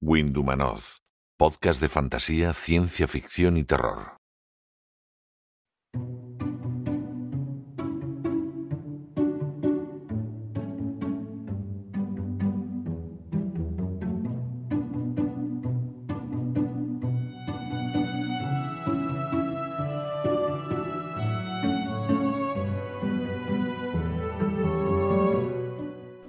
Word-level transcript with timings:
Windumanoz, 0.00 1.00
podcast 1.36 1.80
de 1.80 1.88
fantasía, 1.88 2.52
ciencia 2.52 3.08
ficción 3.08 3.56
y 3.56 3.64
terror. 3.64 4.16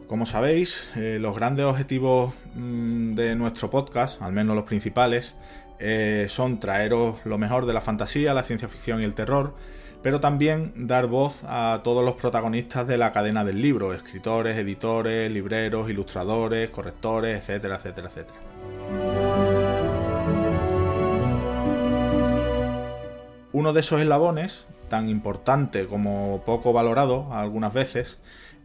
Como 0.07 0.25
sabéis, 0.25 0.89
eh, 0.95 1.19
los 1.21 1.35
grandes 1.35 1.67
objetivos 1.67 2.33
mm, 2.55 2.78
de 3.19 3.35
nuestro 3.35 3.69
podcast, 3.69 4.21
al 4.21 4.31
menos 4.31 4.55
los 4.55 4.63
principales, 4.63 5.35
eh, 5.77 6.27
son 6.29 6.59
traeros 6.59 7.17
lo 7.25 7.37
mejor 7.37 7.65
de 7.65 7.73
la 7.73 7.81
fantasía, 7.81 8.33
la 8.33 8.43
ciencia 8.43 8.69
ficción 8.69 9.01
y 9.01 9.03
el 9.03 9.13
terror, 9.13 9.55
pero 10.01 10.21
también 10.21 10.87
dar 10.87 11.07
voz 11.07 11.41
a 11.43 11.81
todos 11.83 12.05
los 12.05 12.15
protagonistas 12.15 12.87
de 12.87 12.97
la 12.97 13.11
cadena 13.11 13.43
del 13.43 13.61
libro, 13.61 13.93
escritores, 13.93 14.57
editores, 14.57 15.29
libreros, 15.29 15.89
ilustradores, 15.89 16.69
correctores, 16.69 17.37
etcétera, 17.39 17.75
etcétera, 17.75 18.07
etcétera. 18.07 18.39
Uno 23.51 23.73
de 23.73 23.79
esos 23.81 23.99
eslabones, 23.99 24.65
tan 24.87 25.09
importante 25.09 25.87
como 25.87 26.41
poco 26.45 26.71
valorado 26.71 27.33
algunas 27.33 27.73
veces, 27.73 28.19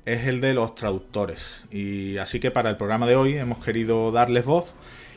es 0.06 0.26
el 0.26 0.40
de 0.40 0.54
los 0.54 0.74
traductores. 0.74 1.64
Y 1.70 2.18
así 2.18 2.40
que 2.40 2.50
para 2.50 2.70
el 2.70 2.76
programa 2.76 3.06
de 3.06 3.16
hoy 3.16 3.36
hemos 3.36 3.64
querido 3.64 4.12
darles 4.12 4.44
voz 4.44 4.74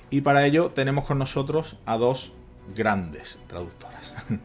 y 0.10 0.22
para 0.22 0.46
ello 0.46 0.72
tenemos 0.72 1.06
con 1.06 1.20
nosotros 1.20 1.78
a 1.86 1.98
dos 1.98 2.32
grandes 2.76 3.40
traductoras. 3.48 4.14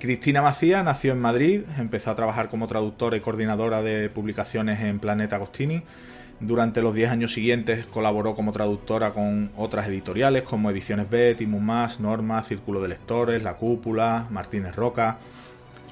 Cristina 0.00 0.42
Macía 0.42 0.82
nació 0.84 1.12
en 1.12 1.20
Madrid, 1.20 1.62
empezó 1.76 2.10
a 2.12 2.14
trabajar 2.14 2.48
como 2.48 2.68
traductora 2.68 3.16
y 3.16 3.20
coordinadora 3.20 3.82
de 3.82 4.08
publicaciones 4.08 4.80
en 4.80 5.00
Planeta 5.00 5.36
Agostini. 5.36 5.82
Durante 6.40 6.82
los 6.82 6.94
10 6.94 7.10
años 7.10 7.32
siguientes 7.32 7.86
colaboró 7.86 8.36
como 8.36 8.52
traductora 8.52 9.10
con 9.10 9.50
otras 9.56 9.88
editoriales 9.88 10.44
como 10.44 10.70
Ediciones 10.70 11.10
B, 11.10 11.34
Timus 11.34 11.60
Más, 11.60 11.98
Norma, 11.98 12.42
Círculo 12.44 12.80
de 12.80 12.88
Lectores, 12.88 13.42
La 13.42 13.54
Cúpula, 13.54 14.28
Martínez 14.30 14.76
Roca. 14.76 15.18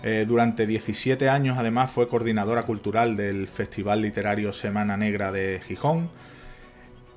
Eh, 0.05 0.25
durante 0.29 0.69
17 0.69 1.29
años 1.29 1.59
además 1.59 1.91
fue 1.91 2.09
coordinadora 2.09 2.63
cultural 2.63 3.17
del 3.17 3.49
Festival 3.49 4.03
Literario 4.03 4.53
Semana 4.53 4.97
Negra 4.97 5.33
de 5.33 5.61
Gijón. 5.67 6.11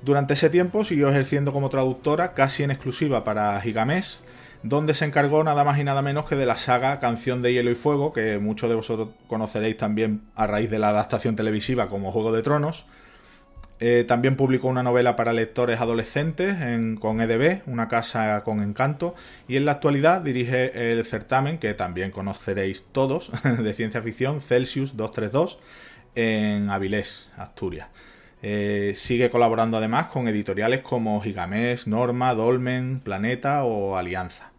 Durante 0.02 0.34
ese 0.34 0.50
tiempo 0.50 0.84
siguió 0.84 1.08
ejerciendo 1.08 1.52
como 1.52 1.68
traductora 1.68 2.32
casi 2.34 2.64
en 2.64 2.72
exclusiva 2.72 3.22
para 3.22 3.60
Gigamés, 3.60 4.22
donde 4.64 4.94
se 4.94 5.04
encargó 5.04 5.44
nada 5.44 5.62
más 5.62 5.78
y 5.78 5.84
nada 5.84 6.02
menos 6.02 6.24
que 6.24 6.34
de 6.34 6.46
la 6.46 6.56
saga 6.56 6.98
Canción 6.98 7.42
de 7.42 7.52
Hielo 7.52 7.70
y 7.70 7.76
Fuego, 7.76 8.12
que 8.12 8.38
muchos 8.38 8.68
de 8.68 8.74
vosotros 8.74 9.10
conoceréis 9.28 9.76
también 9.76 10.22
a 10.34 10.48
raíz 10.48 10.68
de 10.68 10.80
la 10.80 10.88
adaptación 10.88 11.36
televisiva 11.36 11.88
como 11.88 12.10
Juego 12.10 12.32
de 12.32 12.42
Tronos. 12.42 12.86
Eh, 13.82 14.04
también 14.06 14.36
publicó 14.36 14.68
una 14.68 14.82
novela 14.82 15.16
para 15.16 15.32
lectores 15.32 15.80
adolescentes 15.80 16.56
con 17.00 17.22
EDB, 17.22 17.62
Una 17.66 17.88
casa 17.88 18.44
con 18.44 18.62
encanto, 18.62 19.14
y 19.48 19.56
en 19.56 19.64
la 19.64 19.72
actualidad 19.72 20.20
dirige 20.20 20.92
el 20.92 21.04
certamen, 21.06 21.58
que 21.58 21.72
también 21.72 22.10
conoceréis 22.10 22.84
todos, 22.92 23.32
de 23.42 23.72
ciencia 23.72 24.02
ficción, 24.02 24.42
Celsius 24.42 24.98
232, 24.98 25.58
en 26.14 26.68
Avilés, 26.68 27.30
Asturias. 27.38 27.88
Eh, 28.42 28.92
sigue 28.94 29.30
colaborando 29.30 29.78
además 29.78 30.06
con 30.06 30.28
editoriales 30.28 30.80
como 30.80 31.20
Gigamés, 31.22 31.86
Norma, 31.86 32.34
Dolmen, 32.34 33.00
Planeta 33.00 33.64
o 33.64 33.96
Alianza. 33.96 34.52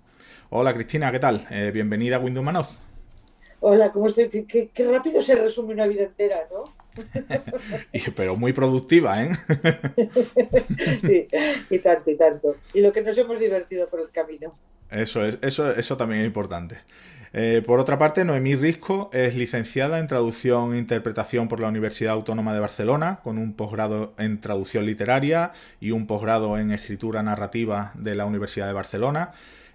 Hola 0.50 0.74
Cristina, 0.74 1.12
¿qué 1.12 1.20
tal? 1.20 1.48
Eh, 1.52 1.70
bienvenida 1.72 2.16
a 2.16 2.20
Windows 2.20 2.44
Manoz. 2.44 2.80
Hola, 3.60 3.92
¿cómo 3.92 4.08
estoy? 4.08 4.30
qué 4.30 4.88
rápido 4.92 5.22
se 5.22 5.36
resume 5.36 5.76
una 5.76 5.86
vida 5.86 6.04
entera, 6.04 6.48
¿no? 6.52 6.81
pero 8.16 8.36
muy 8.36 8.54
productiva, 8.54 9.24
¿eh? 9.24 9.30
sí, 11.02 11.28
y 11.70 11.80
tanto, 11.80 12.12
y 12.12 12.16
tanto. 12.16 12.56
Y 12.74 12.82
lo 12.82 12.92
que 12.92 13.02
nos 13.02 13.18
hemos 13.18 13.40
divertido 13.40 13.88
por 13.90 14.02
el 14.02 14.10
camino. 14.10 14.54
Eso, 14.90 15.26
es, 15.26 15.38
eso, 15.42 15.72
eso 15.72 15.98
también 15.98 16.22
es 16.22 16.28
importante. 16.28 16.80
Eh, 17.34 17.64
por 17.66 17.80
otra 17.80 17.98
parte, 17.98 18.26
Noemí 18.26 18.56
Risco 18.56 19.10
es 19.14 19.36
licenciada 19.36 20.00
en 20.00 20.08
traducción 20.08 20.74
e 20.74 20.78
interpretación 20.78 21.48
por 21.48 21.62
la 21.62 21.70
Universidad 21.70 22.14
Autónoma 22.14 22.54
de 22.54 22.60
Barcelona, 22.60 23.20
con 23.24 23.38
un 23.38 23.54
posgrado 23.54 24.14
en 24.18 24.42
traducción 24.42 24.86
literaria 24.86 25.54
y 25.80 25.92
un 25.92 26.08
posgrado 26.08 26.58
en 26.58 26.72
escritura 26.72 27.24
narrativa 27.24 27.94
de 27.96 28.16
la 28.16 28.26
Universidad 28.26 28.68
de 28.68 28.74
Barcelona. 28.74 29.32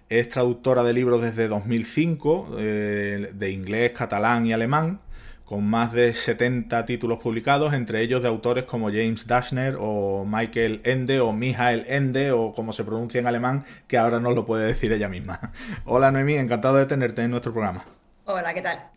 Es 0.09 0.29
traductora 0.29 0.83
de 0.83 0.93
libros 0.93 1.21
desde 1.21 1.47
2005, 1.47 2.55
eh, 2.59 3.31
de 3.33 3.51
inglés, 3.51 3.91
catalán 3.91 4.45
y 4.45 4.53
alemán, 4.53 4.99
con 5.47 5.65
más 5.65 5.93
de 5.93 6.13
70 6.13 6.85
títulos 6.85 7.19
publicados, 7.19 7.73
entre 7.73 8.01
ellos 8.01 8.21
de 8.21 8.27
autores 8.27 8.65
como 8.65 8.89
James 8.89 9.27
Dashner 9.27 9.77
o 9.79 10.25
Michael 10.27 10.81
Ende 10.83 11.21
o 11.21 11.31
Michael 11.31 11.85
Ende 11.87 12.33
o 12.33 12.53
como 12.53 12.73
se 12.73 12.83
pronuncia 12.83 13.19
en 13.19 13.27
alemán, 13.27 13.63
que 13.87 13.97
ahora 13.97 14.19
nos 14.19 14.35
lo 14.35 14.45
puede 14.45 14.67
decir 14.67 14.91
ella 14.91 15.07
misma. 15.07 15.53
Hola 15.85 16.11
Noemí, 16.11 16.35
encantado 16.35 16.75
de 16.75 16.85
tenerte 16.85 17.21
en 17.21 17.31
nuestro 17.31 17.53
programa. 17.53 17.85
Hola, 18.25 18.53
¿qué 18.53 18.61
tal? 18.61 18.89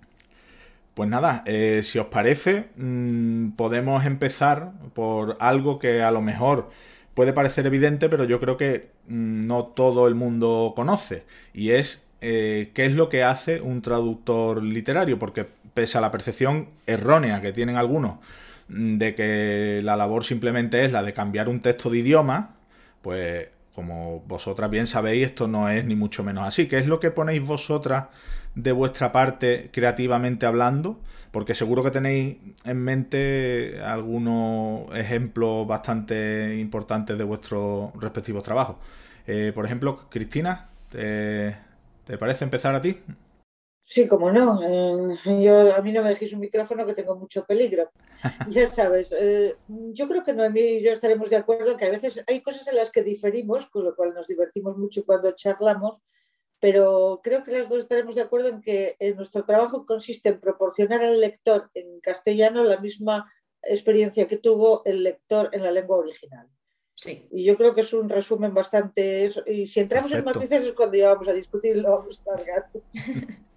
Pues 0.95 1.09
nada, 1.09 1.45
eh, 1.47 1.83
si 1.85 2.01
os 2.01 2.07
parece, 2.07 2.71
mm, 2.77 3.51
podemos 3.53 4.05
empezar 4.05 4.73
por 4.93 5.37
algo 5.39 5.79
que 5.79 6.03
a 6.03 6.11
lo 6.11 6.21
mejor 6.21 6.71
puede 7.15 7.33
parecer 7.33 7.65
evidente, 7.67 8.09
pero 8.09 8.25
yo 8.25 8.41
creo 8.41 8.57
que 8.57 8.91
mm, 9.07 9.43
no 9.43 9.67
todo 9.67 10.09
el 10.09 10.17
mundo 10.17 10.73
conoce, 10.75 11.23
y 11.55 11.71
es 11.71 12.09
eh, 12.23 12.73
qué 12.75 12.87
es 12.87 12.93
lo 12.93 13.09
que 13.09 13.23
hace 13.23 13.61
un 13.61 13.83
traductor 13.83 14.63
literario, 14.63 15.19
porque 15.19 15.47
pese 15.75 15.99
a 15.99 16.01
la 16.01 16.11
percepción 16.11 16.69
errónea 16.87 17.41
que 17.41 17.53
tienen 17.53 17.77
algunos 17.77 18.17
mm, 18.69 18.99
de 18.99 19.15
que 19.15 19.81
la 19.83 19.97
labor 19.97 20.25
simplemente 20.25 20.85
es 20.85 20.93
la 20.93 21.03
de 21.03 21.13
cambiar 21.15 21.49
un 21.49 21.61
texto 21.61 21.91
de 21.91 21.99
idioma, 21.99 22.57
pues 23.03 23.49
como 23.75 24.21
vosotras 24.27 24.71
bien 24.71 24.87
sabéis, 24.87 25.27
esto 25.27 25.49
no 25.49 25.69
es 25.69 25.85
ni 25.85 25.95
mucho 25.95 26.25
menos 26.25 26.47
así. 26.47 26.67
¿Qué 26.67 26.79
es 26.79 26.87
lo 26.87 27.01
que 27.01 27.11
ponéis 27.11 27.43
vosotras 27.43 28.07
de 28.55 28.73
vuestra 28.73 29.13
parte 29.13 29.71
creativamente 29.73 30.45
hablando? 30.47 31.01
Porque 31.31 31.55
seguro 31.55 31.85
que 31.85 31.91
tenéis 31.91 32.37
en 32.65 32.79
mente 32.79 33.81
algunos 33.83 34.95
ejemplos 34.95 35.67
bastante 35.67 36.59
importantes 36.59 37.17
de 37.17 37.25
vuestros 37.25 37.93
respectivos 38.01 38.43
trabajos. 38.43 38.77
Eh, 39.27 39.53
por 39.55 39.65
ejemplo, 39.65 40.09
Cristina, 40.11 40.69
¿te 40.91 41.55
parece 42.19 42.45
empezar 42.45 42.75
a 42.75 42.83
ti? 42.83 42.99
Sí, 43.93 44.07
como 44.07 44.31
no. 44.31 44.63
Eh, 44.63 45.17
yo, 45.43 45.75
a 45.75 45.83
mí 45.83 45.91
no 45.91 46.05
me 46.05 46.11
dejéis 46.11 46.33
un 46.33 46.39
micrófono 46.39 46.87
que 46.87 46.95
tengo 46.95 47.17
mucho 47.17 47.45
peligro. 47.45 47.91
ya 48.49 48.69
sabes, 48.69 49.13
eh, 49.19 49.57
yo 49.67 50.07
creo 50.07 50.23
que 50.23 50.33
Noemí 50.33 50.61
y 50.61 50.81
yo 50.81 50.93
estaremos 50.93 51.29
de 51.29 51.35
acuerdo 51.35 51.77
que 51.77 51.87
a 51.87 51.91
veces 51.91 52.23
hay 52.29 52.41
cosas 52.41 52.69
en 52.69 52.77
las 52.77 52.93
que 52.93 53.03
diferimos, 53.03 53.67
con 53.67 53.85
lo 53.85 53.97
cual 53.97 54.15
nos 54.15 54.29
divertimos 54.29 54.79
mucho 54.79 55.05
cuando 55.05 55.33
charlamos, 55.33 55.99
pero 56.61 57.21
creo 57.25 57.43
que 57.43 57.51
las 57.51 57.69
dos 57.69 57.81
estaremos 57.81 58.15
de 58.15 58.21
acuerdo 58.21 58.51
en 58.51 58.61
que 58.61 58.95
nuestro 59.17 59.45
trabajo 59.45 59.85
consiste 59.85 60.29
en 60.29 60.41
proporcionar 60.41 61.03
al 61.03 61.21
lector 61.21 61.69
en 61.75 61.99
castellano 61.99 62.63
la 62.63 62.79
misma 62.79 63.29
experiencia 63.61 64.29
que 64.29 64.37
tuvo 64.37 64.83
el 64.85 65.03
lector 65.03 65.49
en 65.51 65.65
la 65.65 65.73
lengua 65.73 65.97
original. 65.97 66.47
Sí. 66.95 67.27
Y 67.33 67.43
yo 67.43 67.57
creo 67.57 67.75
que 67.75 67.81
es 67.81 67.93
un 67.93 68.09
resumen 68.09 68.55
bastante... 68.55 69.31
Y 69.47 69.67
si 69.67 69.81
entramos 69.81 70.13
en 70.13 70.25
matices 70.25 70.65
es 70.65 70.73
cuando 70.75 70.97
ya 70.97 71.09
vamos 71.09 71.27
a 71.27 71.33
discutir 71.33 71.77
y 71.77 71.81
lo 71.81 71.99
vamos 71.99 72.21
a 72.21 72.37
cargar. 72.37 72.71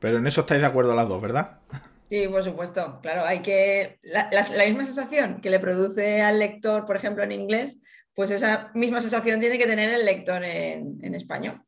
Pero 0.00 0.18
en 0.18 0.26
eso 0.26 0.40
estáis 0.40 0.60
de 0.60 0.66
acuerdo 0.66 0.94
las 0.94 1.08
dos, 1.08 1.20
¿verdad? 1.20 1.60
Sí, 2.08 2.26
por 2.26 2.42
supuesto. 2.42 2.98
Claro, 3.02 3.24
hay 3.24 3.40
que. 3.40 4.00
La, 4.02 4.64
misma 4.66 4.84
sensación 4.84 5.40
que 5.40 5.50
le 5.50 5.60
produce 5.60 6.22
al 6.22 6.40
lector, 6.40 6.84
por 6.84 6.96
ejemplo, 6.96 7.22
en 7.22 7.30
inglés, 7.30 7.78
pues 8.14 8.30
esa 8.30 8.72
misma 8.74 9.00
sensación 9.00 9.38
tiene 9.38 9.58
que 9.58 9.66
tener 9.66 9.90
el 9.90 10.04
lector 10.04 10.42
en, 10.42 11.14
español. 11.14 11.62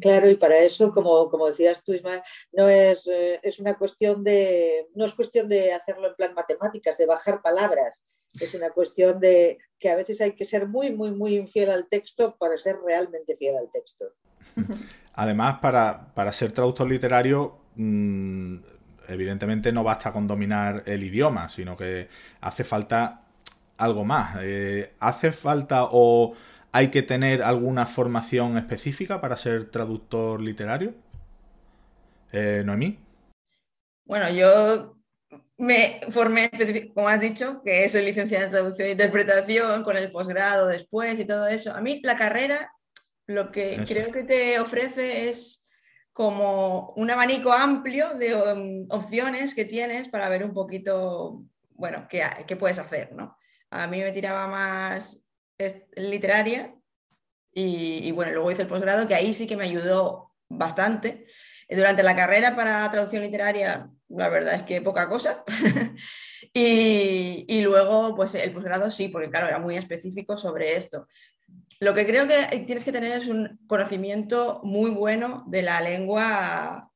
Claro, 0.00 0.28
y 0.28 0.36
para 0.36 0.58
eso, 0.58 0.90
como, 0.90 1.30
como 1.30 1.46
decías 1.46 1.84
tú, 1.84 1.92
Ismael, 1.92 2.22
no 2.52 2.68
es, 2.68 3.06
eh, 3.06 3.38
es, 3.42 3.60
una 3.60 3.76
cuestión 3.76 4.24
de, 4.24 4.88
no 4.94 5.04
es 5.04 5.12
cuestión 5.12 5.48
de 5.48 5.72
hacerlo 5.72 6.08
en 6.08 6.14
plan 6.14 6.34
matemáticas, 6.34 6.98
de 6.98 7.06
bajar 7.06 7.42
palabras. 7.42 8.02
Es 8.40 8.54
una 8.54 8.70
cuestión 8.70 9.20
de 9.20 9.58
que 9.78 9.90
a 9.90 9.96
veces 9.96 10.20
hay 10.20 10.32
que 10.32 10.44
ser 10.44 10.66
muy, 10.66 10.92
muy, 10.92 11.12
muy 11.12 11.36
infiel 11.36 11.70
al 11.70 11.88
texto 11.88 12.36
para 12.38 12.56
ser 12.58 12.78
realmente 12.84 13.36
fiel 13.36 13.56
al 13.56 13.70
texto. 13.70 14.06
Además, 15.14 15.58
para, 15.60 16.32
ser 16.32 16.52
traductor 16.52 16.88
literario, 16.88 17.58
mm, 17.76 18.56
evidentemente 19.08 19.72
no 19.72 19.84
basta 19.84 20.12
con 20.12 20.26
dominar 20.26 20.82
el 20.86 21.04
idioma, 21.04 21.48
sino 21.48 21.76
que 21.76 22.08
hace 22.40 22.64
falta 22.64 23.22
algo 23.76 24.04
más. 24.04 24.38
Eh, 24.42 24.94
¿Hace 25.00 25.32
falta 25.32 25.88
o 25.90 26.34
hay 26.72 26.88
que 26.88 27.02
tener 27.02 27.42
alguna 27.42 27.86
formación 27.86 28.58
específica 28.58 29.20
para 29.20 29.36
ser 29.36 29.70
traductor 29.70 30.40
literario? 30.40 30.94
Eh, 32.32 32.62
Noemí. 32.64 32.98
Bueno, 34.04 34.28
yo 34.30 34.96
me 35.56 36.00
formé, 36.10 36.50
como 36.92 37.08
has 37.08 37.20
dicho, 37.20 37.62
que 37.64 37.88
soy 37.88 38.04
licenciada 38.04 38.46
en 38.46 38.50
traducción 38.50 38.88
e 38.88 38.92
interpretación, 38.92 39.84
con 39.84 39.96
el 39.96 40.10
posgrado 40.10 40.66
después 40.66 41.18
y 41.20 41.24
todo 41.24 41.46
eso. 41.46 41.72
A 41.72 41.80
mí 41.80 42.00
la 42.02 42.16
carrera 42.16 42.72
lo 43.26 43.50
que 43.50 43.84
creo 43.86 44.12
que 44.12 44.24
te 44.24 44.58
ofrece 44.60 45.28
es 45.28 45.66
como 46.12 46.92
un 46.96 47.10
abanico 47.10 47.52
amplio 47.52 48.14
de 48.14 48.34
um, 48.34 48.86
opciones 48.90 49.54
que 49.54 49.64
tienes 49.64 50.08
para 50.08 50.28
ver 50.28 50.44
un 50.44 50.54
poquito, 50.54 51.44
bueno, 51.70 52.06
qué, 52.08 52.24
qué 52.46 52.56
puedes 52.56 52.78
hacer, 52.78 53.12
¿no? 53.12 53.36
A 53.70 53.88
mí 53.88 54.00
me 54.00 54.12
tiraba 54.12 54.46
más 54.46 55.26
literaria 55.96 56.74
y, 57.52 58.10
bueno, 58.12 58.32
luego 58.32 58.50
hice 58.50 58.62
el 58.62 58.68
posgrado, 58.68 59.06
que 59.06 59.14
ahí 59.14 59.32
sí 59.32 59.46
que 59.46 59.56
me 59.56 59.64
ayudó 59.64 60.32
bastante. 60.48 61.26
Durante 61.68 62.02
la 62.02 62.16
carrera 62.16 62.56
para 62.56 62.90
traducción 62.90 63.22
literaria, 63.22 63.90
la 64.08 64.28
verdad 64.28 64.54
es 64.54 64.62
que 64.62 64.80
poca 64.80 65.08
cosa. 65.08 65.44
y, 66.52 67.44
y, 67.48 67.62
luego, 67.62 68.14
pues 68.16 68.34
el 68.34 68.52
posgrado 68.52 68.90
sí, 68.90 69.08
porque 69.08 69.30
claro, 69.30 69.46
era 69.46 69.58
muy 69.58 69.76
específico 69.76 70.36
sobre 70.36 70.76
esto. 70.76 71.06
Lo 71.84 71.92
que 71.92 72.06
creo 72.06 72.26
que 72.26 72.60
tienes 72.60 72.82
que 72.82 72.92
tener 72.92 73.12
es 73.12 73.28
un 73.28 73.60
conocimiento 73.66 74.62
muy 74.64 74.90
bueno 74.90 75.44
de 75.48 75.60
la 75.60 75.82
lengua 75.82 76.90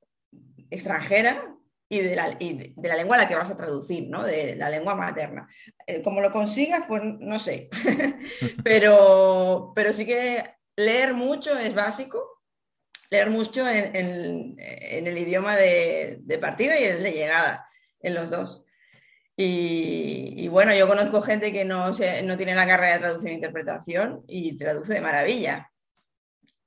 extranjera 0.71 1.55
y 1.91 2.01
de 2.01 2.17
la, 2.17 2.31
de, 2.31 2.73
la, 2.83 2.97
lengua 2.97 3.17
a 3.17 3.19
la 3.19 3.29
que 3.29 3.35
vas 3.35 3.51
a 3.51 3.57
traducir, 3.59 4.09
¿no? 4.09 4.25
de 4.25 4.57
la 4.57 4.71
lengua 4.71 4.95
materna. 4.95 5.47
Eh, 5.87 6.01
como 6.01 6.23
lo 6.23 6.33
consigas, 6.33 6.85
pues 6.89 7.03
no 7.05 7.39
sé, 7.39 7.69
pero, 8.65 9.73
pero 9.75 9.93
sí 9.93 10.07
que 10.07 10.43
leer 10.75 11.13
mucho 11.13 11.59
es 11.59 11.75
básico, 11.75 12.43
leer 13.11 13.29
mucho 13.29 13.69
en, 13.69 14.57
el 14.59 15.19
idioma 15.19 15.55
de, 15.55 16.39
partida 16.41 16.81
y 16.81 16.85
en 16.85 16.97
el 16.97 17.03
de 17.03 17.13
llegada, 17.13 17.69
en 18.01 18.15
los 18.15 18.31
dos. 18.31 18.65
Y, 19.41 20.49
bueno, 20.49 20.75
yo 20.75 20.89
conozco 20.89 21.23
gente 21.23 21.53
que 21.53 21.65
no, 21.65 21.91
no 21.91 22.37
tiene 22.37 22.55
la 22.57 22.67
carrera 22.67 22.95
de 22.95 22.99
traducción 22.99 23.31
e 23.31 23.35
interpretación 23.35 24.25
y 24.27 24.57
traduce 24.57 24.95
de 24.95 25.01
maravilla. 25.01 25.71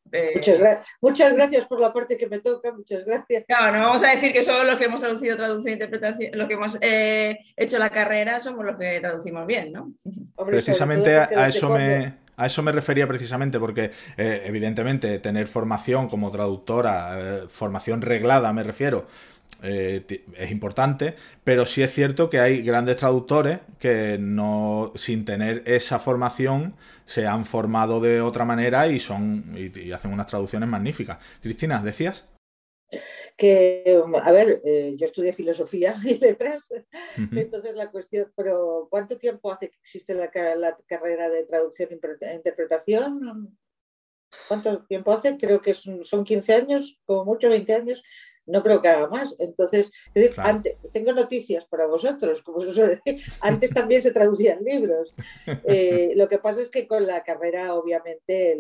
Eh, 0.09 0.31
muchas, 0.35 0.79
muchas, 1.01 1.33
gracias 1.33 1.65
por 1.65 1.81
la 1.81 1.91
parte 1.91 2.15
que 2.15 2.29
me 2.29 2.39
toca, 2.39 2.71
muchas 2.71 3.03
gracias. 3.03 3.44
Claro, 3.45 3.77
no 3.77 3.88
vamos 3.88 4.03
a 4.06 4.12
decir 4.12 4.31
que 4.31 4.41
solo 4.41 4.63
los 4.63 4.77
que 4.77 4.85
hemos 4.85 5.01
traducido 5.01 5.35
traducción 5.35 5.71
e 5.71 5.73
interpretación, 5.73 6.31
los 6.33 6.47
que 6.47 6.53
hemos 6.53 6.77
eh, 6.79 7.39
hecho 7.57 7.77
la 7.77 7.89
carrera 7.89 8.39
somos 8.39 8.63
los 8.63 8.77
que 8.77 9.01
traducimos 9.01 9.45
bien, 9.45 9.73
¿no? 9.73 9.94
Precisamente 10.45 11.18
a, 11.18 11.50
eso 11.50 11.69
me, 11.69 12.19
a 12.38 12.45
eso 12.45 12.62
me 12.62 12.71
refería 12.71 13.06
precisamente 13.06 13.59
porque 13.59 13.91
eh, 14.15 14.44
evidentemente 14.45 15.19
tener 15.19 15.47
formación 15.47 16.07
como 16.07 16.31
traductora, 16.31 17.47
formación 17.50 18.01
reglada 18.01 18.53
me 18.53 18.63
refiero, 18.63 19.07
es 19.61 20.51
importante, 20.51 21.15
pero 21.43 21.65
sí 21.65 21.83
es 21.83 21.93
cierto 21.93 22.29
que 22.29 22.39
hay 22.39 22.61
grandes 22.63 22.97
traductores 22.97 23.59
que 23.79 24.17
no, 24.19 24.91
sin 24.95 25.23
tener 25.23 25.61
esa 25.65 25.99
formación, 25.99 26.75
se 27.05 27.27
han 27.27 27.45
formado 27.45 27.99
de 27.99 28.21
otra 28.21 28.45
manera 28.45 28.87
y 28.87 28.99
son 28.99 29.55
y, 29.55 29.91
hacen 29.91 30.13
unas 30.13 30.27
traducciones 30.27 30.67
magníficas. 30.67 31.19
Cristina, 31.41 31.81
¿decías? 31.83 32.27
Que, 33.37 34.01
a 34.21 34.31
ver, 34.31 34.61
eh, 34.65 34.95
yo 34.97 35.05
estudié 35.05 35.31
filosofía 35.31 35.95
y 36.03 36.17
letras, 36.17 36.73
entonces 37.15 37.75
la 37.75 37.89
cuestión, 37.91 38.31
pero 38.35 38.87
¿cuánto 38.89 39.17
tiempo 39.17 39.51
hace 39.51 39.69
que 39.69 39.77
existe 39.77 40.13
la, 40.15 40.29
carrera 40.29 41.29
de 41.29 41.43
traducción 41.45 41.89
e 41.91 42.35
interpretación? 42.35 43.57
¿Cuánto 44.47 44.85
tiempo 44.85 45.11
hace? 45.11 45.37
Creo 45.37 45.61
que 45.61 45.73
son, 45.73 46.03
son 46.05 46.23
15 46.23 46.53
años, 46.53 46.99
como 47.05 47.25
mucho 47.25 47.49
20 47.49 47.73
años 47.73 48.03
no 48.45 48.63
creo 48.63 48.81
que 48.81 48.89
haga 48.89 49.07
más. 49.07 49.35
Entonces, 49.39 49.91
tengo 50.93 51.13
noticias 51.13 51.65
para 51.65 51.88
vosotros, 51.88 52.41
como 52.41 52.61
se. 52.61 53.01
Antes 53.41 53.73
también 53.73 54.01
se 54.01 54.11
traducían 54.11 54.63
libros. 54.63 55.13
Eh, 55.63 56.13
lo 56.15 56.27
que 56.27 56.39
pasa 56.39 56.61
es 56.61 56.69
que 56.69 56.88
con 56.88 57.05
la 57.05 57.23
carrera, 57.23 57.75
obviamente, 57.75 58.57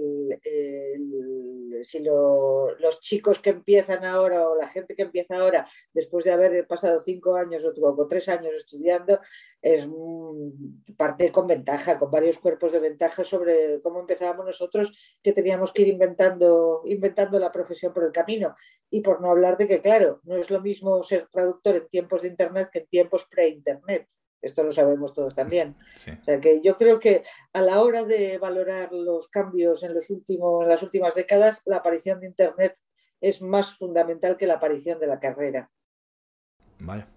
si 1.83 1.99
los 1.99 2.99
chicos 2.99 3.39
que 3.39 3.51
empiezan 3.51 4.05
ahora 4.05 4.47
o 4.47 4.55
la 4.55 4.67
gente 4.67 4.95
que 4.95 5.03
empieza 5.03 5.37
ahora, 5.37 5.67
después 5.93 6.25
de 6.25 6.31
haber 6.31 6.67
pasado 6.67 6.99
cinco 6.99 7.35
años 7.35 7.63
o, 7.65 8.07
tres 8.07 8.29
años 8.29 8.53
estudiando, 8.55 9.19
es 9.61 9.89
parte 10.97 11.31
con 11.31 11.47
ventaja, 11.47 11.99
con 11.99 12.11
varios 12.11 12.37
cuerpos 12.37 12.71
de 12.71 12.79
ventaja 12.79 13.23
sobre 13.23 13.81
cómo 13.81 13.99
empezábamos 13.99 14.45
nosotros, 14.45 15.17
que 15.21 15.33
teníamos 15.33 15.71
que 15.73 15.83
ir 15.83 15.89
inventando, 15.89 16.81
inventando 16.85 17.39
la 17.39 17.51
profesión 17.51 17.93
por 17.93 18.03
el 18.03 18.11
camino. 18.11 18.55
Y 18.89 19.01
por 19.01 19.21
no 19.21 19.31
hablar 19.31 19.57
de 19.57 19.67
que, 19.71 19.81
claro, 19.81 20.19
no 20.23 20.35
es 20.35 20.49
lo 20.49 20.59
mismo 20.59 21.01
ser 21.01 21.27
traductor 21.31 21.77
en 21.77 21.87
tiempos 21.87 22.23
de 22.23 22.27
Internet 22.27 22.69
que 22.73 22.79
en 22.79 22.87
tiempos 22.87 23.25
pre-Internet. 23.31 24.05
Esto 24.41 24.63
lo 24.63 24.71
sabemos 24.71 25.13
todos 25.13 25.33
también. 25.33 25.77
O 25.95 26.25
sea 26.25 26.39
que 26.41 26.59
yo 26.61 26.75
creo 26.75 26.99
que 26.99 27.23
a 27.53 27.61
la 27.61 27.79
hora 27.79 28.03
de 28.03 28.37
valorar 28.37 28.91
los 28.91 29.29
cambios 29.29 29.83
en, 29.83 29.93
los 29.93 30.09
últimos, 30.09 30.63
en 30.63 30.69
las 30.69 30.83
últimas 30.83 31.15
décadas, 31.15 31.61
la 31.65 31.77
aparición 31.77 32.19
de 32.19 32.27
Internet 32.27 32.75
es 33.21 33.41
más 33.41 33.77
fundamental 33.77 34.35
que 34.35 34.47
la 34.47 34.55
aparición 34.55 34.99
de 34.99 35.07
la 35.07 35.19
carrera. 35.19 35.71
Vaya. 36.79 37.07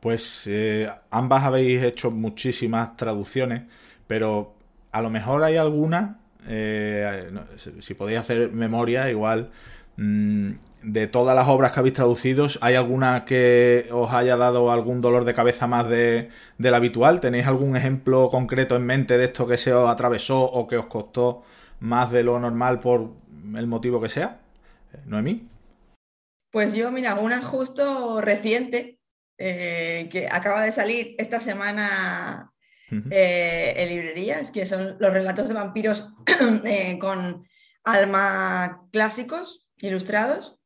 Pues 0.00 0.46
eh, 0.46 0.86
ambas 1.10 1.44
habéis 1.44 1.82
hecho 1.82 2.10
muchísimas 2.10 2.96
traducciones, 2.96 3.62
pero 4.06 4.56
a 4.92 5.00
lo 5.00 5.08
mejor 5.08 5.42
hay 5.42 5.56
alguna, 5.56 6.20
eh, 6.48 7.30
si 7.80 7.94
podéis 7.94 8.18
hacer 8.18 8.52
memoria, 8.52 9.08
igual 9.10 9.50
de 9.96 11.06
todas 11.06 11.36
las 11.36 11.48
obras 11.48 11.72
que 11.72 11.80
habéis 11.80 11.94
traducido, 11.94 12.48
¿hay 12.60 12.74
alguna 12.74 13.24
que 13.24 13.88
os 13.92 14.12
haya 14.12 14.36
dado 14.36 14.70
algún 14.70 15.00
dolor 15.00 15.24
de 15.24 15.34
cabeza 15.34 15.66
más 15.66 15.88
de, 15.88 16.30
del 16.58 16.74
habitual? 16.74 17.20
¿Tenéis 17.20 17.46
algún 17.46 17.76
ejemplo 17.76 18.28
concreto 18.30 18.76
en 18.76 18.86
mente 18.86 19.16
de 19.16 19.24
esto 19.24 19.46
que 19.46 19.56
se 19.56 19.72
os 19.72 19.88
atravesó 19.88 20.42
o 20.42 20.66
que 20.66 20.76
os 20.76 20.86
costó 20.86 21.44
más 21.80 22.10
de 22.10 22.22
lo 22.22 22.38
normal 22.38 22.80
por 22.80 23.12
el 23.56 23.66
motivo 23.66 24.00
que 24.00 24.08
sea? 24.08 24.40
Noemí. 25.06 25.48
Pues 26.50 26.74
yo, 26.74 26.90
mira, 26.90 27.16
una 27.16 27.42
justo 27.42 28.20
reciente 28.20 29.00
eh, 29.38 30.08
que 30.12 30.28
acaba 30.30 30.62
de 30.62 30.70
salir 30.70 31.16
esta 31.18 31.40
semana 31.40 32.52
eh, 33.10 33.74
en 33.76 33.88
librerías, 33.88 34.52
que 34.52 34.64
son 34.64 34.96
los 35.00 35.12
relatos 35.12 35.48
de 35.48 35.54
vampiros 35.54 36.08
eh, 36.64 36.96
con 37.00 37.44
alma 37.82 38.86
clásicos, 38.92 39.63
ilustrados. 39.80 40.58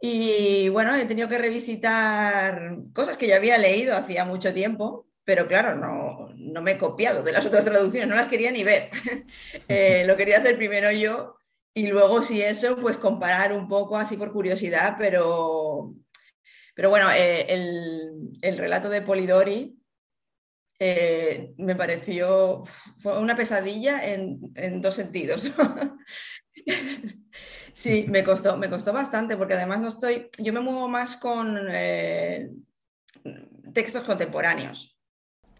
Y 0.00 0.70
bueno, 0.70 0.94
he 0.96 1.04
tenido 1.04 1.28
que 1.28 1.38
revisitar 1.38 2.78
cosas 2.94 3.18
que 3.18 3.26
ya 3.26 3.36
había 3.36 3.58
leído 3.58 3.94
hacía 3.96 4.24
mucho 4.24 4.54
tiempo, 4.54 5.06
pero 5.24 5.46
claro, 5.46 5.76
no, 5.76 6.30
no 6.36 6.62
me 6.62 6.72
he 6.72 6.78
copiado 6.78 7.22
de 7.22 7.32
las 7.32 7.44
otras 7.44 7.64
traducciones, 7.66 8.08
no 8.08 8.16
las 8.16 8.28
quería 8.28 8.50
ni 8.50 8.64
ver. 8.64 8.90
Eh, 9.68 10.04
lo 10.06 10.16
quería 10.16 10.38
hacer 10.38 10.56
primero 10.56 10.90
yo 10.90 11.36
y 11.74 11.86
luego 11.86 12.22
si 12.22 12.42
eso, 12.42 12.76
pues 12.76 12.96
comparar 12.96 13.52
un 13.52 13.68
poco 13.68 13.96
así 13.96 14.16
por 14.16 14.32
curiosidad, 14.32 14.96
pero, 14.98 15.94
pero 16.74 16.90
bueno, 16.90 17.08
eh, 17.12 17.46
el, 18.42 18.58
relato 18.58 18.88
de 18.88 19.02
Polidori 19.02 19.78
eh, 20.80 21.54
me 21.58 21.76
pareció, 21.76 22.62
fue 22.98 23.18
una 23.18 23.36
pesadilla 23.36 24.04
en, 24.12 24.40
en 24.56 24.80
dos 24.80 24.96
sentidos. 24.96 25.44
Sí, 27.80 28.04
me 28.10 28.22
costó, 28.22 28.58
me 28.58 28.68
costó 28.68 28.92
bastante 28.92 29.38
porque 29.38 29.54
además 29.54 29.80
no 29.80 29.88
estoy, 29.88 30.28
yo 30.36 30.52
me 30.52 30.60
muevo 30.60 30.86
más 30.86 31.16
con 31.16 31.56
eh, 31.70 32.50
textos 33.72 34.04
contemporáneos. 34.04 34.98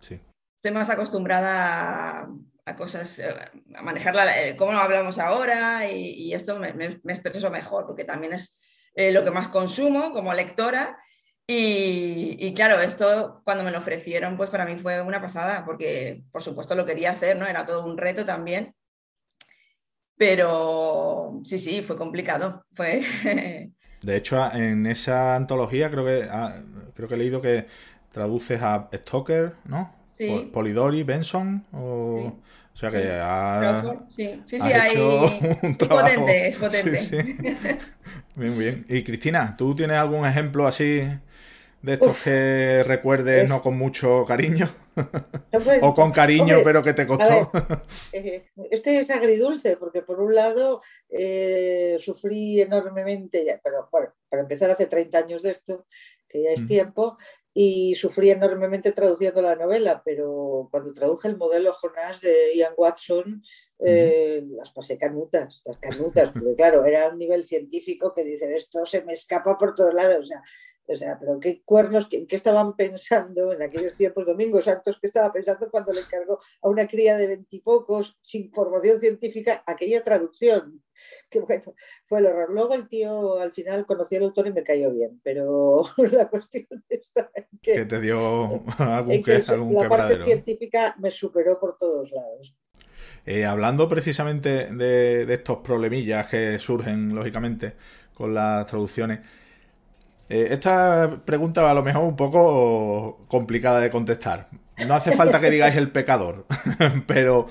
Sí. 0.00 0.20
Estoy 0.54 0.72
más 0.72 0.90
acostumbrada 0.90 2.28
a, 2.66 2.76
cosas, 2.76 3.20
eh, 3.20 3.34
a 3.74 3.80
manejar 3.80 4.14
eh, 4.36 4.54
cómo 4.54 4.72
lo 4.72 4.80
hablamos 4.80 5.18
ahora 5.18 5.90
y, 5.90 6.34
esto 6.34 6.58
me, 6.58 6.74
me, 6.74 7.00
expreso 7.06 7.50
mejor 7.50 7.86
porque 7.86 8.04
también 8.04 8.34
es 8.34 8.60
lo 8.94 9.24
que 9.24 9.30
más 9.30 9.48
consumo 9.48 10.12
como 10.12 10.34
lectora. 10.34 10.98
Y, 11.46 12.36
y, 12.38 12.52
claro, 12.52 12.82
esto 12.82 13.40
cuando 13.46 13.64
me 13.64 13.70
lo 13.70 13.78
ofrecieron, 13.78 14.36
pues 14.36 14.50
para 14.50 14.66
mí 14.66 14.76
fue 14.76 15.00
una 15.00 15.22
pasada, 15.22 15.64
porque 15.64 16.22
por 16.30 16.42
supuesto 16.42 16.74
lo 16.74 16.84
quería 16.84 17.12
hacer, 17.12 17.38
¿no? 17.38 17.46
Era 17.46 17.64
todo 17.64 17.82
un 17.82 17.96
reto 17.96 18.26
también. 18.26 18.74
Pero 20.20 21.40
sí, 21.44 21.58
sí, 21.58 21.80
fue 21.80 21.96
complicado. 21.96 22.62
Fue... 22.74 23.00
De 24.02 24.16
hecho, 24.16 24.52
en 24.52 24.86
esa 24.86 25.34
antología 25.34 25.90
creo 25.90 26.04
que 26.04 26.28
ah, 26.30 26.62
creo 26.94 27.08
que 27.08 27.14
he 27.14 27.16
leído 27.18 27.40
que 27.40 27.66
traduces 28.12 28.60
a 28.60 28.90
Stoker, 28.94 29.54
¿no? 29.64 29.90
Sí. 30.12 30.50
Polidori, 30.52 31.04
Benson, 31.04 31.64
o... 31.72 32.38
O 32.72 32.76
sea 32.76 32.90
que 32.90 33.10
ha, 33.10 33.82
sí, 34.14 34.42
sí, 34.44 34.60
sí 34.60 34.72
hay... 34.72 34.92
es 35.62 35.88
potente, 35.88 36.48
es 36.48 36.56
potente. 36.56 37.36
bien, 38.36 38.58
bien. 38.58 38.86
Y 38.88 39.02
Cristina, 39.02 39.56
¿tú 39.56 39.74
tienes 39.74 39.96
algún 39.96 40.26
ejemplo 40.26 40.66
así 40.66 41.02
de 41.82 41.94
estos 41.94 42.22
que 42.22 42.84
recuerdes 42.86 43.48
no 43.48 43.60
con 43.62 43.76
mucho 43.76 44.24
cariño? 44.26 44.70
o 45.82 45.94
con 45.94 46.12
cariño, 46.12 46.58
pero 46.64 46.82
que 46.82 46.92
te 46.92 47.06
costó. 47.06 47.50
Eh, 48.12 48.46
este 48.70 48.98
es 48.98 49.10
agridulce, 49.10 49.76
porque 49.76 50.02
por 50.02 50.20
un 50.20 50.34
lado 50.34 50.80
eh, 51.08 51.96
sufrí 51.98 52.60
enormemente, 52.60 53.60
pero 53.62 53.88
bueno, 53.90 54.12
para 54.28 54.42
empezar 54.42 54.70
hace 54.70 54.86
30 54.86 55.18
años 55.18 55.42
de 55.42 55.50
esto, 55.50 55.86
que 56.28 56.42
ya 56.42 56.50
es 56.50 56.62
mm. 56.62 56.66
tiempo, 56.66 57.16
y 57.52 57.94
sufrí 57.94 58.30
enormemente 58.30 58.92
traduciendo 58.92 59.42
la 59.42 59.56
novela, 59.56 60.02
pero 60.04 60.68
cuando 60.70 60.92
traduje 60.92 61.28
el 61.28 61.36
modelo 61.36 61.72
Jonás 61.72 62.20
de 62.20 62.54
Ian 62.56 62.74
Watson, 62.76 63.42
eh, 63.80 64.44
las 64.50 64.72
pasé 64.72 64.96
canutas, 64.96 65.62
las 65.64 65.78
canutas, 65.78 66.30
porque 66.32 66.54
claro, 66.54 66.84
era 66.84 67.08
un 67.08 67.18
nivel 67.18 67.44
científico 67.44 68.12
que 68.14 68.22
dice, 68.22 68.54
esto 68.54 68.86
se 68.86 69.02
me 69.02 69.14
escapa 69.14 69.58
por 69.58 69.74
todos 69.74 69.94
lados, 69.94 70.18
o 70.18 70.24
sea, 70.24 70.42
o 70.92 70.96
sea, 70.96 71.18
pero 71.18 71.38
qué 71.38 71.62
cuernos, 71.64 72.08
qué, 72.08 72.26
estaban 72.28 72.74
pensando 72.74 73.52
en 73.52 73.62
aquellos 73.62 73.94
tiempos, 73.94 74.26
Domingos 74.26 74.64
Santos, 74.64 74.98
qué 75.00 75.06
estaba 75.06 75.32
pensando 75.32 75.70
cuando 75.70 75.92
le 75.92 76.00
encargó 76.00 76.40
a 76.62 76.68
una 76.68 76.88
cría 76.88 77.16
de 77.16 77.28
veintipocos, 77.28 78.18
sin 78.22 78.52
formación 78.52 78.98
científica, 78.98 79.62
aquella 79.66 80.02
traducción. 80.02 80.82
Que 81.30 81.40
bueno, 81.40 81.74
fue 82.06 82.18
el 82.18 82.26
horror. 82.26 82.50
Luego 82.50 82.74
el 82.74 82.88
tío 82.88 83.38
al 83.38 83.52
final 83.52 83.86
conocí 83.86 84.16
al 84.16 84.24
autor 84.24 84.48
y 84.48 84.52
me 84.52 84.64
cayó 84.64 84.90
bien, 84.90 85.20
pero 85.22 85.82
la 86.12 86.28
cuestión 86.28 86.66
está 86.88 87.30
en 87.34 87.46
que, 87.62 87.74
que 87.74 87.84
te 87.84 88.00
dio 88.00 88.62
algún, 88.78 89.22
que, 89.22 89.42
algún 89.46 89.74
La 89.74 89.88
parte 89.88 90.22
científica 90.24 90.96
me 90.98 91.10
superó 91.10 91.58
por 91.60 91.78
todos 91.78 92.10
lados. 92.10 92.56
Eh, 93.24 93.44
hablando 93.44 93.88
precisamente 93.88 94.66
de, 94.66 95.24
de, 95.24 95.34
estos 95.34 95.58
problemillas 95.58 96.26
que 96.26 96.58
surgen, 96.58 97.14
lógicamente, 97.14 97.74
con 98.12 98.34
las 98.34 98.66
traducciones, 98.66 99.20
eh, 100.30 100.48
esta 100.52 101.22
pregunta 101.24 101.68
a 101.68 101.74
lo 101.74 101.82
mejor 101.82 102.04
un 102.04 102.16
poco 102.16 103.24
complicada 103.26 103.80
de 103.80 103.90
contestar. 103.90 104.48
No 104.86 104.94
hace 104.94 105.12
falta 105.12 105.40
que 105.40 105.50
digáis 105.50 105.76
el 105.76 105.90
pecador, 105.90 106.46
pero 107.06 107.48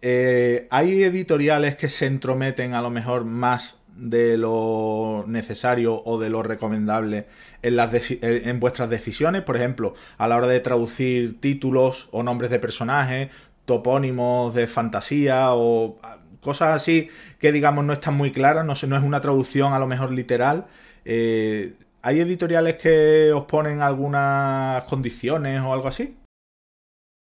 eh, 0.00 0.66
hay 0.70 1.02
editoriales 1.02 1.76
que 1.76 1.90
se 1.90 2.06
entrometen 2.06 2.72
a 2.72 2.80
lo 2.80 2.88
mejor 2.88 3.26
más 3.26 3.76
de 3.94 4.38
lo 4.38 5.24
necesario 5.28 6.02
o 6.02 6.18
de 6.18 6.30
lo 6.30 6.42
recomendable 6.42 7.26
en, 7.60 7.76
las 7.76 7.92
en 8.10 8.60
vuestras 8.60 8.88
decisiones, 8.88 9.42
por 9.42 9.56
ejemplo, 9.56 9.92
a 10.16 10.26
la 10.26 10.38
hora 10.38 10.46
de 10.46 10.60
traducir 10.60 11.38
títulos 11.38 12.08
o 12.12 12.22
nombres 12.22 12.50
de 12.50 12.58
personajes, 12.58 13.28
topónimos 13.66 14.54
de 14.54 14.66
fantasía 14.66 15.52
o 15.52 15.98
cosas 16.40 16.74
así 16.74 17.08
que 17.38 17.52
digamos 17.52 17.84
no 17.84 17.92
están 17.92 18.14
muy 18.14 18.32
claras, 18.32 18.64
no, 18.64 18.72
no 18.88 18.96
es 18.96 19.02
una 19.02 19.20
traducción 19.20 19.74
a 19.74 19.78
lo 19.78 19.86
mejor 19.86 20.12
literal. 20.12 20.66
Eh, 21.04 21.74
¿Hay 22.02 22.20
editoriales 22.20 22.76
que 22.76 23.32
os 23.32 23.44
ponen 23.44 23.82
algunas 23.82 24.84
condiciones 24.84 25.60
o 25.62 25.72
algo 25.72 25.88
así? 25.88 26.16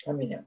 A 0.07 0.13
mí 0.13 0.27
no. 0.27 0.45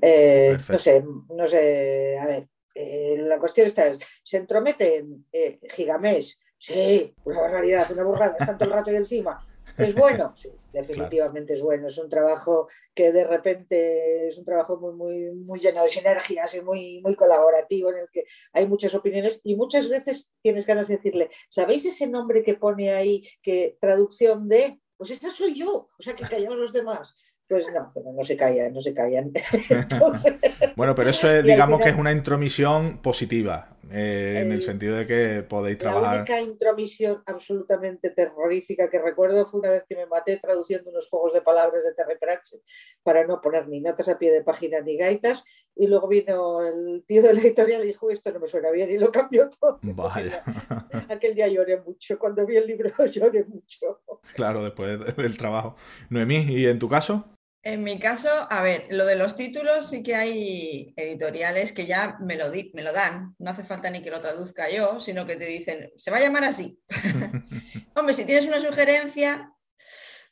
Eh, 0.00 0.56
no 0.68 0.78
sé, 0.78 1.04
no 1.34 1.46
sé, 1.46 2.18
a 2.18 2.26
ver, 2.26 2.48
eh, 2.74 3.16
la 3.18 3.38
cuestión 3.38 3.66
está, 3.66 3.90
¿se 4.22 4.36
entrometen 4.36 5.26
eh, 5.32 5.58
Gigamés? 5.70 6.38
Sí, 6.56 7.14
una 7.24 7.40
barbaridad, 7.40 7.90
una 7.92 8.04
burrada, 8.04 8.36
están 8.38 8.58
todo 8.58 8.68
el 8.68 8.74
rato 8.74 8.90
ahí 8.90 8.96
encima. 8.96 9.46
¿Es 9.84 9.94
bueno? 9.94 10.32
Sí, 10.36 10.50
definitivamente 10.72 11.54
es 11.54 11.62
bueno. 11.62 11.86
Es 11.86 11.98
un 11.98 12.08
trabajo 12.08 12.68
que 12.94 13.12
de 13.12 13.26
repente 13.26 14.28
es 14.28 14.38
un 14.38 14.44
trabajo 14.44 14.78
muy, 14.78 14.94
muy, 14.94 15.30
muy 15.34 15.58
lleno 15.58 15.82
de 15.82 15.88
sinergias 15.88 16.54
y 16.54 16.60
muy, 16.60 17.00
muy 17.02 17.14
colaborativo 17.14 17.90
en 17.90 17.98
el 17.98 18.08
que 18.10 18.24
hay 18.52 18.66
muchas 18.66 18.94
opiniones 18.94 19.40
y 19.44 19.56
muchas 19.56 19.88
veces 19.88 20.30
tienes 20.42 20.66
ganas 20.66 20.88
de 20.88 20.96
decirle, 20.96 21.30
¿sabéis 21.50 21.84
ese 21.86 22.06
nombre 22.06 22.42
que 22.42 22.54
pone 22.54 22.90
ahí 22.90 23.22
que 23.42 23.76
traducción 23.80 24.48
de? 24.48 24.80
Pues 24.96 25.10
esta 25.10 25.30
soy 25.30 25.54
yo, 25.54 25.88
o 25.98 26.02
sea 26.02 26.14
que 26.14 26.24
callamos 26.24 26.58
los 26.58 26.72
demás. 26.72 27.14
Pues 27.48 27.66
no, 27.74 27.90
pero 27.92 28.12
no 28.12 28.22
se 28.22 28.36
callan, 28.36 28.72
no 28.72 28.80
se 28.80 28.94
callan. 28.94 29.32
bueno, 30.76 30.94
pero 30.94 31.10
eso 31.10 31.28
es, 31.28 31.42
digamos 31.42 31.80
que 31.80 31.88
es 31.88 31.98
una 31.98 32.12
intromisión 32.12 33.02
positiva, 33.02 33.76
eh, 33.92 34.40
en 34.40 34.52
el 34.52 34.62
sentido 34.62 34.96
de 34.96 35.06
que 35.06 35.42
podéis 35.42 35.78
trabajar. 35.78 36.14
La 36.14 36.16
única 36.22 36.40
intromisión 36.40 37.22
absolutamente 37.26 38.10
terrorífica 38.10 38.88
que 38.88 39.00
recuerdo 39.00 39.46
fue 39.46 39.60
una 39.60 39.70
vez 39.70 39.84
que 39.88 39.96
me 39.96 40.06
maté 40.06 40.36
traduciendo 40.36 40.90
unos 40.90 41.08
juegos 41.08 41.32
de 41.32 41.42
palabras 41.42 41.84
de 41.84 41.94
Terry 41.94 42.18
Pratchett 42.18 42.60
para 43.02 43.26
no 43.26 43.40
poner 43.40 43.68
ni 43.68 43.80
notas 43.80 44.08
a 44.08 44.18
pie 44.18 44.30
de 44.30 44.42
página 44.42 44.80
ni 44.80 44.96
gaitas, 44.96 45.42
y 45.74 45.86
luego 45.86 46.08
vino 46.08 46.64
el 46.64 47.04
tío 47.06 47.22
de 47.22 47.34
la 47.34 47.40
editorial 47.40 47.82
y 47.84 47.88
dijo: 47.88 48.10
Esto 48.10 48.32
no 48.32 48.40
me 48.40 48.46
suena 48.46 48.70
bien, 48.70 48.90
y 48.90 48.98
lo 48.98 49.10
cambió 49.10 49.50
todo. 49.50 49.78
Vaya. 49.82 50.44
Aquel 51.08 51.34
día 51.34 51.48
lloré 51.48 51.80
mucho, 51.80 52.18
cuando 52.18 52.46
vi 52.46 52.56
el 52.56 52.66
libro 52.66 52.90
lloré 53.06 53.44
mucho. 53.44 54.02
Claro, 54.34 54.62
después 54.62 55.16
del 55.16 55.36
trabajo. 55.36 55.76
Noemí, 56.10 56.44
¿y 56.48 56.66
en 56.66 56.78
tu 56.78 56.88
caso? 56.88 57.24
En 57.62 57.84
mi 57.84 57.98
caso, 57.98 58.30
a 58.48 58.62
ver, 58.62 58.86
lo 58.88 59.04
de 59.04 59.16
los 59.16 59.36
títulos 59.36 59.90
sí 59.90 60.02
que 60.02 60.14
hay 60.14 60.94
editoriales 60.96 61.72
que 61.72 61.84
ya 61.84 62.16
me 62.20 62.36
lo, 62.36 62.50
me 62.72 62.82
lo 62.82 62.92
dan. 62.92 63.34
No 63.38 63.50
hace 63.50 63.64
falta 63.64 63.90
ni 63.90 64.00
que 64.00 64.10
lo 64.10 64.20
traduzca 64.20 64.70
yo, 64.70 64.98
sino 64.98 65.26
que 65.26 65.36
te 65.36 65.44
dicen, 65.44 65.90
se 65.98 66.10
va 66.10 66.16
a 66.16 66.20
llamar 66.20 66.44
así. 66.44 66.80
Hombre, 67.94 68.14
si 68.14 68.24
tienes 68.24 68.46
una 68.46 68.60
sugerencia, 68.60 69.52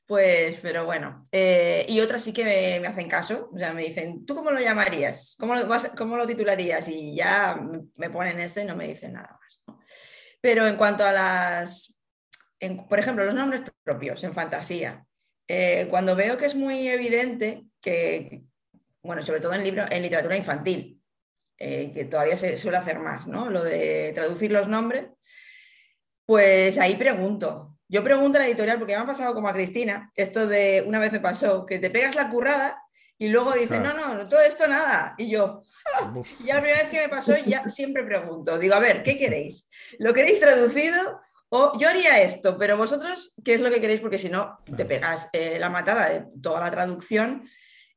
pues, 0.06 0.58
pero 0.62 0.87
bueno. 0.87 1.28
Eh, 1.30 1.85
y 1.87 2.00
otras 2.00 2.23
sí 2.23 2.32
que 2.32 2.44
me, 2.80 2.87
hacen 2.87 3.08
caso. 3.08 3.50
O 3.52 3.58
sea, 3.58 3.75
me 3.75 3.82
dicen, 3.82 4.25
¿tú 4.25 4.35
cómo 4.35 4.50
lo 4.50 4.58
llamarías? 4.58 5.37
¿Cómo 5.38 5.54
lo, 5.54 5.68
cómo 5.99 6.16
lo 6.16 6.26
titularías? 6.26 6.88
Y 6.88 7.14
ya 7.14 7.61
me 7.97 8.08
ponen 8.08 8.40
este 8.40 8.62
y 8.62 8.64
no 8.64 8.75
me 8.75 8.88
dicen 8.88 9.12
nada 9.12 9.38
más. 9.38 9.78
Pero 10.40 10.66
en 10.66 10.76
cuanto 10.76 11.04
a 11.04 11.12
las, 11.12 12.00
por 12.88 12.99
ejemplo, 12.99 13.26
los 13.26 13.35
nombres 13.35 13.62
propios 13.85 14.25
en 14.25 14.32
fantasía. 14.32 15.04
Eh, 15.48 15.86
cuando 15.88 16.14
veo 16.14 16.36
que 16.36 16.44
es 16.44 16.54
muy 16.54 16.88
evidente 16.88 17.64
que, 17.80 18.42
bueno, 19.02 19.22
sobre 19.22 19.40
todo 19.40 19.54
en, 19.54 19.64
libro, 19.64 19.84
en 19.90 20.02
literatura 20.02 20.36
infantil, 20.36 21.00
eh, 21.56 21.90
que 21.92 22.04
todavía 22.04 22.36
se 22.36 22.58
suele 22.58 22.76
hacer 22.76 22.98
más, 22.98 23.26
¿no? 23.26 23.50
Lo 23.50 23.64
de 23.64 24.12
traducir 24.14 24.52
los 24.52 24.68
nombres, 24.68 25.06
pues 26.26 26.78
ahí 26.78 26.94
pregunto. 26.96 27.76
Yo 27.88 28.04
pregunto 28.04 28.36
a 28.36 28.42
la 28.42 28.46
editorial, 28.46 28.78
porque 28.78 28.94
me 28.94 29.02
ha 29.02 29.06
pasado 29.06 29.32
como 29.32 29.48
a 29.48 29.54
Cristina, 29.54 30.12
esto 30.14 30.46
de 30.46 30.84
una 30.86 30.98
vez 30.98 31.10
me 31.10 31.20
pasó, 31.20 31.64
que 31.64 31.78
te 31.78 31.88
pegas 31.88 32.14
la 32.14 32.28
currada 32.28 32.82
y 33.16 33.28
luego 33.28 33.52
dices, 33.52 33.80
no, 33.80 33.94
no, 33.94 34.28
todo 34.28 34.40
esto 34.42 34.68
nada. 34.68 35.14
Y 35.16 35.30
yo, 35.30 35.62
¡ah! 35.94 36.12
ya 36.44 36.56
la 36.56 36.60
primera 36.60 36.82
vez 36.82 36.90
que 36.90 37.00
me 37.00 37.08
pasó, 37.08 37.34
ya 37.38 37.66
siempre 37.70 38.04
pregunto, 38.04 38.58
digo, 38.58 38.74
a 38.74 38.80
ver, 38.80 39.02
¿qué 39.02 39.18
queréis? 39.18 39.70
¿Lo 39.98 40.12
queréis 40.12 40.38
traducido? 40.38 41.20
O 41.50 41.78
yo 41.78 41.88
haría 41.88 42.20
esto, 42.20 42.58
pero 42.58 42.76
vosotros, 42.76 43.34
¿qué 43.42 43.54
es 43.54 43.60
lo 43.60 43.70
que 43.70 43.80
queréis? 43.80 44.00
Porque 44.00 44.18
si 44.18 44.28
no, 44.28 44.58
te 44.76 44.84
pegas 44.84 45.30
eh, 45.32 45.56
la 45.58 45.70
matada 45.70 46.10
de 46.10 46.24
toda 46.42 46.60
la 46.60 46.70
traducción 46.70 47.48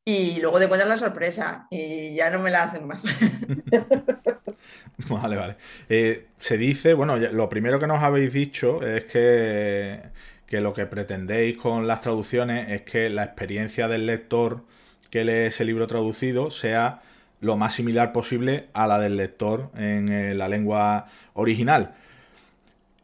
y 0.06 0.40
luego 0.40 0.58
te 0.58 0.66
encuentras 0.66 0.90
la 0.90 0.98
sorpresa 0.98 1.68
y 1.70 2.16
ya 2.16 2.30
no 2.30 2.40
me 2.40 2.50
la 2.50 2.64
hacen 2.64 2.88
más. 2.88 3.04
vale, 5.10 5.36
vale. 5.36 5.58
Eh, 5.90 6.28
se 6.38 6.58
dice, 6.58 6.94
bueno, 6.94 7.18
lo 7.18 7.50
primero 7.50 7.78
que 7.78 7.88
nos 7.88 8.02
habéis 8.02 8.32
dicho 8.32 8.86
es 8.86 9.04
que, 9.04 10.02
que 10.48 10.62
lo 10.62 10.74
que 10.74 10.86
pretendéis 10.86 11.58
con 11.58 11.88
las 11.88 12.00
traducciones 12.00 12.72
es 12.72 12.84
que 12.84 13.10
la 13.10 13.26
experiencia 13.26 13.90
del 13.90 14.06
lector 14.06 14.64
que 15.10 15.26
lee 15.26 15.48
ese 15.48 15.66
libro 15.66 15.88
traducido 15.88 16.52
sea 16.52 17.02
lo 17.42 17.58
más 17.58 17.74
similar 17.74 18.14
posible 18.14 18.70
a 18.72 18.88
la 18.88 18.98
del 18.98 19.18
lector 19.18 19.72
en 19.76 20.10
eh, 20.10 20.36
la 20.36 20.48
lengua 20.48 21.08
original 21.34 21.96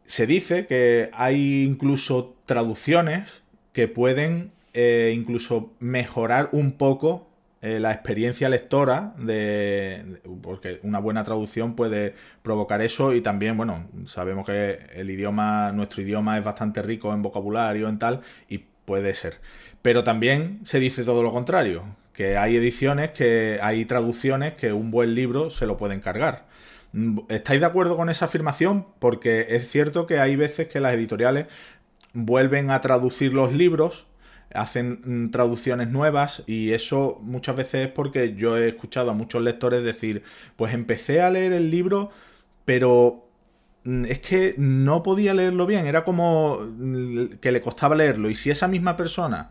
se 0.07 0.25
dice 0.25 0.65
que 0.65 1.11
hay 1.13 1.63
incluso 1.63 2.35
traducciones 2.45 3.43
que 3.73 3.87
pueden 3.87 4.51
eh, 4.73 5.13
incluso 5.13 5.73
mejorar 5.79 6.49
un 6.53 6.71
poco 6.71 7.27
eh, 7.61 7.79
la 7.79 7.91
experiencia 7.91 8.47
lectora 8.47 9.13
de, 9.17 10.19
porque 10.41 10.79
una 10.83 10.99
buena 10.99 11.23
traducción 11.23 11.75
puede 11.75 12.15
provocar 12.41 12.81
eso 12.81 13.13
y 13.13 13.21
también 13.21 13.57
bueno 13.57 13.85
sabemos 14.05 14.45
que 14.45 14.79
el 14.93 15.09
idioma 15.09 15.71
nuestro 15.73 16.01
idioma 16.01 16.37
es 16.37 16.43
bastante 16.43 16.81
rico 16.81 17.13
en 17.13 17.21
vocabulario 17.21 17.89
en 17.89 17.99
tal 17.99 18.21
y 18.47 18.59
puede 18.85 19.13
ser. 19.13 19.41
Pero 19.81 20.05
también 20.05 20.61
se 20.63 20.79
dice 20.79 21.03
todo 21.03 21.21
lo 21.21 21.33
contrario 21.33 21.83
que 22.13 22.37
hay 22.37 22.55
ediciones 22.55 23.11
que 23.11 23.59
hay 23.61 23.83
traducciones 23.83 24.53
que 24.53 24.71
un 24.71 24.89
buen 24.89 25.15
libro 25.15 25.49
se 25.49 25.67
lo 25.67 25.75
pueden 25.77 25.99
cargar 25.99 26.45
¿Estáis 27.29 27.59
de 27.59 27.65
acuerdo 27.65 27.97
con 27.97 28.09
esa 28.09 28.25
afirmación? 28.25 28.87
Porque 28.99 29.47
es 29.49 29.69
cierto 29.69 30.07
que 30.07 30.19
hay 30.19 30.35
veces 30.35 30.67
que 30.67 30.79
las 30.79 30.93
editoriales 30.93 31.47
vuelven 32.13 32.71
a 32.71 32.81
traducir 32.81 33.33
los 33.33 33.53
libros, 33.53 34.07
hacen 34.53 35.01
mm, 35.03 35.31
traducciones 35.31 35.89
nuevas 35.89 36.43
y 36.47 36.71
eso 36.71 37.19
muchas 37.21 37.55
veces 37.55 37.87
es 37.87 37.91
porque 37.91 38.35
yo 38.35 38.57
he 38.57 38.69
escuchado 38.69 39.11
a 39.11 39.13
muchos 39.13 39.41
lectores 39.41 39.83
decir, 39.83 40.23
pues 40.55 40.73
empecé 40.73 41.21
a 41.21 41.29
leer 41.29 41.53
el 41.53 41.69
libro, 41.69 42.09
pero 42.65 43.27
mm, 43.83 44.05
es 44.05 44.19
que 44.19 44.55
no 44.57 45.03
podía 45.03 45.33
leerlo 45.33 45.65
bien, 45.65 45.85
era 45.85 46.03
como 46.03 46.59
mm, 46.61 47.37
que 47.41 47.51
le 47.51 47.61
costaba 47.61 47.95
leerlo 47.95 48.29
y 48.29 48.35
si 48.35 48.49
esa 48.49 48.67
misma 48.67 48.97
persona 48.97 49.49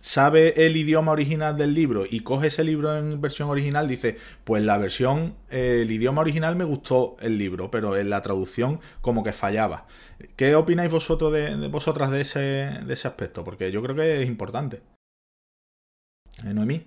sabe 0.00 0.66
el 0.66 0.76
idioma 0.76 1.12
original 1.12 1.56
del 1.56 1.74
libro 1.74 2.04
y 2.08 2.20
coge 2.20 2.48
ese 2.48 2.64
libro 2.64 2.96
en 2.96 3.20
versión 3.20 3.48
original, 3.48 3.88
dice, 3.88 4.16
pues 4.44 4.62
la 4.62 4.78
versión, 4.78 5.36
el 5.48 5.90
idioma 5.90 6.22
original 6.22 6.56
me 6.56 6.64
gustó 6.64 7.16
el 7.20 7.38
libro, 7.38 7.70
pero 7.70 7.96
en 7.96 8.10
la 8.10 8.22
traducción 8.22 8.80
como 9.00 9.22
que 9.22 9.32
fallaba. 9.32 9.86
¿Qué 10.36 10.54
opináis 10.54 10.90
vosotros 10.90 11.32
de, 11.32 11.68
vosotras 11.68 12.10
de 12.10 12.20
ese, 12.20 12.40
de 12.40 12.94
ese 12.94 13.08
aspecto? 13.08 13.44
Porque 13.44 13.70
yo 13.70 13.82
creo 13.82 13.96
que 13.96 14.22
es 14.22 14.28
importante. 14.28 14.82
¿Eh, 16.44 16.52
Noemí? 16.52 16.86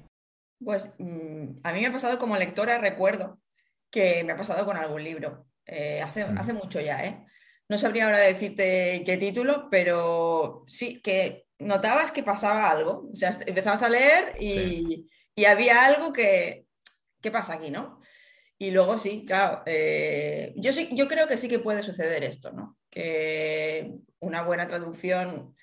Pues 0.63 0.89
mm, 0.97 1.59
a 1.63 1.73
mí 1.73 1.81
me 1.81 1.87
ha 1.87 1.91
pasado 1.91 2.19
como 2.19 2.37
lectora, 2.37 2.79
recuerdo 2.79 3.39
que 3.89 4.23
me 4.23 4.33
ha 4.33 4.37
pasado 4.37 4.65
con 4.65 4.77
algún 4.77 5.03
libro. 5.03 5.45
Eh, 5.65 6.01
hace, 6.01 6.23
hace 6.23 6.53
mucho 6.53 6.79
ya, 6.81 7.03
¿eh? 7.05 7.25
No 7.67 7.77
sabría 7.77 8.05
ahora 8.05 8.19
decirte 8.19 9.03
qué 9.05 9.17
título, 9.17 9.69
pero 9.71 10.63
sí 10.67 11.01
que 11.01 11.44
notabas 11.59 12.11
que 12.11 12.23
pasaba 12.23 12.69
algo. 12.69 13.09
O 13.11 13.15
sea, 13.15 13.37
empezabas 13.45 13.83
a 13.83 13.89
leer 13.89 14.35
y, 14.39 15.07
había 15.45 15.85
algo 15.85 16.13
que, 16.13 16.65
¿qué 17.21 17.31
pasa 17.31 17.53
aquí, 17.53 17.69
no? 17.69 17.99
Y 18.57 18.71
luego 18.71 18.97
sí, 18.97 19.25
claro, 19.25 19.63
eh, 19.65 20.53
yo, 20.55 20.71
sí, 20.71 20.89
yo 20.93 21.09
creo 21.09 21.27
que 21.27 21.37
sí 21.37 21.49
que 21.49 21.59
puede 21.59 21.83
suceder 21.83 22.23
esto, 22.23 22.51
¿no? 22.51 22.77
Que 22.89 23.91
una 24.19 24.43
buena 24.43 24.67
traducción 24.67 25.53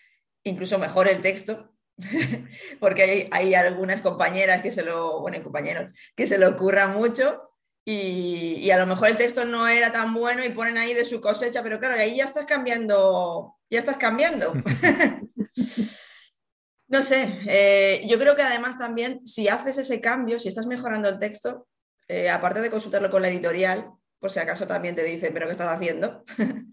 incluso 0.44 0.78
mejore 0.78 1.12
el 1.12 1.22
texto, 1.22 1.72
porque 2.80 3.28
hay, 3.30 3.54
algunas 3.54 4.00
compañeras 4.02 4.62
que 4.62 4.70
se 4.72 4.82
lo, 4.82 5.20
bueno, 5.20 5.42
compañeros, 5.42 5.90
que 6.14 6.26
se 6.26 6.36
lo 6.36 6.48
ocurran 6.50 6.92
mucho 6.92 7.50
y, 7.84 8.58
y, 8.60 8.70
a 8.70 8.78
lo 8.78 8.86
mejor 8.86 9.08
el 9.08 9.16
texto 9.16 9.44
no 9.44 9.66
era 9.68 9.90
tan 9.90 10.12
bueno 10.14 10.44
y 10.44 10.50
ponen 10.50 10.78
ahí 10.78 10.94
de 10.94 11.04
su 11.04 11.20
cosecha, 11.20 11.62
pero 11.62 11.80
claro, 11.80 11.94
ahí 12.00 12.16
ya 12.16 12.24
estás 12.24 12.46
cambiando, 12.46 13.56
ya 13.70 13.78
estás 13.78 13.96
cambiando. 13.96 14.52
no 16.88 17.02
sé, 17.02 17.40
eh, 17.46 18.02
yo 18.06 18.18
creo 18.18 18.36
que 18.36 18.42
además 18.42 18.78
también 18.78 19.26
si 19.26 19.48
haces 19.48 19.78
ese 19.78 20.00
cambio, 20.00 20.38
si 20.38 20.48
estás 20.48 20.66
mejorando 20.66 21.08
el 21.08 21.18
texto, 21.18 21.66
eh, 22.08 22.28
aparte 22.28 22.60
de 22.60 22.70
consultarlo 22.70 23.10
con 23.10 23.22
la 23.22 23.28
editorial, 23.28 23.90
por 24.18 24.30
si 24.30 24.38
acaso 24.38 24.66
también 24.66 24.94
te 24.94 25.02
dicen, 25.02 25.32
pero 25.32 25.46
¿qué 25.46 25.52
estás 25.52 25.74
haciendo? 25.74 26.24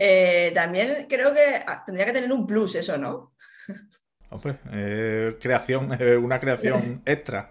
Eh, 0.00 0.50
también 0.54 1.06
creo 1.08 1.32
que 1.32 1.62
ah, 1.64 1.84
tendría 1.86 2.06
que 2.06 2.12
tener 2.12 2.32
un 2.32 2.46
plus 2.46 2.74
eso, 2.74 2.98
¿no? 2.98 3.34
Hombre, 4.30 4.58
creación, 5.38 5.96
una 6.20 6.40
creación 6.40 7.00
extra. 7.06 7.48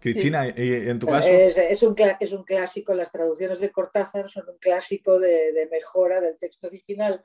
Cristina, 0.00 0.48
¿y 0.48 0.88
en 0.88 0.98
tu 0.98 1.06
caso? 1.06 1.28
Es, 1.28 1.82
un, 1.82 1.94
es, 2.20 2.32
un, 2.32 2.44
clásico, 2.44 2.94
las 2.94 3.12
traducciones 3.12 3.60
de 3.60 3.70
Cortázar 3.70 4.28
son 4.28 4.48
un 4.48 4.58
clásico 4.58 5.18
de, 5.18 5.68
mejora 5.70 6.20
del 6.20 6.38
texto 6.38 6.66
original. 6.66 7.22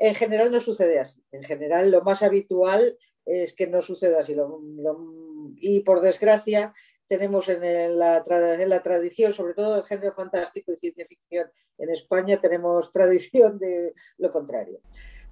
En 0.00 0.14
general 0.14 0.50
no 0.50 0.60
sucede 0.60 0.98
así. 0.98 1.22
En 1.30 1.44
general 1.44 1.90
lo 1.90 2.02
más 2.02 2.22
habitual 2.22 2.98
es 3.26 3.52
que 3.52 3.66
no 3.66 3.82
suceda 3.82 4.20
así. 4.20 4.34
y 5.60 5.80
por 5.80 6.00
desgracia 6.00 6.72
tenemos 7.06 7.48
en 7.48 7.98
la, 7.98 8.24
en 8.26 8.68
la, 8.68 8.82
tradición, 8.82 9.32
sobre 9.32 9.52
todo 9.54 9.74
del 9.74 9.84
género 9.84 10.14
fantástico 10.14 10.72
y 10.72 10.76
ciencia 10.76 11.06
ficción, 11.06 11.50
en 11.76 11.90
España 11.90 12.40
tenemos 12.40 12.92
tradición 12.92 13.58
de 13.58 13.94
lo 14.16 14.30
contrario, 14.30 14.80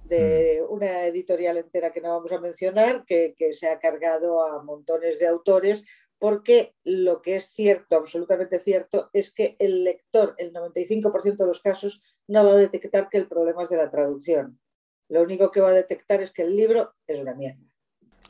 de 0.03 0.61
mm. 0.61 0.73
una 0.73 1.05
editorial 1.05 1.57
entera 1.57 1.91
que 1.91 2.01
no 2.01 2.09
vamos 2.09 2.31
a 2.31 2.39
mencionar, 2.39 3.05
que, 3.05 3.33
que 3.35 3.53
se 3.53 3.69
ha 3.69 3.79
cargado 3.79 4.45
a 4.45 4.61
montones 4.61 5.19
de 5.19 5.27
autores, 5.27 5.85
porque 6.19 6.75
lo 6.83 7.21
que 7.21 7.37
es 7.37 7.45
cierto, 7.45 7.95
absolutamente 7.95 8.59
cierto, 8.59 9.09
es 9.13 9.33
que 9.33 9.55
el 9.57 9.85
lector, 9.85 10.35
el 10.37 10.53
95% 10.53 11.37
de 11.37 11.45
los 11.45 11.61
casos, 11.61 12.01
no 12.27 12.43
va 12.45 12.51
a 12.51 12.57
detectar 12.57 13.09
que 13.09 13.17
el 13.17 13.27
problema 13.27 13.63
es 13.63 13.69
de 13.69 13.77
la 13.77 13.89
traducción. 13.89 14.59
Lo 15.07 15.23
único 15.23 15.49
que 15.49 15.61
va 15.61 15.69
a 15.69 15.73
detectar 15.73 16.21
es 16.21 16.31
que 16.31 16.43
el 16.43 16.55
libro 16.55 16.93
es 17.07 17.19
una 17.19 17.33
mierda. 17.33 17.63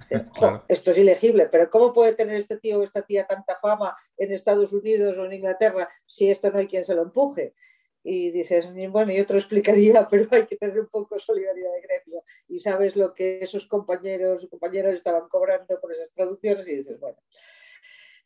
Esto 0.67 0.91
es 0.91 0.97
ilegible, 0.97 1.47
pero 1.47 1.69
¿cómo 1.69 1.91
puede 1.91 2.13
tener 2.13 2.35
este 2.35 2.57
tío 2.57 2.79
o 2.79 2.83
esta 2.83 3.01
tía 3.01 3.25
tanta 3.25 3.55
fama 3.57 3.97
en 4.17 4.31
Estados 4.31 4.71
Unidos 4.71 5.17
o 5.17 5.25
en 5.25 5.33
Inglaterra 5.33 5.89
si 6.05 6.29
esto 6.31 6.49
no 6.51 6.59
hay 6.59 6.67
quien 6.67 6.85
se 6.85 6.95
lo 6.95 7.01
empuje? 7.01 7.53
Y 8.01 8.31
dices, 8.31 8.69
bueno, 8.91 9.11
yo 9.11 9.25
te 9.25 9.33
lo 9.33 9.39
explicaría, 9.39 10.07
pero 10.09 10.27
hay 10.31 10.45
que 10.45 10.55
tener 10.55 10.79
un 10.79 10.87
poco 10.87 11.15
de 11.15 11.21
solidaridad 11.21 11.73
de 11.73 11.81
gremio. 11.81 12.23
Y 12.47 12.59
sabes 12.59 12.95
lo 12.95 13.13
que 13.13 13.39
esos 13.41 13.65
compañeros 13.65 14.43
o 14.43 14.49
compañeras 14.49 14.95
estaban 14.95 15.27
cobrando 15.27 15.79
por 15.81 15.91
esas 15.91 16.11
traducciones 16.13 16.67
y 16.67 16.77
dices, 16.77 16.99
bueno, 16.99 17.17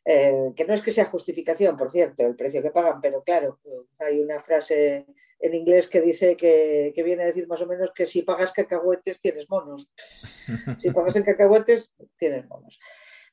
eh, 0.06 0.52
que 0.54 0.66
no 0.66 0.74
es 0.74 0.82
que 0.82 0.92
sea 0.92 1.06
justificación, 1.06 1.78
por 1.78 1.90
cierto, 1.90 2.26
el 2.26 2.36
precio 2.36 2.60
que 2.60 2.70
pagan, 2.70 3.00
pero 3.00 3.22
claro, 3.22 3.58
hay 3.98 4.20
una 4.20 4.38
frase 4.38 5.06
en 5.40 5.54
inglés 5.54 5.88
que 5.88 6.02
dice 6.02 6.36
que, 6.36 6.92
viene 7.02 7.22
a 7.22 7.26
decir 7.26 7.48
más 7.48 7.62
o 7.62 7.66
menos 7.66 7.90
que 7.90 8.04
si 8.04 8.20
pagas 8.20 8.52
cacahuetes 8.52 9.20
tienes 9.20 9.48
monos. 9.48 9.90
Si 10.78 10.90
pagas 10.90 11.16
en 11.16 11.22
cacahuetes 11.22 11.90
tienes 12.16 12.46
monos. 12.46 12.78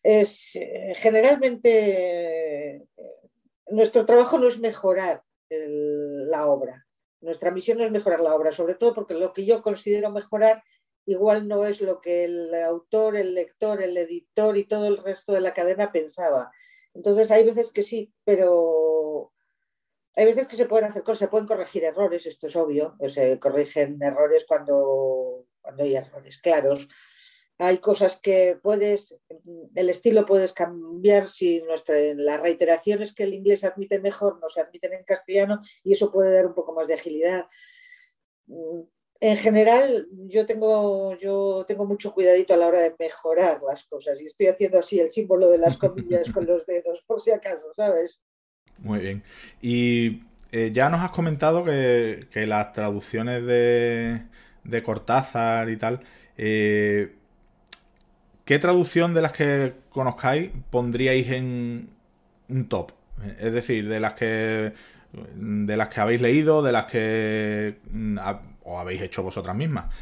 Es, 0.01 0.55
eh, 0.55 0.93
generalmente 0.95 2.75
eh, 2.77 2.87
nuestro 3.67 4.05
trabajo 4.05 4.39
no 4.39 4.47
es 4.47 4.59
mejorar 4.59 5.23
la 5.49 6.47
obra. 6.47 6.87
Nuestra 7.19 7.51
misión 7.51 7.79
no 7.79 7.83
es 7.83 7.91
mejorar 7.91 8.21
la 8.21 8.33
obra, 8.33 8.53
sobre 8.53 8.75
todo 8.75 8.93
porque 8.93 9.13
lo 9.13 9.33
que 9.33 9.45
yo 9.45 9.61
considero 9.61 10.09
mejorar 10.09 10.63
igual 11.05 11.47
no 11.47 11.65
es 11.65 11.81
lo 11.81 12.01
que 12.01 12.25
el 12.25 12.53
autor, 12.55 13.15
el 13.15 13.33
lector, 13.33 13.81
el 13.81 13.97
editor 13.97 14.57
y 14.57 14.65
todo 14.65 14.87
el 14.87 14.97
resto 14.97 15.33
de 15.33 15.41
la 15.41 15.53
cadena 15.53 15.91
pensaba. 15.91 16.51
Entonces 16.93 17.31
hay 17.31 17.43
veces 17.43 17.71
que 17.71 17.83
sí, 17.83 18.13
pero 18.23 19.31
hay 20.15 20.25
veces 20.25 20.47
que 20.47 20.55
se 20.55 20.65
pueden 20.65 20.89
hacer 20.89 21.03
cosas, 21.03 21.19
se 21.19 21.27
pueden 21.27 21.47
corregir 21.47 21.83
errores, 21.83 22.25
esto 22.25 22.47
es 22.47 22.55
obvio, 22.55 22.95
se 23.07 23.39
corrigen 23.39 24.01
errores 24.01 24.45
cuando, 24.47 25.47
cuando 25.61 25.83
hay 25.83 25.95
errores 25.95 26.39
claros. 26.39 26.87
Hay 27.57 27.77
cosas 27.77 28.19
que 28.19 28.57
puedes, 28.61 29.15
el 29.75 29.89
estilo 29.89 30.25
puedes 30.25 30.51
cambiar 30.51 31.27
si 31.27 31.61
nuestra, 31.61 31.95
las 32.15 32.41
reiteraciones 32.41 33.13
que 33.13 33.23
el 33.23 33.35
inglés 33.35 33.63
admite 33.63 33.99
mejor 33.99 34.39
no 34.41 34.49
se 34.49 34.61
admiten 34.61 34.93
en 34.93 35.03
castellano 35.03 35.59
y 35.83 35.93
eso 35.93 36.11
puede 36.11 36.33
dar 36.33 36.47
un 36.47 36.55
poco 36.55 36.73
más 36.73 36.87
de 36.87 36.95
agilidad 36.95 37.45
en 39.21 39.37
general 39.37 40.07
yo 40.27 40.47
tengo, 40.47 41.15
yo 41.15 41.63
tengo 41.67 41.85
mucho 41.85 42.11
cuidadito 42.11 42.55
a 42.55 42.57
la 42.57 42.67
hora 42.67 42.79
de 42.79 42.95
mejorar 42.97 43.61
las 43.65 43.83
cosas 43.83 44.19
y 44.19 44.25
estoy 44.25 44.47
haciendo 44.47 44.79
así 44.79 44.99
el 44.99 45.11
símbolo 45.11 45.49
de 45.51 45.59
las 45.59 45.77
comillas 45.77 46.31
con 46.31 46.47
los 46.47 46.65
dedos, 46.65 47.03
por 47.05 47.21
si 47.21 47.29
acaso, 47.29 47.71
¿sabes? 47.75 48.19
Muy 48.79 48.99
bien. 48.99 49.23
Y 49.61 50.23
eh, 50.51 50.71
ya 50.73 50.89
nos 50.89 51.01
has 51.01 51.11
comentado 51.11 51.63
que, 51.63 52.27
las 52.47 52.73
traducciones 52.73 53.45
de, 53.45 54.23
de, 54.63 54.83
Cortázar 54.83 55.69
y 55.69 55.77
tal, 55.77 55.99
eh, 56.35 57.13
¿qué 58.43 58.57
traducción 58.57 59.13
de 59.13 59.21
las 59.21 59.33
que 59.33 59.73
conozcáis 59.91 60.49
pondríais 60.71 61.29
en 61.29 61.91
un 62.49 62.67
top? 62.67 62.91
Es 63.39 63.53
decir, 63.53 63.87
de 63.87 63.99
las 63.99 64.13
que 64.13 64.73
de 65.35 65.77
las 65.77 65.89
que 65.89 65.99
habéis 65.99 66.21
leído, 66.21 66.63
de 66.63 66.71
las 66.71 66.85
que 66.85 67.77
mm, 67.91 68.17
o 68.63 68.79
habéis 68.79 69.01
hecho 69.01 69.23
vosotras 69.23 69.55
mismas, 69.55 69.93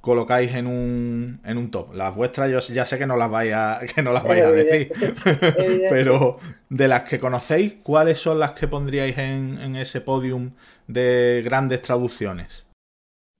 colocáis 0.00 0.54
en 0.54 0.66
un, 0.66 1.40
en 1.44 1.58
un 1.58 1.70
top. 1.70 1.94
Las 1.94 2.14
vuestras 2.14 2.50
yo 2.50 2.58
ya 2.74 2.84
sé 2.84 2.98
que 2.98 3.06
no 3.06 3.16
las 3.16 3.30
vais 3.30 3.52
a, 3.52 3.80
que 3.94 4.02
no 4.02 4.12
las 4.12 4.24
vais 4.24 4.42
a 4.42 4.52
decir, 4.52 4.92
pero 5.88 6.38
de 6.68 6.88
las 6.88 7.02
que 7.02 7.18
conocéis, 7.18 7.74
¿cuáles 7.82 8.18
son 8.18 8.38
las 8.38 8.52
que 8.52 8.68
pondríais 8.68 9.16
en, 9.18 9.58
en 9.60 9.76
ese 9.76 10.00
podium 10.00 10.52
de 10.86 11.42
grandes 11.44 11.82
traducciones? 11.82 12.66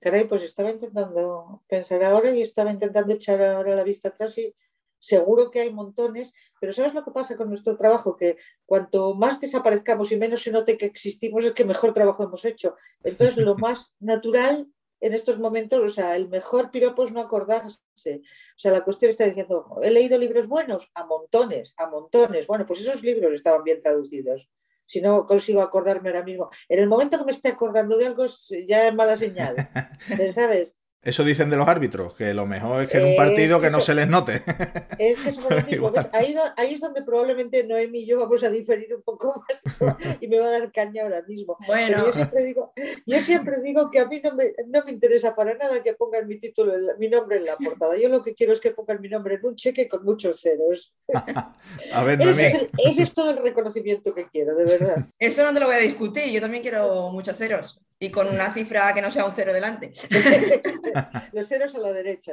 Caray, 0.00 0.24
pues 0.24 0.42
estaba 0.42 0.70
intentando 0.70 1.62
pensar 1.68 2.02
ahora 2.04 2.30
y 2.30 2.40
estaba 2.40 2.70
intentando 2.70 3.12
echar 3.12 3.42
ahora 3.42 3.74
la 3.74 3.84
vista 3.84 4.08
atrás 4.08 4.38
y 4.38 4.54
seguro 5.00 5.50
que 5.50 5.60
hay 5.60 5.72
montones, 5.72 6.32
pero 6.60 6.72
¿sabes 6.72 6.94
lo 6.94 7.02
que 7.04 7.10
pasa 7.10 7.34
con 7.34 7.48
nuestro 7.48 7.76
trabajo? 7.76 8.16
Que 8.16 8.36
cuanto 8.66 9.14
más 9.14 9.40
desaparezcamos 9.40 10.12
y 10.12 10.16
menos 10.16 10.42
se 10.42 10.52
note 10.52 10.76
que 10.78 10.86
existimos, 10.86 11.44
es 11.44 11.52
que 11.52 11.64
mejor 11.64 11.92
trabajo 11.92 12.22
hemos 12.22 12.44
hecho. 12.44 12.76
Entonces, 13.02 13.36
lo 13.38 13.54
más 13.56 13.94
natural 13.98 14.68
en 15.00 15.14
estos 15.14 15.38
momentos, 15.38 15.80
o 15.80 15.88
sea, 15.88 16.14
el 16.14 16.28
mejor 16.28 16.70
piropo 16.70 17.04
es 17.04 17.12
no 17.12 17.20
acordarse. 17.20 17.80
O 17.96 18.58
sea, 18.58 18.70
la 18.70 18.84
cuestión 18.84 19.10
está 19.10 19.24
diciendo, 19.24 19.80
he 19.82 19.90
leído 19.90 20.18
libros 20.18 20.46
buenos, 20.46 20.90
a 20.94 21.06
montones, 21.06 21.74
a 21.78 21.88
montones. 21.88 22.46
Bueno, 22.46 22.66
pues 22.66 22.80
esos 22.80 23.02
libros 23.02 23.32
estaban 23.32 23.64
bien 23.64 23.82
traducidos. 23.82 24.50
Si 24.84 25.00
no 25.00 25.24
consigo 25.24 25.62
acordarme 25.62 26.10
ahora 26.10 26.24
mismo. 26.24 26.50
En 26.68 26.80
el 26.80 26.88
momento 26.88 27.18
que 27.18 27.24
me 27.24 27.32
esté 27.32 27.48
acordando 27.48 27.96
de 27.96 28.06
algo, 28.06 28.26
ya 28.66 28.88
es 28.88 28.94
mala 28.94 29.16
señal. 29.16 29.56
¿Sabes? 30.32 30.76
Eso 31.02 31.24
dicen 31.24 31.48
de 31.48 31.56
los 31.56 31.66
árbitros, 31.66 32.14
que 32.14 32.34
lo 32.34 32.46
mejor 32.46 32.82
es 32.82 32.88
que 32.90 32.98
en 32.98 33.06
un 33.06 33.16
partido 33.16 33.58
que, 33.58 33.70
no 33.70 33.80
se 33.80 33.94
les 33.94 34.06
note. 34.06 34.42
Es 34.98 35.18
que 35.18 35.32
somos 35.32 35.50
lo 35.50 35.62
mismo. 35.62 35.92
Ahí, 36.12 36.36
ahí, 36.58 36.74
es 36.74 36.80
donde 36.80 37.02
probablemente 37.02 37.64
Noemi 37.64 38.00
y 38.00 38.06
yo 38.06 38.18
vamos 38.18 38.44
a 38.44 38.50
diferir 38.50 38.94
un 38.94 39.00
poco 39.00 39.42
más 39.48 39.62
y 40.20 40.28
me 40.28 40.38
va 40.38 40.48
a 40.48 40.50
dar 40.50 40.70
caña 40.72 41.04
ahora 41.04 41.22
mismo. 41.22 41.56
Bueno. 41.66 42.04
Yo 42.04 42.12
siempre, 42.12 42.44
digo, 42.44 42.72
yo 43.06 43.20
siempre 43.22 43.62
digo 43.62 43.90
que 43.90 43.98
a 43.98 44.04
mí 44.04 44.20
no 44.22 44.34
me, 44.34 44.52
no 44.66 44.84
me 44.84 44.92
interesa 44.92 45.34
para 45.34 45.54
nada 45.54 45.82
que 45.82 45.94
pongan 45.94 46.28
mi 46.28 46.38
título, 46.38 46.74
mi 46.98 47.08
nombre 47.08 47.38
en 47.38 47.46
la 47.46 47.56
portada. 47.56 47.96
Yo 47.96 48.10
lo 48.10 48.22
que 48.22 48.34
quiero 48.34 48.52
es 48.52 48.60
que 48.60 48.72
pongan 48.72 49.00
mi 49.00 49.08
nombre 49.08 49.36
en 49.36 49.46
un 49.46 49.56
cheque 49.56 49.88
con 49.88 50.04
muchos 50.04 50.38
ceros. 50.38 50.94
a 51.94 52.04
ver, 52.04 52.18
Noemi. 52.18 52.42
Ese 52.42 52.56
es, 52.56 52.68
ese 52.76 53.02
es 53.04 53.14
todo 53.14 53.30
el 53.30 53.38
reconocimiento 53.38 54.14
que 54.14 54.28
quiero, 54.28 54.54
de 54.54 54.64
verdad. 54.64 55.02
Eso 55.18 55.44
no 55.44 55.54
te 55.54 55.60
lo 55.60 55.66
voy 55.66 55.76
a 55.76 55.78
discutir. 55.78 56.30
Yo 56.30 56.42
también 56.42 56.62
quiero 56.62 57.10
muchos 57.10 57.38
ceros 57.38 57.80
y 58.02 58.10
con 58.10 58.28
una 58.28 58.52
cifra 58.52 58.92
que 58.94 59.02
no 59.02 59.10
sea 59.10 59.26
un 59.26 59.34
cero 59.34 59.52
delante. 59.52 59.92
Los 61.32 61.46
ceros 61.46 61.74
a 61.74 61.78
la 61.78 61.92
derecha. 61.92 62.32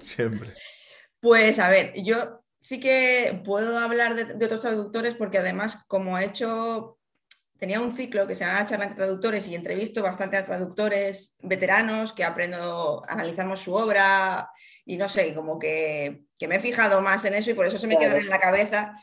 Siempre. 0.00 0.50
Pues 1.20 1.58
a 1.58 1.70
ver, 1.70 1.94
yo 1.96 2.44
sí 2.60 2.78
que 2.78 3.40
puedo 3.46 3.78
hablar 3.78 4.14
de, 4.14 4.44
otros 4.44 4.60
traductores 4.60 5.16
porque 5.16 5.38
además 5.38 5.82
como 5.88 6.18
he 6.18 6.26
hecho, 6.26 6.98
tenía 7.58 7.80
un 7.80 7.96
ciclo 7.96 8.26
que 8.26 8.36
se 8.36 8.44
llama 8.44 8.66
Charla 8.66 8.84
entre 8.84 8.98
Traductores 8.98 9.48
y 9.48 9.54
entrevisto 9.54 10.02
bastante 10.02 10.36
a 10.36 10.44
traductores 10.44 11.34
veteranos 11.40 12.12
que 12.12 12.24
aprendo, 12.24 13.02
analizamos 13.08 13.60
su 13.60 13.74
obra 13.74 14.50
y 14.84 14.98
no 14.98 15.08
sé, 15.08 15.34
como 15.34 15.58
que, 15.58 16.24
me 16.46 16.56
he 16.56 16.60
fijado 16.60 17.00
más 17.00 17.24
en 17.24 17.32
eso 17.32 17.50
y 17.50 17.54
por 17.54 17.64
eso 17.64 17.78
se 17.78 17.86
me 17.86 17.96
quedan 17.96 18.18
en 18.18 18.28
la 18.28 18.38
cabeza. 18.38 18.94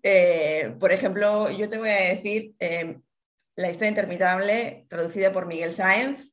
Eh, 0.00 0.76
por 0.78 0.92
ejemplo, 0.92 1.50
yo 1.50 1.68
te 1.68 1.78
voy 1.78 1.90
a 1.90 2.14
decir, 2.14 2.54
eh, 2.60 2.98
la 3.56 3.70
historia 3.70 3.90
interminable, 3.90 4.86
traducida 4.88 5.32
por 5.32 5.46
Miguel 5.46 5.72
Sáenz, 5.72 6.32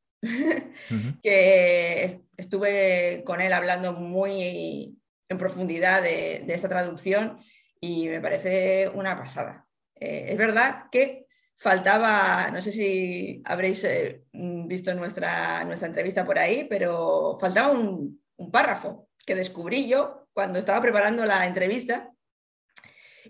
que 1.24 2.22
estuve 2.38 3.24
con 3.26 3.42
él 3.42 3.54
hablando 3.54 3.94
muy 3.94 4.98
en 5.30 5.38
profundidad 5.38 6.02
de, 6.02 6.44
esta 6.48 6.68
traducción 6.68 7.40
y 7.80 8.08
me 8.08 8.22
parece 8.22 8.90
una 8.90 9.18
pasada. 9.18 9.66
Eh, 9.96 10.28
es 10.30 10.38
verdad 10.38 10.86
que 10.92 11.26
faltaba, 11.62 12.50
no 12.52 12.62
sé 12.62 12.72
si 12.72 13.42
habréis 13.46 13.84
eh, 13.84 14.24
visto 14.34 14.94
nuestra, 14.96 15.64
nuestra 15.64 15.88
entrevista 15.88 16.26
por 16.26 16.40
ahí, 16.40 16.66
pero 16.70 17.38
faltaba 17.40 17.72
un, 17.72 18.20
párrafo 18.52 19.08
que 19.24 19.36
descubrí 19.36 19.88
yo 19.88 20.28
cuando 20.34 20.58
estaba 20.58 20.82
preparando 20.82 21.24
la 21.26 21.46
entrevista. 21.46 22.12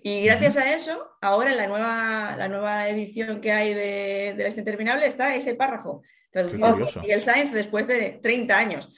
Y 0.03 0.25
gracias 0.25 0.57
a 0.57 0.73
eso, 0.73 1.17
ahora 1.21 1.51
en 1.51 1.57
la 1.57 1.67
nueva, 1.67 2.35
la 2.37 2.47
nueva 2.47 2.89
edición 2.89 3.39
que 3.39 3.51
hay 3.51 3.73
de, 3.73 4.33
de 4.35 4.43
La 4.43 4.49
Interminable 4.49 5.05
está 5.05 5.35
ese 5.35 5.55
párrafo, 5.55 6.01
traducido 6.31 6.77
por 6.77 7.01
Miguel 7.01 7.21
Sainz 7.21 7.51
después 7.51 7.87
de 7.87 8.19
30 8.21 8.57
años. 8.57 8.89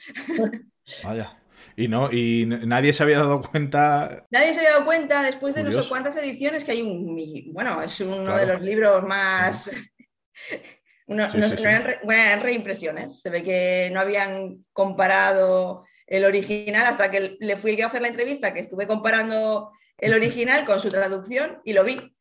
Vaya. 1.02 1.38
Y 1.76 1.88
no, 1.88 2.10
y 2.12 2.46
nadie 2.46 2.92
se 2.92 3.02
había 3.02 3.18
dado 3.18 3.42
cuenta. 3.42 4.26
Nadie 4.30 4.54
se 4.54 4.60
había 4.60 4.72
dado 4.72 4.84
cuenta 4.84 5.22
después 5.22 5.54
de 5.54 5.64
no 5.64 5.72
sé 5.72 5.88
cuántas 5.88 6.16
ediciones 6.16 6.64
que 6.64 6.72
hay 6.72 6.82
un. 6.82 7.52
Bueno, 7.52 7.82
es 7.82 8.00
uno 8.00 8.36
de 8.36 8.46
los 8.46 8.60
libros 8.60 9.02
más. 9.04 9.70
Uno, 11.06 11.28
Eran, 11.34 12.40
reimpresiones. 12.40 13.20
Se 13.20 13.28
ve 13.28 13.42
que 13.42 13.90
no 13.92 14.00
habían 14.00 14.64
comparado 14.72 15.84
el 16.06 16.24
original 16.24 16.86
hasta 16.86 17.10
que 17.10 17.36
le 17.38 17.56
fui 17.58 17.76
yo 17.76 17.84
a 17.84 17.88
hacer 17.88 18.00
la 18.00 18.08
entrevista, 18.08 18.54
que 18.54 18.60
estuve 18.60 18.86
comparando 18.86 19.70
el 19.98 20.12
original 20.12 20.64
con 20.64 20.80
su 20.80 20.88
traducción 20.88 21.60
y 21.64 21.72
lo 21.72 21.84
vi. 21.84 22.14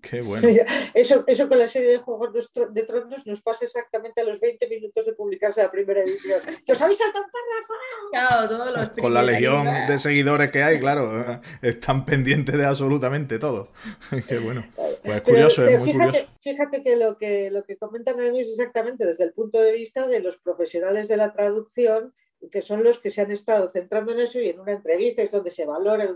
Qué 0.00 0.22
bueno. 0.22 0.48
Eso, 0.94 1.24
eso 1.26 1.48
con 1.48 1.58
la 1.58 1.68
serie 1.68 1.90
de 1.90 1.98
Juegos 1.98 2.50
de 2.72 2.82
Tronos 2.82 3.26
nos 3.26 3.42
pasa 3.42 3.64
exactamente 3.64 4.20
a 4.20 4.24
los 4.24 4.40
20 4.40 4.68
minutos 4.68 5.06
de 5.06 5.12
publicarse 5.12 5.62
la 5.62 5.70
primera 5.70 6.02
edición. 6.02 6.40
¡Que 6.64 6.72
os 6.72 6.80
habéis 6.80 6.98
saltado 6.98 7.24
un 7.24 7.30
párrafo! 7.30 7.74
Claro, 8.12 8.48
todos 8.48 8.76
los 8.76 9.02
Con 9.02 9.14
la 9.14 9.22
legión 9.22 9.66
de 9.88 9.98
seguidores 9.98 10.50
que 10.50 10.62
hay, 10.62 10.78
claro, 10.78 11.40
están 11.62 12.06
pendientes 12.06 12.56
de 12.56 12.64
absolutamente 12.64 13.38
todo. 13.38 13.70
Qué 14.28 14.38
bueno. 14.38 14.64
Pues 15.02 15.22
curioso, 15.22 15.66
es 15.66 15.78
muy 15.78 15.92
fíjate, 15.92 16.06
curioso. 16.06 16.28
Fíjate 16.40 16.82
que 16.82 16.96
lo 16.96 17.18
que, 17.18 17.50
lo 17.50 17.64
que 17.64 17.76
comentan 17.76 18.20
es 18.20 18.48
exactamente 18.48 19.04
desde 19.04 19.24
el 19.24 19.32
punto 19.32 19.58
de 19.58 19.72
vista 19.72 20.06
de 20.06 20.20
los 20.20 20.36
profesionales 20.38 21.08
de 21.08 21.16
la 21.16 21.32
traducción 21.32 22.14
que 22.50 22.62
son 22.62 22.84
los 22.84 22.98
que 22.98 23.10
se 23.10 23.20
han 23.20 23.30
estado 23.30 23.68
centrando 23.70 24.12
en 24.12 24.20
eso 24.20 24.40
y 24.40 24.48
en 24.48 24.60
una 24.60 24.72
entrevista 24.72 25.22
es 25.22 25.30
donde 25.30 25.50
se 25.50 25.66
valora, 25.66 26.08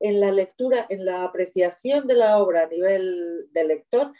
en 0.00 0.20
la 0.20 0.32
lectura, 0.32 0.86
en 0.88 1.04
la 1.04 1.24
apreciación 1.24 2.06
de 2.06 2.14
la 2.14 2.38
obra 2.38 2.64
a 2.64 2.68
nivel 2.68 3.48
del 3.52 3.68
lector, 3.68 4.12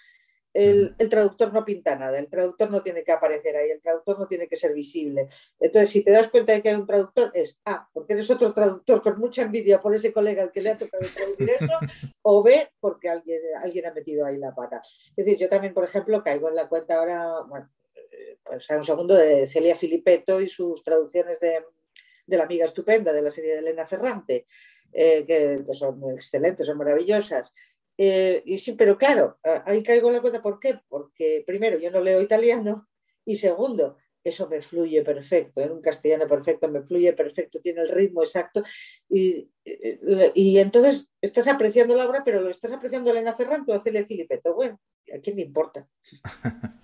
el, 0.53 0.97
traductor 1.09 1.53
no 1.53 1.65
pinta 1.65 1.97
nada, 1.97 2.19
el 2.19 2.29
traductor 2.29 2.71
no 2.71 2.83
tiene 2.83 3.05
que 3.05 3.13
aparecer 3.13 3.57
ahí, 3.57 3.71
el 3.71 3.81
traductor 3.81 4.19
no 4.19 4.27
tiene 4.27 4.49
que 4.49 4.57
ser 4.57 4.75
visible. 4.75 5.29
Entonces, 5.61 5.91
si 5.91 6.03
te 6.03 6.11
das 6.11 6.29
cuenta 6.29 6.53
de 6.53 6.63
que 6.63 6.71
hay 6.71 6.75
un 6.75 6.87
traductor, 6.87 7.31
es 7.35 7.59
A, 7.65 7.89
porque 7.93 8.15
eres 8.15 8.31
otro 8.31 8.53
traductor 8.53 9.03
con 9.03 9.19
mucha 9.19 9.43
envidia 9.43 9.81
por 9.81 9.95
ese 9.95 10.13
colega 10.13 10.43
al 10.43 10.53
que 10.53 10.63
le 10.63 10.71
ha 10.71 10.79
tocado 10.79 11.05
traducir 11.15 11.51
eso, 11.51 11.73
o 12.23 12.43
B, 12.43 12.69
porque 12.81 13.09
alguien, 13.09 13.41
alguien 13.63 13.87
ha 13.87 13.93
metido 13.93 14.27
ahí 14.27 14.39
la 14.39 14.55
pata. 14.55 14.81
Es 14.81 15.15
decir, 15.17 15.39
yo 15.39 15.49
también, 15.49 15.75
por 15.75 15.85
ejemplo, 15.85 16.23
caigo 16.23 16.49
en 16.49 16.57
la 16.57 16.69
cuenta 16.69 16.97
ahora, 16.97 17.43
bueno, 17.49 17.71
un 18.77 18.85
segundo, 18.85 19.15
de 19.15 19.47
Celia 19.47 19.77
Filipetto 19.77 20.41
y 20.41 20.49
sus 20.49 20.83
traducciones 20.83 21.41
de, 21.41 21.65
La 22.27 22.45
amiga 22.45 22.65
estupenda 22.65 23.13
de 23.13 23.23
la 23.23 23.31
serie 23.31 23.53
de 23.53 23.59
Elena 23.59 23.87
Ferrante, 23.87 24.47
eh, 24.93 25.25
que, 25.27 25.75
son 25.75 26.03
excelentes, 26.15 26.67
son 26.67 26.79
maravillosas. 26.79 27.53
Eh, 27.97 28.43
y 28.47 28.59
sí, 28.59 28.73
pero 28.73 28.97
claro, 28.97 29.39
ahí 29.67 29.83
caigo 29.83 30.09
en 30.09 30.15
la 30.15 30.21
cuenta, 30.21 30.41
¿por 30.41 30.59
qué? 30.59 30.81
Porque 30.89 31.43
primero, 31.47 31.79
yo 31.79 31.91
no 31.91 32.01
leo 32.01 32.21
italiano 32.23 32.89
y 33.27 33.37
segundo, 33.37 33.99
eso 34.25 34.49
me 34.49 34.61
fluye 34.61 35.03
perfecto, 35.03 35.61
en 35.61 35.73
un 35.73 35.81
castellano 35.81 36.27
perfecto, 36.27 36.69
me 36.69 36.83
fluye 36.83 37.13
perfecto, 37.13 37.61
tiene 37.61 37.83
el 37.83 37.89
ritmo 37.89 38.23
exacto. 38.23 38.63
Y, 39.09 39.51
y, 40.35 40.59
entonces 40.59 41.09
estás 41.21 41.47
apreciando 41.47 41.95
la 41.95 42.07
obra, 42.07 42.23
pero 42.25 42.41
lo 42.41 42.51
estás 42.51 42.73
apreciando 42.73 43.11
a 43.11 43.13
Elena 43.13 43.35
Ferrante 43.35 43.73
o 43.73 43.81
Celia 43.81 44.07
Filipetto. 44.07 44.55
Bueno, 44.55 44.81
¿a 45.15 45.19
quién 45.21 45.37
le 45.37 45.43
importa? 45.43 45.89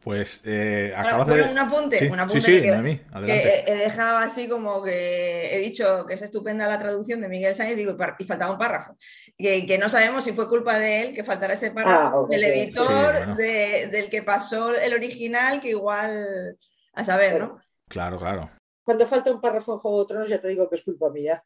Pues 0.00 0.40
eh, 0.44 0.92
acabas 0.96 1.26
de... 1.26 1.42
Un 1.42 1.58
apunte, 1.58 2.08
un 2.10 2.20
apunte 2.20 2.40
sí, 2.40 2.56
sí, 2.56 2.62
que, 2.62 3.26
que, 3.26 3.64
he 3.66 3.76
dejado 3.76 4.18
así 4.18 4.48
como 4.48 4.82
que 4.82 5.54
he 5.54 5.58
dicho 5.60 6.04
que 6.06 6.14
es 6.14 6.22
estupenda 6.22 6.66
la 6.66 6.78
traducción 6.78 7.20
de 7.20 7.28
Miguel 7.28 7.54
Sáenz 7.54 7.76
digo, 7.76 7.96
y 8.18 8.24
faltaba 8.24 8.52
un 8.52 8.58
párrafo. 8.58 8.96
Que, 9.36 9.64
que 9.66 9.78
no 9.78 9.88
sabemos 9.88 10.24
si 10.24 10.32
fue 10.32 10.48
culpa 10.48 10.78
de 10.78 11.02
él 11.02 11.14
que 11.14 11.24
faltara 11.24 11.54
ese 11.54 11.70
párrafo, 11.70 12.24
ah, 12.24 12.26
del 12.28 12.44
editor, 12.44 13.36
del 13.36 14.10
que 14.10 14.22
pasó 14.22 14.74
el 14.74 14.92
original, 14.94 15.60
que 15.60 15.70
igual 15.70 16.56
a 16.92 17.04
saber, 17.04 17.40
¿no? 17.40 17.58
Claro, 17.88 18.18
claro 18.18 18.50
cuando 18.84 19.06
falta 19.06 19.32
un 19.32 19.40
párrafo 19.40 19.72
en 19.72 19.78
Juego 19.78 20.00
de 20.00 20.06
Tronos 20.06 20.28
ya 20.28 20.40
te 20.40 20.48
digo 20.48 20.68
que 20.68 20.74
es 20.74 20.82
culpa 20.82 21.10
mía. 21.10 21.42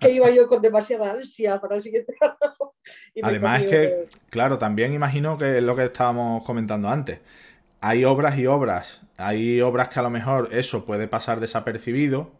que 0.00 0.12
iba 0.12 0.30
yo 0.30 0.46
con 0.46 0.62
demasiada 0.62 1.10
ansia 1.12 1.60
para 1.60 1.76
el 1.76 1.82
siguiente 1.82 2.14
párrafo. 2.18 2.76
Además 3.22 3.62
es 3.62 3.68
que, 3.68 4.06
claro, 4.30 4.56
también 4.58 4.92
imagino 4.92 5.36
que 5.36 5.58
es 5.58 5.64
lo 5.64 5.74
que 5.74 5.84
estábamos 5.84 6.44
comentando 6.46 6.88
antes. 6.88 7.18
Hay 7.80 8.04
obras 8.04 8.38
y 8.38 8.46
obras. 8.46 9.02
Hay 9.16 9.60
obras 9.60 9.88
que 9.88 9.98
a 9.98 10.02
lo 10.02 10.10
mejor 10.10 10.50
eso 10.52 10.86
puede 10.86 11.08
pasar 11.08 11.40
desapercibido 11.40 12.30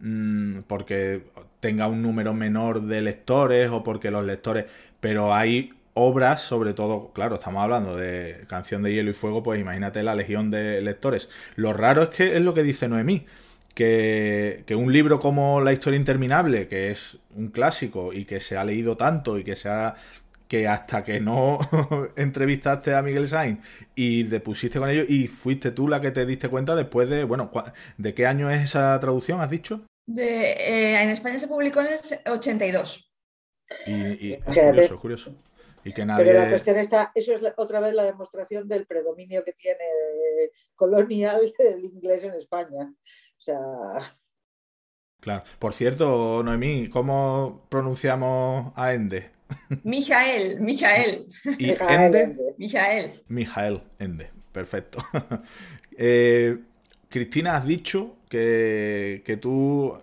mm, 0.00 0.60
porque 0.66 1.24
tenga 1.60 1.86
un 1.86 2.02
número 2.02 2.34
menor 2.34 2.82
de 2.82 3.00
lectores 3.00 3.70
o 3.70 3.82
porque 3.82 4.10
los 4.10 4.24
lectores... 4.24 4.66
Pero 5.00 5.32
hay 5.32 5.72
obras, 5.94 6.40
sobre 6.40 6.72
todo, 6.74 7.12
claro, 7.12 7.36
estamos 7.36 7.62
hablando 7.62 7.96
de 7.96 8.44
Canción 8.48 8.82
de 8.82 8.92
Hielo 8.92 9.10
y 9.10 9.14
Fuego, 9.14 9.42
pues 9.42 9.60
imagínate 9.60 10.02
la 10.02 10.14
legión 10.14 10.50
de 10.50 10.80
lectores. 10.80 11.28
Lo 11.56 11.72
raro 11.72 12.04
es 12.04 12.08
que 12.10 12.36
es 12.36 12.42
lo 12.42 12.54
que 12.54 12.62
dice 12.62 12.88
Noemí, 12.88 13.26
que, 13.74 14.64
que, 14.66 14.74
un 14.74 14.92
libro 14.92 15.20
como 15.20 15.60
La 15.60 15.72
historia 15.72 15.98
interminable, 15.98 16.68
que 16.68 16.90
es 16.90 17.18
un 17.34 17.48
clásico 17.48 18.12
y 18.12 18.24
que 18.24 18.40
se 18.40 18.56
ha 18.56 18.64
leído 18.64 18.96
tanto 18.96 19.38
y 19.38 19.44
que 19.44 19.56
se 19.56 19.68
ha 19.68 19.96
que 20.50 20.66
hasta 20.66 21.04
que 21.04 21.20
no 21.20 21.60
entrevistaste 22.16 22.92
a 22.92 23.02
Miguel 23.02 23.28
Sainz 23.28 23.64
y 23.94 24.24
te 24.24 24.40
pusiste 24.40 24.80
con 24.80 24.90
ellos 24.90 25.06
y 25.08 25.28
fuiste 25.28 25.70
tú 25.70 25.86
la 25.86 26.00
que 26.00 26.10
te 26.10 26.26
diste 26.26 26.48
cuenta 26.48 26.74
después 26.74 27.08
de, 27.08 27.22
bueno, 27.22 27.52
¿de 27.98 28.14
qué 28.14 28.26
año 28.26 28.50
es 28.50 28.60
esa 28.60 28.98
traducción, 28.98 29.40
has 29.40 29.48
dicho? 29.48 29.86
De, 30.08 30.50
eh, 30.54 31.02
en 31.02 31.08
España 31.10 31.38
se 31.38 31.46
publicó 31.46 31.82
en 31.82 31.86
el 31.86 32.32
82. 32.32 33.12
Y, 33.86 33.92
y 33.92 34.32
es 34.32 34.44
curioso, 34.44 34.94
es 34.94 35.00
curioso. 35.00 35.36
Pero 35.82 36.32
la 36.32 36.48
cuestión 36.48 36.76
está, 36.76 37.12
eso 37.14 37.34
es 37.34 37.42
otra 37.56 37.80
vez 37.80 37.94
la 37.94 38.04
demostración 38.04 38.68
del 38.68 38.86
predominio 38.86 39.42
que 39.44 39.52
tiene 39.52 39.84
colonial 40.74 41.52
el 41.58 41.84
inglés 41.84 42.24
en 42.24 42.34
España. 42.34 42.92
O 43.38 43.40
sea. 43.40 43.58
Claro. 45.20 45.44
Por 45.58 45.72
cierto, 45.72 46.42
Noemí, 46.42 46.88
¿cómo 46.88 47.66
pronunciamos 47.68 48.72
a 48.76 48.94
Ende? 48.94 49.30
Mijael, 49.82 50.60
Mijael. 50.60 51.26
¿Y 51.58 51.70
Ende? 51.70 52.36
Mijael. 52.56 53.22
Mijael, 53.28 53.82
Ende. 53.98 54.30
Perfecto. 54.52 55.04
Eh, 56.02 56.56
Cristina, 57.10 57.56
has 57.56 57.66
dicho 57.66 58.16
que, 58.30 59.22
que 59.26 59.36
tú, 59.36 59.98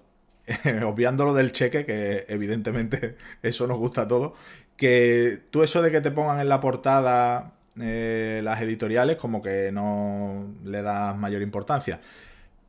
obviando 0.86 1.26
lo 1.26 1.34
del 1.34 1.52
cheque, 1.52 1.88
que 1.88 2.26
evidentemente 2.28 3.16
eso 3.42 3.66
nos 3.66 3.80
gusta 3.80 4.04
a 4.04 4.08
todos, 4.08 4.34
que 4.78 5.42
tú 5.52 5.64
eso 5.64 5.82
de 5.82 5.92
que 5.92 6.02
te 6.02 6.12
pongan 6.12 6.40
en 6.40 6.50
la 6.50 6.62
portada 6.62 7.54
eh, 7.80 8.42
las 8.44 8.62
editoriales 8.62 9.18
como 9.18 9.42
que 9.42 9.72
no 9.72 10.46
le 10.64 10.82
das 10.82 11.18
mayor 11.18 11.42
importancia. 11.42 12.00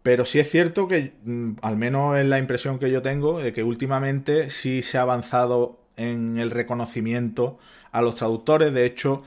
Pero 0.02 0.24
sí 0.24 0.38
es 0.40 0.50
cierto 0.50 0.88
que, 0.88 1.12
mm, 1.24 1.52
al 1.62 1.76
menos 1.76 2.16
es 2.18 2.26
la 2.26 2.38
impresión 2.38 2.78
que 2.78 2.90
yo 2.90 3.02
tengo, 3.02 3.40
de 3.40 3.52
que 3.52 3.62
últimamente 3.62 4.50
sí 4.50 4.82
se 4.82 4.98
ha 4.98 5.02
avanzado 5.02 5.80
en 5.96 6.38
el 6.38 6.50
reconocimiento 6.50 7.58
a 7.92 8.02
los 8.02 8.14
traductores. 8.16 8.72
De 8.72 8.86
hecho, 8.86 9.22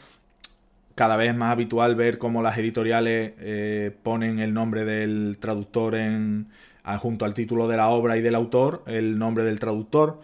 cada 0.95 1.17
vez 1.17 1.29
es 1.29 1.35
más 1.35 1.51
habitual 1.51 1.95
ver 1.95 2.17
cómo 2.17 2.41
las 2.41 2.57
editoriales 2.57 3.33
eh, 3.39 3.95
ponen 4.03 4.39
el 4.39 4.53
nombre 4.53 4.85
del 4.85 5.37
traductor 5.39 5.95
en, 5.95 6.47
junto 6.99 7.25
al 7.25 7.33
título 7.33 7.67
de 7.67 7.77
la 7.77 7.89
obra 7.89 8.17
y 8.17 8.21
del 8.21 8.35
autor, 8.35 8.83
el 8.87 9.17
nombre 9.19 9.43
del 9.43 9.59
traductor 9.59 10.21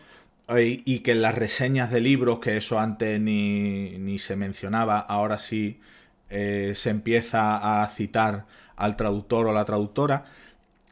y 0.49 0.99
que 0.99 1.13
las 1.15 1.35
reseñas 1.35 1.91
de 1.91 1.99
libros, 1.99 2.39
que 2.39 2.57
eso 2.57 2.79
antes 2.79 3.19
ni, 3.19 4.17
se 4.19 4.35
mencionaba, 4.35 4.99
ahora 4.99 5.39
sí 5.39 5.81
eh, 6.29 6.73
se 6.75 6.89
empieza 6.89 7.81
a 7.83 7.87
citar 7.89 8.45
al 8.77 8.95
traductor 8.95 9.47
o 9.47 9.53
la 9.53 9.65
traductora. 9.65 10.25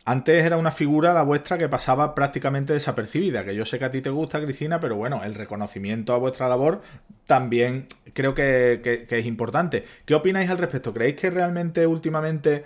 Antes 0.04 0.46
era 0.46 0.58
una 0.58 0.72
figura, 0.72 1.13
la 1.13 1.24
vuestra, 1.24 1.58
que 1.58 1.70
pasaba 1.70 2.13
prácticamente 2.13 2.74
desapercibida, 2.74 3.44
que 3.44 3.56
yo 3.56 3.65
sé 3.65 3.80
que 3.80 3.86
a 3.86 3.91
ti 3.91 4.02
te 4.02 4.10
gusta, 4.12 4.41
Cristina, 4.41 4.80
pero 4.80 4.98
bueno, 4.98 5.24
el 5.24 5.34
reconocimiento 5.34 6.13
a 6.13 6.18
vuestra 6.18 6.48
labor 6.48 6.82
también 7.26 7.86
creo 8.13 8.36
que 8.36 9.08
es 9.10 9.26
importante. 9.26 9.86
¿Qué 10.06 10.13
opináis 10.13 10.50
al 10.50 10.58
respecto? 10.60 10.94
¿Creéis 10.94 11.15
que 11.15 11.32
realmente 11.32 11.88
últimamente 11.88 12.65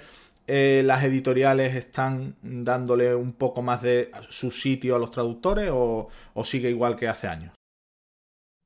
eh, 0.49 0.81
las 0.83 1.03
editoriales 1.03 1.75
están 1.75 2.35
dándole 2.41 3.15
un 3.15 3.33
poco 3.33 3.61
más 3.61 3.81
de 3.81 4.11
su 4.29 4.51
sitio 4.51 4.95
a 4.95 4.99
los 4.99 5.11
traductores 5.11 5.69
o, 5.71 6.09
sigue 6.43 6.69
igual 6.69 6.95
que 6.95 7.07
hace 7.07 7.27
años? 7.27 7.53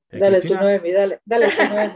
Eh, 0.10 0.20
dale 0.20 0.40
Cristina. 0.40 0.60
tú, 0.60 0.66
Noemi, 0.66 0.92
dale, 0.92 1.20
dale 1.26 1.48
tú, 1.50 1.64
Noemi. 1.70 1.94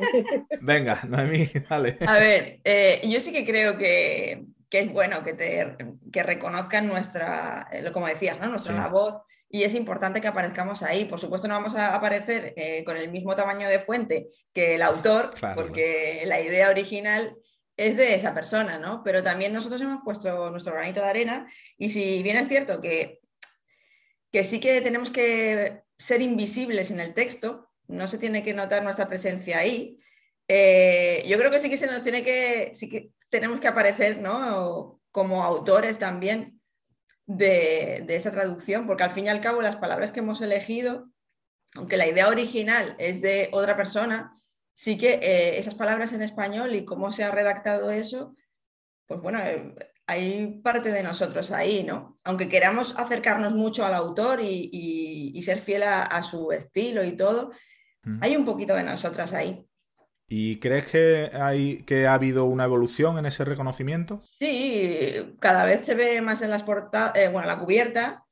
Venga, 0.62 1.00
Noemí, 1.08 1.50
dale. 1.70 1.98
A 2.06 2.20
ver, 2.20 2.60
eh, 2.64 3.02
yo 3.08 3.22
sí 3.22 3.32
que 3.32 3.46
creo 3.46 3.78
que, 3.78 4.46
que 4.70 4.80
es 4.80 4.92
bueno 4.92 5.24
que, 5.24 5.34
te, 5.34 5.78
que 6.12 6.24
reconozcan 6.24 6.88
nuestra, 6.88 7.68
eh, 7.72 7.90
como 7.92 8.08
decías, 8.08 8.40
¿no? 8.40 8.50
nuestra 8.50 8.74
Sí. 8.74 8.80
labor 8.80 9.24
y 9.50 9.64
es 9.64 9.76
importante 9.76 10.20
que 10.20 10.28
aparezcamos 10.28 10.84
ahí. 10.84 11.06
Por 11.06 11.20
supuesto, 11.20 11.48
no 11.48 11.54
vamos 11.54 11.76
a 11.76 11.96
aparecer 11.96 12.54
eh, 12.58 12.84
con 12.84 12.98
el 12.98 13.10
mismo 13.12 13.36
tamaño 13.36 13.70
de 13.70 13.80
fuente 13.80 14.28
que 14.54 14.76
el 14.76 14.82
autor, 14.82 15.34
Claro, 15.36 15.62
porque 15.62 16.24
la 16.26 16.42
idea 16.42 16.70
original 16.70 17.38
es 17.78 17.96
de 17.96 18.16
esa 18.16 18.34
persona, 18.34 18.80
¿no? 18.80 19.04
Pero 19.04 19.24
también 19.24 19.54
nosotros 19.54 19.80
hemos 19.82 20.04
puesto 20.04 20.50
nuestro 20.50 20.74
granito 20.74 21.02
de 21.02 21.10
arena 21.10 21.48
y 21.78 21.90
si 21.90 22.24
bien 22.24 22.38
es 22.38 22.48
cierto 22.48 22.82
que, 22.82 23.22
que 24.32 24.44
sí 24.44 24.60
que 24.60 24.82
tenemos 24.82 25.12
que 25.12 25.84
ser 25.98 26.22
invisibles 26.22 26.92
en 26.92 27.00
el 27.00 27.14
texto, 27.14 27.70
no 27.88 28.08
se 28.08 28.18
tiene 28.18 28.44
que 28.44 28.54
notar 28.54 28.84
nuestra 28.84 29.08
presencia 29.08 29.60
ahí, 29.60 30.00
eh, 30.48 31.24
yo 31.28 31.38
creo 31.38 31.52
que 31.52 31.60
sí 31.60 31.70
que 31.70 31.78
se 31.78 31.88
nos 31.88 32.04
tiene 32.04 32.24
que, 32.24 32.72
sí 32.74 32.90
que 32.90 33.12
tenemos 33.30 33.60
que 33.60 33.68
aparecer, 33.68 34.20
¿no? 34.20 35.02
Como 35.12 35.44
autores 35.44 36.00
también 36.00 36.62
de, 37.26 38.04
de 38.06 38.16
esa 38.16 38.32
traducción, 38.32 38.88
porque 38.88 39.04
al 39.04 39.12
fin 39.12 39.26
y 39.26 39.30
al 39.30 39.42
cabo 39.42 39.62
las 39.62 39.78
palabras 39.78 40.12
que 40.12 40.20
hemos 40.20 40.42
elegido, 40.42 41.10
aunque 41.76 41.98
la 41.98 42.08
idea 42.08 42.28
original 42.28 42.96
es 42.98 43.22
de 43.22 43.50
otra 43.52 43.76
persona, 43.76 44.34
sí 44.78 44.96
que 44.96 45.16
eh, 45.16 45.58
esas 45.58 45.74
palabras 45.74 46.14
en 46.14 46.22
español 46.22 46.76
y 46.76 46.86
cómo 46.86 47.12
se 47.12 47.24
ha 47.24 47.32
redactado 47.32 47.90
eso, 47.90 48.36
pues 49.08 49.20
bueno, 49.22 49.40
eh, 49.44 49.74
hay 50.06 50.62
parte 50.64 50.92
de 50.92 51.02
nosotros 51.02 51.52
ahí, 51.52 51.84
¿no? 51.84 52.16
Aunque 52.24 52.48
queramos 52.48 52.96
acercarnos 52.98 53.56
mucho 53.56 53.86
al 53.86 53.96
autor 53.96 54.40
y, 54.42 54.70
y- 54.72 55.32
y 55.38 55.42
ser 55.42 55.60
fiel 55.60 55.82
a, 55.84 56.04
a 56.04 56.22
su 56.22 56.52
estilo 56.52 57.04
y 57.04 57.18
todo, 57.18 57.52
Mm. 58.04 58.20
hay 58.24 58.36
un 58.38 58.46
poquito 58.46 58.76
de 58.76 58.84
nosotras 58.84 59.34
ahí. 59.34 59.68
¿Y 60.30 60.60
crees 60.60 60.86
que, 60.86 61.32
hay, 61.34 61.84
que 61.84 62.06
ha 62.06 62.14
habido 62.14 62.46
una 62.46 62.66
evolución 62.66 63.18
en 63.18 63.26
ese 63.26 63.44
reconocimiento? 63.44 64.22
Sí, 64.40 65.36
cada 65.40 65.66
vez 65.66 65.86
se 65.86 65.96
ve 65.96 66.22
más 66.22 66.42
en 66.42 66.52
las 66.52 66.64
portadas, 66.64 67.14
bueno, 67.34 67.48
la 67.48 67.60
cubierta, 67.60 68.24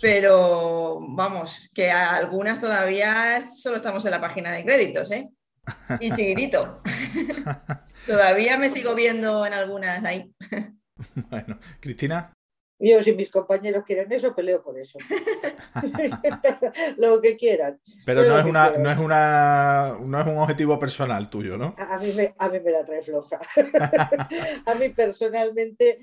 pero 0.00 0.98
vamos, 1.08 1.70
que 1.72 1.90
a 1.90 2.16
algunas 2.16 2.60
todavía 2.60 3.40
solo 3.42 3.76
estamos 3.76 4.04
en 4.04 4.10
la 4.10 4.20
página 4.20 4.52
de 4.52 4.64
créditos, 4.64 5.10
¿eh? 5.12 5.30
Y 6.00 6.10
chiquitito. 6.10 6.82
Todavía 8.06 8.58
me 8.58 8.70
sigo 8.70 8.94
viendo 8.94 9.46
en 9.46 9.52
algunas 9.52 10.04
ahí. 10.04 10.32
Bueno, 11.28 11.58
Cristina. 11.80 12.32
Yo, 12.78 13.02
si 13.02 13.14
mis 13.14 13.30
compañeros 13.30 13.84
quieren 13.84 14.12
eso, 14.12 14.34
peleo 14.34 14.62
por 14.62 14.78
eso. 14.78 14.98
Lo 16.98 17.20
que 17.20 17.36
quieran. 17.36 17.80
Pero 18.04 18.24
no 18.24 18.38
es, 18.38 18.44
una, 18.44 18.70
no, 18.78 18.90
es 18.90 18.98
una, 18.98 19.96
no 20.00 20.20
es 20.20 20.26
un 20.26 20.38
objetivo 20.38 20.78
personal 20.78 21.30
tuyo, 21.30 21.56
¿no? 21.56 21.74
A 21.78 21.94
a 21.94 21.98
mí, 21.98 22.12
me, 22.12 22.34
a 22.38 22.48
mí 22.48 22.60
me 22.60 22.70
la 22.70 22.84
trae 22.84 23.02
floja. 23.02 23.40
a 24.66 24.74
mí 24.74 24.88
personalmente, 24.90 25.98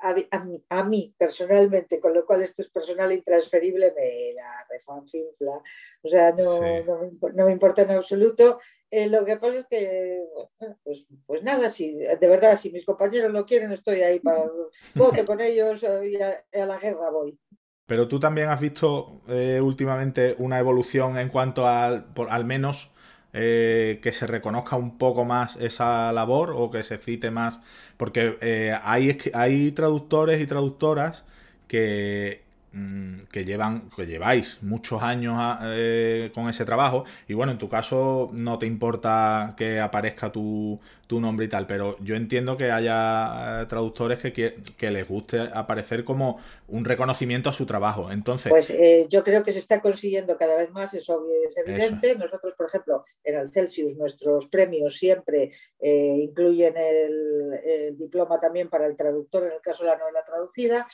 a 0.00 0.14
mí, 0.14 0.26
a 0.30 0.78
a 0.80 0.84
mí 0.84 1.14
personalmente, 1.16 2.00
con 2.00 2.14
lo 2.14 2.24
cual 2.26 2.42
esto 2.42 2.62
es 2.62 2.68
personal 2.70 3.10
e 3.10 3.16
intransferible, 3.16 3.92
me 3.96 4.32
la 4.34 4.66
refanfinfla. 4.70 5.60
O 6.02 6.08
sea, 6.08 6.32
no, 6.32 6.58
Sí. 6.58 6.84
no, 6.86 6.98
me, 6.98 7.32
no 7.34 7.46
me 7.46 7.52
importa 7.52 7.82
en 7.82 7.90
absoluto. 7.92 8.58
Eh, 8.90 9.08
lo 9.08 9.24
que 9.24 9.36
pasa 9.38 9.58
es 9.60 9.66
que, 9.70 10.22
bueno, 10.58 10.78
pues, 10.84 11.06
pues 11.26 11.42
nada, 11.42 11.70
si, 11.70 11.94
de 11.96 12.28
verdad, 12.28 12.56
si 12.58 12.70
mis 12.70 12.84
compañeros 12.84 13.32
lo 13.32 13.46
quieren, 13.46 13.72
estoy 13.72 14.02
ahí 14.02 14.20
para 14.20 14.44
vote 14.94 15.24
con 15.24 15.40
ellos 15.40 15.82
eh, 15.82 16.10
y 16.10 16.16
a, 16.22 16.44
a 16.62 16.66
la 16.66 16.78
guerra 16.78 17.10
voy. 17.10 17.38
Pero 17.86 18.08
tú 18.08 18.20
también 18.20 18.48
has 18.48 18.60
visto 18.60 19.22
eh, 19.28 19.60
últimamente 19.62 20.34
una 20.38 20.58
evolución 20.58 21.18
en 21.18 21.28
cuanto 21.28 21.66
al, 21.66 22.12
por- 22.14 22.30
al 22.30 22.44
menos 22.44 22.91
eh, 23.32 24.00
que 24.02 24.12
se 24.12 24.26
reconozca 24.26 24.76
un 24.76 24.98
poco 24.98 25.24
más 25.24 25.56
esa 25.56 26.12
labor 26.12 26.52
o 26.56 26.70
que 26.70 26.82
se 26.82 26.98
cite 26.98 27.30
más. 27.30 27.60
Porque 27.96 28.38
eh, 28.40 28.76
hay, 28.82 29.18
hay 29.34 29.72
traductores 29.72 30.40
y 30.42 30.46
traductoras 30.46 31.24
que, 31.68 32.42
mm, 32.72 33.20
que 33.30 33.44
llevan, 33.44 33.90
que 33.96 34.06
lleváis 34.06 34.62
muchos 34.62 35.02
años 35.02 35.36
a- 35.38 35.60
eh, 35.64 36.30
con 36.34 36.48
ese 36.48 36.64
trabajo. 36.64 37.04
Y 37.28 37.34
bueno, 37.34 37.52
en 37.52 37.58
tu 37.58 37.68
caso 37.68 38.30
no 38.32 38.58
te 38.58 38.66
importa 38.66 39.54
que 39.56 39.80
aparezca 39.80 40.30
tu, 40.32 40.80
tu 41.12 41.20
nombre 41.20 41.44
y 41.44 41.48
tal, 41.50 41.66
pero 41.66 41.98
yo 42.00 42.14
entiendo 42.16 42.56
que 42.56 42.70
haya 42.70 43.60
eh, 43.60 43.66
traductores 43.66 44.18
que, 44.18 44.32
que, 44.32 44.56
que 44.78 44.90
les 44.90 45.06
guste 45.06 45.40
aparecer 45.52 46.04
como 46.04 46.38
un 46.68 46.86
reconocimiento 46.86 47.50
a 47.50 47.52
su 47.52 47.66
trabajo. 47.66 48.10
Entonces, 48.10 48.48
Pues 48.48 48.70
eh, 48.70 49.04
yo 49.10 49.22
creo 49.22 49.42
que 49.44 49.52
se 49.52 49.58
está 49.58 49.82
consiguiendo 49.82 50.38
cada 50.38 50.56
vez 50.56 50.70
más, 50.70 50.94
es 50.94 51.10
obvio, 51.10 51.34
es 51.46 51.54
evidente. 51.58 52.16
Nosotros, 52.16 52.54
por 52.56 52.66
ejemplo, 52.66 53.02
en 53.24 53.34
el 53.40 53.50
Celsius, 53.50 53.98
nuestros 53.98 54.48
premios 54.48 54.96
siempre 54.96 55.50
eh, 55.78 56.16
incluyen 56.22 56.78
el, 56.78 57.60
el 57.62 57.98
diploma 57.98 58.40
también 58.40 58.70
para 58.70 58.86
el 58.86 58.96
traductor, 58.96 59.44
en 59.44 59.52
el 59.52 59.60
caso 59.60 59.84
de 59.84 59.90
la 59.90 59.98
novela 59.98 60.24
traducida. 60.24 60.86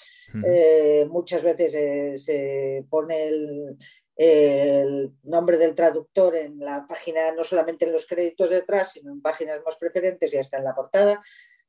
Eh, 0.45 1.07
muchas 1.09 1.45
veces 1.45 2.25
se 2.25 2.85
pone 2.91 3.29
el, 3.29 3.77
el 4.19 5.13
nombre 5.23 5.57
del 5.57 5.75
traductor 5.77 6.35
en 6.35 6.59
la 6.59 6.87
página, 6.89 7.33
no 7.33 7.45
solamente 7.45 7.85
en 7.87 7.93
los 7.93 8.05
créditos 8.05 8.51
detrás, 8.51 8.93
sino 8.93 9.13
en 9.13 9.23
páginas 9.23 9.63
más 9.65 9.77
preferentes 9.77 10.35
y 10.35 10.39
hasta 10.39 10.59
en 10.59 10.65
la 10.65 10.75
portada. 10.75 11.23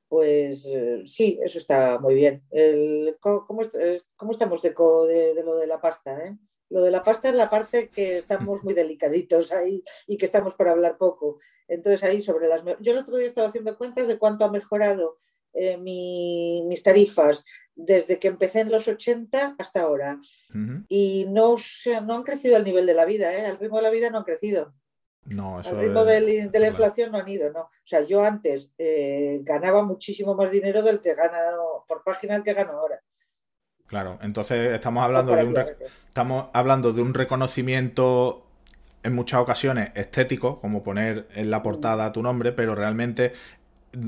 Pues 0.08 0.66
eh, 0.66 1.04
sí, 1.06 1.40
eso 1.44 1.60
está 1.60 2.00
muy 2.00 2.16
bien. 2.16 2.44
¿cómo, 3.20 3.46
cómo 3.46 3.62
est- 3.62 4.08
cómo 4.16 4.32
estamos 4.32 4.62
de, 4.64 4.74
de- 5.36 5.44
lo 5.44 5.56
de 5.58 5.68
la 5.68 5.80
pasta? 5.80 6.20
eh? 6.26 6.36
Lo 6.72 6.82
de 6.82 6.90
la 6.92 7.04
pasta 7.04 7.30
es 7.30 7.36
la 7.36 7.50
parte 7.50 7.90
que 7.90 8.18
estamos 8.18 8.64
muy 8.64 8.74
delicaditos 8.74 9.52
ahí 9.52 9.84
y 10.08 10.18
que 10.18 10.26
estamos 10.26 10.56
por 10.56 10.68
hablar 10.68 10.98
poco. 10.98 11.40
Entonces 11.68 12.04
ahí 12.04 12.22
sobre 12.22 12.48
las... 12.48 12.64
Yo 12.80 12.92
el 12.92 12.98
otro 12.98 13.18
día 13.18 13.28
estaba 13.28 13.48
haciendo 13.50 13.78
cuentas 13.78 14.08
de 14.08 14.18
cuánto 14.18 14.46
ha 14.46 14.52
mejorado 14.52 15.18
eh, 15.54 15.78
mi- 15.78 16.64
mis 16.68 16.82
tarifas 16.84 17.44
desde 17.80 18.20
que 18.20 18.28
empecé 18.28 18.60
en 18.60 18.72
los 18.72 18.88
80 18.88 19.56
hasta 19.58 19.82
ahora. 19.82 20.20
Y 20.88 21.26
no, 21.30 21.58
se- 21.58 22.02
no 22.02 22.15
han 22.15 22.24
crecido 22.24 22.56
al 22.56 22.63
nivel 22.63 22.86
de 22.86 22.94
la 22.94 23.06
vida, 23.06 23.34
¿eh? 23.34 23.46
al 23.46 23.58
ritmo 23.58 23.78
de 23.78 23.84
la 23.84 23.89
vida 23.89 24.10
no 24.10 24.20
han 24.20 24.24
crecido. 24.24 24.74
No, 25.26 25.62
eso 25.62 25.70
Al 25.72 25.80
ritmo 25.80 26.06
del- 26.06 26.52
de, 26.52 26.60
la 26.60 26.68
inflación 26.68 27.12
no 27.12 27.20
han 27.20 27.28
ido, 27.28 27.52
¿no? 27.52 27.62
O 27.62 27.70
sea, 27.86 28.02
yo 28.02 28.24
antes 28.24 28.72
eh, 28.78 29.39
ganaba 29.44 29.84
muchísimo 29.84 30.34
más 30.36 30.52
dinero 30.52 30.82
del 30.82 31.00
que 31.02 31.13
gano 31.13 31.86
por 31.88 32.04
página 32.04 32.42
que 32.42 32.54
gano 32.54 32.72
ahora. 32.74 33.02
Claro, 33.86 34.20
entonces 34.22 34.74
estamos 34.74 35.04
hablando 35.04 35.36
de 35.36 35.44
un 35.44 35.58
estamos 36.08 36.48
hablando 36.54 36.94
de 36.94 37.02
un 37.02 37.13
reconocimiento 37.13 38.46
en 39.02 39.13
muchas 39.13 39.39
ocasiones 39.39 39.92
estético, 39.96 40.60
como 40.60 40.84
poner 40.84 41.28
en 41.34 41.50
la 41.50 41.62
portada 41.63 42.12
tu 42.12 42.22
nombre, 42.22 42.52
pero 42.52 42.76
realmente 42.76 43.34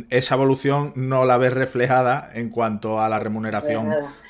esa 0.09 0.35
evolución 0.35 0.93
no 0.95 1.25
la 1.25 1.37
ves 1.37 1.53
reflejada 1.53 2.29
en 2.33 2.49
cuanto 2.49 2.99
a 2.99 3.09
la 3.09 3.19
remuneración 3.19 3.89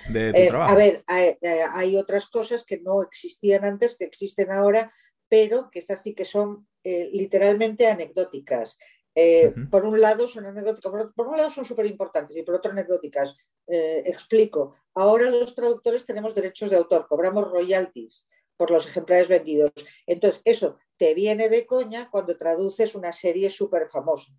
de 0.10 0.32
tu 0.34 0.40
Eh, 0.40 0.48
trabajo. 0.48 0.72
a 0.72 0.76
ver, 0.76 1.04
hay, 1.08 1.38
eh, 1.42 1.64
hay 1.72 1.98
otras 1.98 2.28
cosas 2.28 2.64
que 2.64 2.80
no 2.80 3.02
existían 3.02 3.66
antes, 3.66 3.96
que 3.96 4.06
existen 4.06 4.52
ahora, 4.52 4.92
pero 5.28 5.70
que 5.70 5.80
esas 5.80 6.02
sí 6.02 6.14
que 6.14 6.26
son 6.26 6.68
eh, 6.84 7.10
literalmente 7.14 7.88
anecdóticas. 7.88 8.78
Eh. 9.14 9.54
Por 9.70 9.86
un 9.86 10.00
lado 10.00 10.28
son 10.28 10.46
anecdóticas, 10.46 10.92
por, 10.92 11.14
por 11.14 11.28
un 11.28 11.38
lado 11.38 11.50
son 11.50 11.66
súper 11.66 11.86
importantes 11.86 12.38
y 12.38 12.44
por 12.44 12.56
otro 12.56 12.72
anecdóticas. 12.72 13.36
Explico, 13.68 14.76
ahora 14.96 15.30
los 15.30 15.54
traductores 15.56 16.06
tenemos 16.06 16.34
derechos 16.36 16.70
de 16.70 16.78
autor, 16.78 17.08
cobramos 17.08 17.50
royalties 17.50 18.26
por 18.58 18.72
los 18.72 18.88
ejemplares 18.88 19.28
vendidos. 19.28 19.72
Entonces, 20.06 20.42
eso 20.46 20.78
te 20.98 21.14
viene 21.14 21.50
de 21.50 21.66
coña 21.66 22.10
cuando 22.10 22.38
traduces 22.38 22.96
una 22.96 23.12
serie 23.12 23.50
súper 23.50 23.88
famosa 23.88 24.32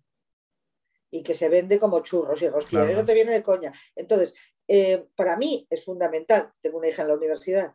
y 1.13 1.21
que 1.21 1.35
se 1.35 1.47
vende 1.47 1.79
como 1.79 2.01
churros 2.01 2.41
y 2.41 2.49
rosquillas. 2.49 2.85
Claro. 2.85 2.99
Eso 2.99 3.05
te 3.05 3.13
viene 3.13 3.31
de 3.31 3.43
coña. 3.43 3.71
Entonces, 3.95 4.33
eh, 4.67 5.05
para 5.15 5.37
mí 5.37 5.67
es 5.69 5.85
fundamental. 5.85 6.51
Tengo 6.59 6.79
una 6.79 6.87
hija 6.87 7.03
en 7.03 7.09
la 7.09 7.13
universidad. 7.13 7.73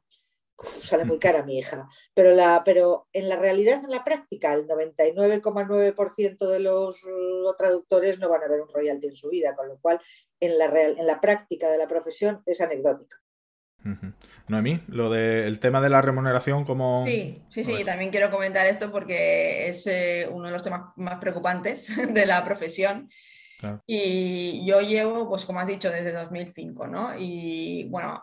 Uf, 0.59 0.85
Sale 0.85 1.05
muy 1.05 1.21
cara 1.21 1.45
mi 1.45 1.57
hija, 1.57 1.89
pero, 2.15 2.35
la, 2.35 2.63
pero 2.65 3.07
en 3.13 3.29
la 3.29 3.37
realidad, 3.37 3.85
en 3.85 3.91
la 3.91 4.03
práctica, 4.03 4.53
el 4.55 4.67
99,9% 4.67 6.49
de 6.49 6.59
los 6.59 7.05
uh, 7.05 7.55
traductores 7.57 8.19
no 8.19 8.29
van 8.29 8.43
a 8.43 8.49
ver 8.49 8.63
un 8.63 8.69
royalty 8.69 9.07
en 9.07 9.15
su 9.15 9.29
vida, 9.29 9.55
con 9.55 9.69
lo 9.69 9.79
cual 9.79 10.01
en 10.41 10.59
la, 10.59 10.67
real, 10.67 10.97
en 10.99 11.07
la 11.07 11.21
práctica 11.21 11.71
de 11.71 11.79
la 11.79 11.87
profesión 11.87 12.43
es 12.45 12.61
anecdótica. 12.61 13.23
Ujú. 13.85 14.13
Noemí, 14.49 14.83
lo 14.89 15.11
del 15.11 15.61
tema 15.61 15.81
de 15.81 15.91
la 15.91 16.03
remuneración 16.03 16.65
como... 16.65 17.07
Sí, 17.07 17.43
sí, 17.51 17.63
sí, 17.65 17.85
también 17.85 18.11
quiero 18.11 18.31
comentar 18.31 18.67
esto 18.67 18.91
porque 18.91 19.69
es 19.69 19.87
eh, 19.87 20.29
uno 20.31 20.47
de 20.47 20.53
los 20.53 20.63
temas 20.63 20.93
más 20.97 21.19
preocupantes 21.21 21.93
de 22.13 22.27
la 22.27 22.45
profesión. 22.45 23.09
Y 23.87 24.65
yo 24.67 24.81
llevo, 24.81 25.29
pues 25.29 25.45
como 25.45 25.61
has 25.61 25.67
dicho, 25.67 25.91
desde 25.91 26.13
2005, 26.13 26.87
¿no? 26.87 27.15
Y 27.19 27.89
bueno, 27.91 28.23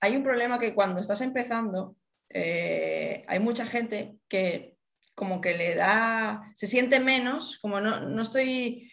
hay 0.00 0.16
un 0.16 0.24
problema 0.24 0.58
que 0.58 0.74
cuando 0.74 1.00
estás 1.00 1.20
empezando, 1.20 1.96
eh, 2.30 3.24
hay 3.28 3.38
mucha 3.38 3.66
gente 3.66 4.16
que 4.28 4.76
como 5.14 5.40
que 5.40 5.56
le 5.56 5.74
da, 5.74 6.52
se 6.54 6.66
siente 6.66 7.00
menos, 7.00 7.58
como 7.58 7.80
no, 7.80 8.00
no 8.00 8.22
estoy, 8.22 8.90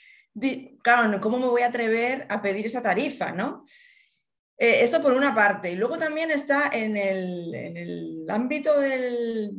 claro, 0.81 1.19
¿cómo 1.19 1.37
me 1.37 1.47
voy 1.47 1.63
a 1.63 1.67
atrever 1.67 2.25
a 2.29 2.41
pedir 2.41 2.65
esa 2.65 2.81
tarifa, 2.81 3.31
¿no? 3.31 3.65
Eh, 4.57 4.83
esto 4.83 5.01
por 5.01 5.13
una 5.13 5.35
parte. 5.35 5.71
Y 5.71 5.75
luego 5.75 5.97
también 5.97 6.31
está 6.31 6.69
en 6.71 6.95
el, 6.95 7.53
en 7.53 7.77
el 7.77 8.25
ámbito 8.29 8.79
del, 8.79 9.51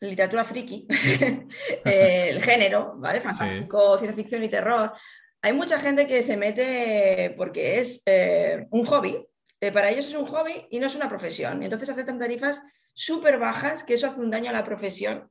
literatura 0.00 0.44
friki, 0.44 0.86
eh, 1.84 2.28
el 2.30 2.42
género, 2.42 2.94
¿vale? 2.96 3.20
Fantástico, 3.20 3.98
ciencia 3.98 4.16
ficción 4.16 4.44
y 4.44 4.48
terror. 4.48 4.92
Hay 5.42 5.52
mucha 5.52 5.78
gente 5.78 6.06
que 6.06 6.22
se 6.22 6.36
mete 6.36 7.34
porque 7.36 7.78
es 7.78 8.02
eh, 8.06 8.66
un 8.70 8.84
hobby. 8.84 9.26
para 9.72 9.90
ellos 9.90 10.06
es 10.06 10.14
un 10.14 10.26
hobby 10.26 10.66
y 10.70 10.78
no 10.78 10.86
es 10.86 10.96
una 10.96 11.08
profesión. 11.08 11.62
Entonces 11.62 11.88
aceptan 11.88 12.18
tarifas 12.18 12.62
súper 12.92 13.38
bajas, 13.38 13.84
que 13.84 13.94
eso 13.94 14.06
hace 14.06 14.20
un 14.20 14.30
daño 14.30 14.50
a 14.50 14.54
la 14.54 14.64
profesión 14.64 15.30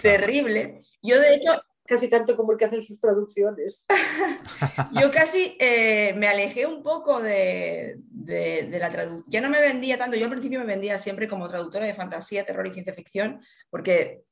terrible. 0.00 0.82
Yo, 1.02 1.20
de 1.20 1.34
hecho, 1.34 1.62
casi 1.86 2.08
tanto 2.08 2.36
como 2.36 2.52
el 2.52 2.58
que 2.58 2.64
hacen 2.64 2.82
sus 2.82 3.00
traducciones. 3.00 3.86
Yo 5.00 5.10
casi 5.10 5.56
eh, 5.60 6.14
me 6.16 6.28
alejé 6.28 6.66
un 6.66 6.82
poco 6.82 7.20
de, 7.20 7.98
la 8.26 8.90
traducción. 8.90 9.24
Ya 9.28 9.40
no 9.40 9.50
me 9.50 9.60
vendía 9.60 9.98
tanto, 9.98 10.16
yo 10.16 10.24
al 10.24 10.30
principio 10.30 10.60
me 10.60 10.66
vendía 10.66 10.98
siempre 10.98 11.28
como 11.28 11.48
traductora 11.48 11.86
de 11.86 11.94
fantasía, 11.94 12.46
terror 12.46 12.66
y 12.66 12.72
ciencia 12.72 12.94
ficción, 12.94 13.40
porque 13.70 14.22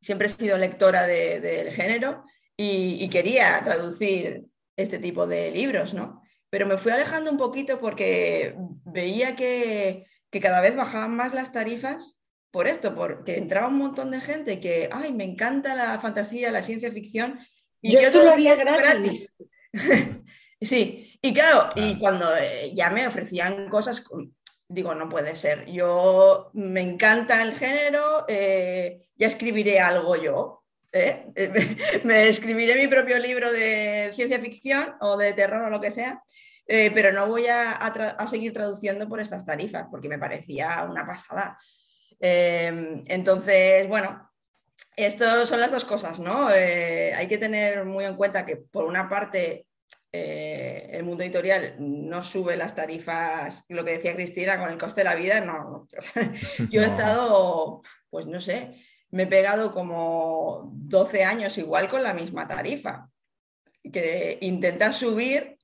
siempre 0.00 0.26
he 0.26 0.30
sido 0.30 0.58
lectora 0.58 1.06
del 1.06 1.72
género 1.72 2.24
y, 2.56 3.08
quería 3.08 3.60
traducir 3.62 4.46
este 4.76 4.98
tipo 4.98 5.26
de 5.26 5.50
libros, 5.52 5.94
¿no? 5.94 6.22
Pero 6.50 6.66
me 6.66 6.78
fui 6.78 6.92
alejando 6.92 7.30
un 7.30 7.38
poquito 7.38 7.80
porque 7.80 8.56
veía 8.84 9.36
que, 9.36 10.06
que 10.30 10.40
cada 10.40 10.60
vez 10.60 10.76
bajaban 10.76 11.14
más 11.14 11.34
las 11.34 11.52
tarifas 11.52 12.18
por 12.50 12.68
esto, 12.68 12.94
porque 12.94 13.36
entraba 13.36 13.68
un 13.68 13.78
montón 13.78 14.10
de 14.10 14.20
gente 14.20 14.60
que, 14.60 14.88
ay, 14.92 15.12
me 15.12 15.24
encanta 15.24 15.74
la 15.74 15.98
fantasía, 15.98 16.50
la 16.50 16.62
ciencia 16.62 16.90
ficción, 16.90 17.38
y 17.82 17.92
yo, 17.92 18.10
lo 18.10 18.30
haría 18.30 18.54
gratis. 18.54 19.32
sí, 20.60 21.18
y 21.22 21.34
claro, 21.34 21.70
y 21.76 21.98
cuando 21.98 22.26
eh, 22.36 22.72
ya 22.74 22.90
me 22.90 23.06
ofrecían 23.06 23.68
cosas, 23.68 24.04
digo, 24.68 24.94
no 24.94 25.08
puede 25.08 25.36
ser, 25.36 25.66
yo 25.66 26.50
me 26.54 26.80
encanta 26.80 27.42
el 27.42 27.54
género, 27.54 28.24
eh, 28.28 29.08
ya 29.16 29.26
escribiré 29.26 29.80
algo 29.80 30.16
yo. 30.16 30.62
¿eh? 30.92 31.26
me 32.04 32.28
escribiré 32.28 32.76
mi 32.76 32.88
propio 32.88 33.18
libro 33.18 33.52
de 33.52 34.10
ciencia 34.14 34.40
ficción 34.40 34.94
o 35.00 35.16
de 35.16 35.32
terror 35.32 35.64
o 35.64 35.70
lo 35.70 35.80
que 35.80 35.90
sea, 35.90 36.22
pero 36.66 37.12
no 37.12 37.28
voy 37.28 37.46
a, 37.46 37.72
a 37.72 38.26
seguir 38.26 38.52
traduciendo 38.52 39.08
por 39.08 39.20
estas 39.20 39.46
tarifas 39.46 39.86
porque 39.90 40.08
me 40.08 40.18
parecía 40.18 40.84
una 40.90 41.06
pasada. 41.06 41.58
Em, 42.20 43.02
entonces, 43.06 43.88
bueno, 43.88 44.30
esto 44.96 45.46
son 45.46 45.60
las 45.60 45.72
dos 45.72 45.84
cosas, 45.84 46.20
¿no? 46.20 46.50
Eh, 46.50 47.12
hay 47.14 47.28
que 47.28 47.38
tener 47.38 47.84
muy 47.84 48.04
en 48.04 48.16
cuenta 48.16 48.46
que 48.46 48.56
por 48.56 48.84
una 48.84 49.08
parte 49.08 49.66
eh, 50.12 50.88
el 50.92 51.04
mundo 51.04 51.24
editorial 51.24 51.76
no 51.78 52.22
sube 52.22 52.56
las 52.56 52.74
tarifas, 52.74 53.64
lo 53.68 53.84
que 53.84 53.92
decía 53.92 54.14
Cristina, 54.14 54.58
con 54.58 54.70
el 54.70 54.78
coste 54.78 55.02
de 55.02 55.04
la 55.04 55.14
vida, 55.14 55.40
no. 55.40 55.86
Yo 56.70 56.82
he 56.82 56.86
estado, 56.86 57.82
pues 58.08 58.26
no 58.26 58.40
sé, 58.40 58.82
me 59.10 59.24
he 59.24 59.26
pegado 59.26 59.72
como 59.72 60.70
12 60.72 61.24
años 61.24 61.58
igual 61.58 61.88
con 61.88 62.02
la 62.02 62.14
misma 62.14 62.48
tarifa, 62.48 63.08
que 63.82 64.38
intentar 64.40 64.92
subir 64.92 65.58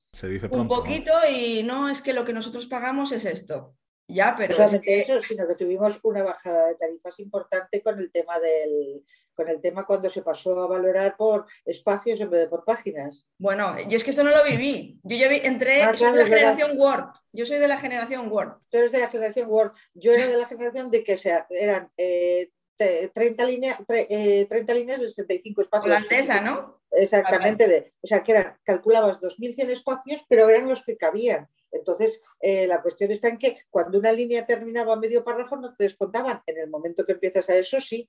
un 0.50 0.68
poquito 0.68 1.12
y 1.30 1.62
no 1.62 1.88
es 1.88 2.02
que 2.02 2.12
lo 2.12 2.24
que 2.24 2.34
nosotros 2.34 2.66
pagamos 2.66 3.12
es 3.12 3.24
esto. 3.24 3.74
Ya, 4.12 4.35
pero 4.37 4.48
no 4.48 4.55
solamente 4.55 5.01
eso, 5.01 5.20
sino 5.20 5.46
que 5.46 5.55
tuvimos 5.55 5.98
una 6.03 6.22
bajada 6.22 6.68
de 6.68 6.75
tarifas 6.77 7.18
importante 7.20 7.83
con 7.83 7.98
el 7.98 8.11
tema 8.11 8.38
del 8.38 9.05
con 9.35 9.48
el 9.48 9.61
tema 9.61 9.87
cuando 9.87 10.11
se 10.11 10.22
pasó 10.22 10.62
a 10.62 10.66
valorar 10.66 11.16
por 11.16 11.46
espacios 11.64 12.20
en 12.20 12.31
vez 12.31 12.40
de 12.42 12.48
por 12.48 12.64
páginas. 12.64 13.27
Bueno, 13.38 13.75
yo 13.88 13.96
es 13.96 14.05
que 14.05 14.11
eso 14.11 14.22
no 14.22 14.31
lo 14.31 14.44
viví. 14.44 15.01
Yo 15.03 15.16
ya 15.16 15.29
vi, 15.29 15.40
entré, 15.42 15.83
ah, 15.83 15.92
de 15.92 16.11
la 16.11 16.25
generación 16.27 16.79
Word. 16.79 17.14
Yo 17.33 17.46
soy 17.46 17.59
de 17.59 17.68
la 17.68 17.79
generación 17.79 18.31
Word. 18.31 18.59
Tú 18.70 18.79
eres 18.79 18.92
de 18.92 18.98
la 18.98 19.09
generación 19.09 19.48
Word. 19.48 19.72
Yo 19.94 20.12
era 20.12 20.27
de 20.27 20.37
la 20.37 20.46
generación 20.46 20.90
de 20.90 21.03
que 21.03 21.16
sea, 21.16 21.46
eran 21.48 21.90
eh, 21.96 22.51
30, 22.77 23.44
líneas, 23.44 23.79
30 23.87 24.75
líneas 24.75 25.01
de 25.01 25.09
65 25.09 25.62
espacios. 25.62 25.87
Holandesa, 25.87 26.40
¿no? 26.40 26.83
Exactamente. 26.90 27.68
De, 27.68 27.92
o 28.01 28.07
sea, 28.07 28.22
que 28.22 28.33
eran, 28.33 28.57
calculabas 28.64 29.20
2.100 29.20 29.70
espacios, 29.70 30.25
pero 30.29 30.48
eran 30.48 30.68
los 30.68 30.85
que 30.85 30.96
cabían. 30.96 31.48
Entonces, 31.72 32.20
eh, 32.40 32.66
la 32.66 32.82
cuestión 32.82 33.11
está 33.11 33.28
en 33.28 33.38
que 33.38 33.58
cuando 33.70 33.98
una 33.98 34.12
línea 34.12 34.46
terminaba 34.46 34.94
medio 34.96 35.24
párrafo 35.24 35.56
no 35.56 35.74
te 35.74 35.85
descontaban. 35.85 36.42
En 36.46 36.58
el 36.58 36.68
momento 36.68 37.04
que 37.04 37.12
empiezas 37.12 37.48
a 37.50 37.56
eso, 37.56 37.80
sí. 37.80 38.08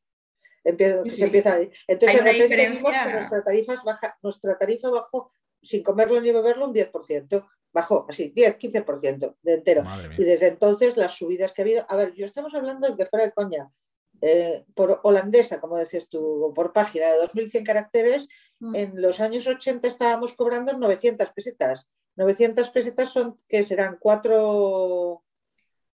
Empieza, 0.63 1.01
empieza 1.25 1.59
Entonces, 1.87 2.23
de 2.23 2.31
repente 2.31 2.69
vimos 2.69 2.91
que 2.91 3.13
nuestra 3.13 3.43
tarifa, 3.43 3.73
baja, 3.83 4.17
nuestra 4.21 4.57
tarifa 4.57 4.89
bajó 4.89 5.31
sin 5.61 5.81
comerlo 5.81 6.19
ni 6.21 6.31
beberlo 6.31 6.67
un 6.67 6.73
10%. 6.73 7.47
Bajó 7.71 8.05
así, 8.07 8.31
10, 8.35 8.59
15% 8.59 9.35
de 9.41 9.53
entero. 9.53 9.83
Y 10.17 10.23
desde 10.23 10.47
entonces 10.47 10.95
las 10.95 11.13
subidas 11.13 11.53
que 11.53 11.61
ha 11.61 11.65
habido. 11.65 11.85
A 11.89 11.95
ver, 11.95 12.13
yo 12.13 12.25
estamos 12.25 12.53
hablando 12.53 12.87
de 12.87 12.95
que 12.95 13.05
fuera 13.05 13.25
de 13.25 13.31
coña. 13.31 13.71
Eh, 14.21 14.63
por 14.73 15.01
holandesa, 15.03 15.59
como 15.59 15.77
decías 15.77 16.07
tú, 16.07 16.53
por 16.55 16.71
página 16.71 17.07
de 17.11 17.19
2.100 17.19 17.65
caracteres, 17.65 18.29
mm. 18.59 18.75
en 18.75 19.01
los 19.01 19.19
años 19.19 19.47
80 19.47 19.85
estábamos 19.87 20.33
cobrando 20.33 20.71
900 20.77 21.31
pesetas. 21.31 21.87
900 22.15 22.69
pesetas 22.69 23.09
son 23.09 23.39
que 23.47 23.63
serán 23.63 23.97
4, 23.99 25.23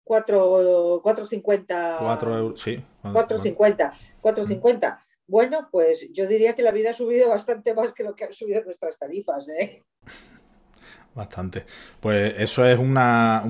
4, 0.03 0.99
450. 1.03 1.97
4 1.99 2.37
euros, 2.37 2.61
sí. 2.61 2.83
450. 3.01 3.93
450. 4.21 5.03
Bueno, 5.27 5.69
pues 5.71 6.07
yo 6.11 6.27
diría 6.27 6.55
que 6.55 6.63
la 6.63 6.71
vida 6.71 6.89
ha 6.89 6.93
subido 6.93 7.29
bastante 7.29 7.75
más 7.75 7.93
que 7.93 8.03
lo 8.03 8.15
que 8.15 8.25
han 8.25 8.33
subido 8.33 8.63
nuestras 8.63 8.97
tarifas. 8.97 9.47
¿eh? 9.49 9.83
Bastante. 11.13 11.65
Pues 11.99 12.33
eso 12.39 12.65
es 12.65 12.79
un 12.79 12.93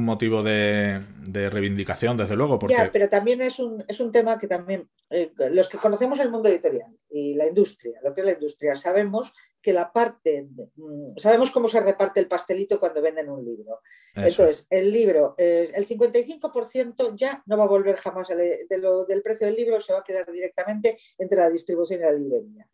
motivo 0.03 0.43
de, 0.43 1.01
reivindicación, 1.31 2.17
desde 2.17 2.35
luego. 2.35 2.57
Porque... 2.57 2.75
Ya, 2.75 2.91
pero 2.91 3.09
también 3.09 3.41
es 3.41 3.59
un, 3.59 3.83
es 3.87 3.99
un 3.99 4.11
tema 4.11 4.39
que 4.39 4.47
también 4.47 4.89
eh, 5.09 5.31
los 5.51 5.69
que 5.69 5.77
conocemos 5.77 6.19
el 6.19 6.31
mundo 6.31 6.49
editorial 6.49 6.91
y 7.09 7.35
la 7.35 7.47
industria, 7.47 7.99
lo 8.03 8.13
que 8.13 8.21
es 8.21 8.25
la 8.25 8.33
industria, 8.33 8.75
sabemos 8.75 9.33
que 9.61 9.73
la 9.73 9.91
parte, 9.91 10.47
mm, 10.75 11.17
sabemos 11.17 11.51
cómo 11.51 11.67
se 11.67 11.81
reparte 11.81 12.19
el 12.19 12.27
pastelito 12.27 12.79
cuando 12.79 13.01
venden 13.01 13.29
un 13.29 13.43
libro. 13.43 13.81
Entonces, 14.15 14.65
el 14.69 14.91
libro, 14.91 15.35
el 15.37 15.85
55% 15.85 17.15
ya 17.15 17.43
no 17.45 17.57
va 17.57 17.65
a 17.65 17.67
volver 17.67 17.95
jamás 17.97 18.27
del 18.29 19.21
precio 19.23 19.47
del 19.47 19.55
libro, 19.55 19.79
se 19.79 19.93
va 19.93 19.99
a 19.99 20.03
quedar 20.03 20.31
directamente 20.31 20.97
entre 21.17 21.39
la 21.39 21.49
distribución 21.49 21.99
y 21.99 22.03
la 22.03 22.11
librería. 22.11 22.67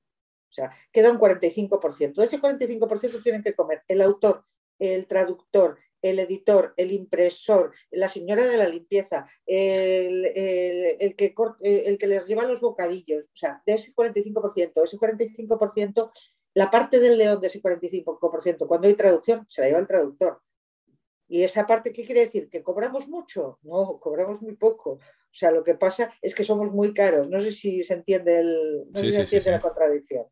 O 0.50 0.54
sea, 0.56 0.72
queda 0.92 1.12
un 1.12 1.20
45%. 1.20 2.22
De 2.22 2.24
ese 2.24 2.40
45% 2.40 3.22
tienen 3.22 3.44
que 3.44 3.54
comer 3.54 3.84
el 3.88 4.02
autor, 4.02 4.46
el 4.80 5.06
traductor, 5.08 5.78
el 6.02 6.20
editor, 6.20 6.74
el 6.78 6.92
impresor, 6.92 7.74
la 7.92 8.08
señora 8.08 8.46
de 8.46 8.58
la 8.58 8.68
limpieza, 8.68 9.28
el, 9.46 11.16
que, 11.18 11.34
el 11.62 11.98
que 11.98 12.08
les 12.08 12.28
lleva 12.28 12.46
los 12.46 12.62
bocadillos, 12.62 13.26
o 13.26 13.36
sea, 13.36 13.62
de 13.66 13.74
ese 13.74 13.94
45%, 13.94 14.84
ese 14.84 14.98
45%, 14.98 16.12
la 16.56 16.72
parte 16.72 17.00
del 17.00 17.18
león 17.18 17.42
de 17.42 17.48
ese 17.48 17.62
45%, 17.62 18.66
cuando 18.66 18.88
hay 18.88 18.96
traducción, 18.96 19.46
se 19.48 19.62
la 19.62 19.68
lleva 19.68 19.80
el 19.80 19.88
traductor. 19.88 20.42
¿Y 21.28 21.44
esa 21.44 21.68
parte 21.68 21.92
qué 21.92 22.06
quiere 22.06 22.22
decir? 22.22 22.50
¿Que 22.50 22.64
cobramos 22.64 23.08
mucho? 23.10 23.60
No, 23.64 24.00
cobramos 24.00 24.42
muy 24.42 24.56
poco. 24.56 24.92
O 24.92 25.38
sea, 25.38 25.52
lo 25.52 25.64
que 25.64 25.76
pasa 25.76 26.10
es 26.22 26.34
que 26.34 26.44
somos 26.44 26.72
muy 26.72 26.94
caros. 26.94 27.30
No 27.30 27.42
sé 27.42 27.52
si 27.52 27.84
se 27.84 27.96
entiende, 27.96 28.40
el, 28.40 28.86
no 28.90 29.00
se 29.02 29.22
entiende 29.22 29.52
la 29.52 29.60
contradicción. 29.60 30.28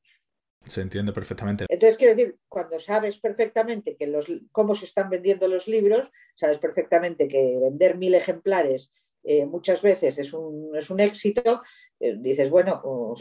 Se 0.64 0.82
entiende 0.82 1.12
perfectamente. 1.12 1.66
Entonces, 1.68 1.98
quiero 1.98 2.16
decir, 2.16 2.38
cuando 2.48 2.80
sabes 2.80 3.20
perfectamente 3.20 3.98
que 3.98 4.08
los, 4.08 4.28
cómo 4.54 4.76
se 4.76 4.86
están 4.86 5.10
vendiendo 5.10 5.50
los 5.50 5.68
libros, 5.68 6.10
sabes 6.36 6.58
perfectamente 6.58 7.28
que 7.28 7.60
vender 7.62 7.98
mil 7.98 8.16
ejemplares 8.16 8.94
eh, 9.24 9.46
muchas 9.46 9.82
veces 9.82 10.20
es 10.20 10.34
un, 10.34 10.76
es 10.76 10.90
un 10.90 11.00
éxito, 11.00 11.62
eh, 12.00 12.16
dices, 12.20 12.50
bueno, 12.50 12.82
o, 12.84 13.16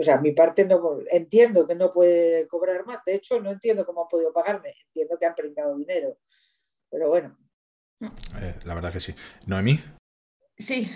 sea, 0.00 0.18
mi 0.20 0.32
parte 0.32 0.64
no 0.64 0.98
entiendo 1.10 1.66
que 1.66 1.74
no 1.74 1.92
puede 1.92 2.48
cobrar 2.48 2.84
más, 2.84 2.98
de 3.06 3.14
hecho 3.14 3.40
no 3.40 3.50
entiendo 3.50 3.86
cómo 3.86 4.02
han 4.02 4.08
podido 4.08 4.32
pagarme, 4.32 4.74
entiendo 4.88 5.16
que 5.18 5.26
han 5.26 5.34
pringado 5.34 5.76
dinero, 5.76 6.18
pero 6.90 7.08
bueno. 7.08 7.38
Eh, 8.00 8.54
la 8.64 8.74
verdad 8.74 8.92
que 8.92 9.00
sí. 9.00 9.14
Noemí. 9.46 9.80
Sí. 10.58 10.90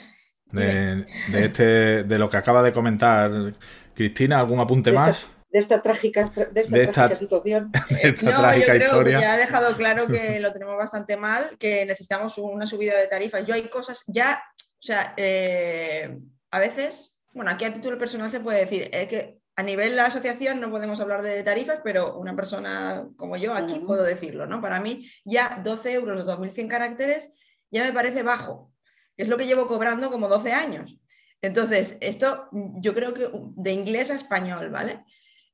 De, 0.51 1.07
de, 1.31 1.45
este, 1.45 2.05
de 2.05 2.19
lo 2.19 2.29
que 2.31 2.39
acaba 2.39 2.63
de 2.63 2.73
comentar 2.73 3.55
Cristina, 3.95 4.41
¿algún 4.41 4.61
apunte 4.61 4.93
más? 4.93 5.29
De 5.51 5.59
esta 5.59 5.83
trágica, 5.83 6.31
de 6.53 6.61
esta, 6.61 7.17
situación. 7.17 7.71
no, 8.23 8.55
yo 8.55 8.65
creo 8.67 9.05
que 9.05 9.13
ya 9.13 9.33
ha 9.33 9.37
dejado 9.37 9.77
claro 9.77 10.07
que 10.07 10.41
lo 10.41 10.53
tenemos 10.53 10.77
bastante 10.77 11.17
mal, 11.17 11.57
que 11.59 11.87
necesitamos 11.87 12.37
una 12.39 12.67
subida 12.67 12.97
de 12.97 13.07
tarifas. 13.07 13.47
Yo 13.47 13.55
hay 13.55 13.69
cosas 13.69 14.05
ya, 14.07 14.43
o 14.57 14.83
sea, 14.83 15.15
eh, 15.17 16.19
a 16.51 16.59
veces, 16.59 17.17
bueno, 17.33 17.51
aquí 17.51 17.65
a 17.65 17.73
título 17.73 17.97
personal 17.99 18.31
se 18.31 18.41
puede 18.41 18.61
decir 18.61 18.91
que 18.91 19.39
a 19.57 19.63
nivel 19.63 19.91
de 19.91 19.97
la 19.97 20.07
asociación 20.07 20.61
no 20.61 20.71
podemos 20.71 21.01
hablar 21.01 21.23
de 21.23 21.43
tarifas, 21.43 21.81
pero 21.83 22.17
una 22.17 22.37
persona 22.37 23.09
como 23.17 23.37
yo 23.37 23.55
aquí 23.55 23.81
puedo 23.81 24.05
decirlo, 24.05 24.47
¿no? 24.47 24.61
Para 24.61 24.81
mí 24.81 25.11
ya 25.25 25.61
12 25.65 25.95
euros 25.95 26.17
los 26.17 26.29
2.100 26.29 26.69
caracteres 26.69 27.33
ya 27.71 27.83
me 27.83 27.93
parece 27.93 28.23
bajo, 28.23 28.73
es 29.17 29.27
lo 29.27 29.37
que 29.37 29.47
llevo 29.47 29.67
cobrando 29.67 30.11
como 30.11 30.29
12 30.29 30.53
años. 30.53 31.01
Entonces, 31.43 31.99
esto 32.01 32.49
yo 32.53 32.95
creo 32.95 33.15
que 33.15 33.29
de 33.33 33.73
inglés 33.73 34.11
a 34.11 34.15
español, 34.15 34.71
¿vale? 34.71 35.05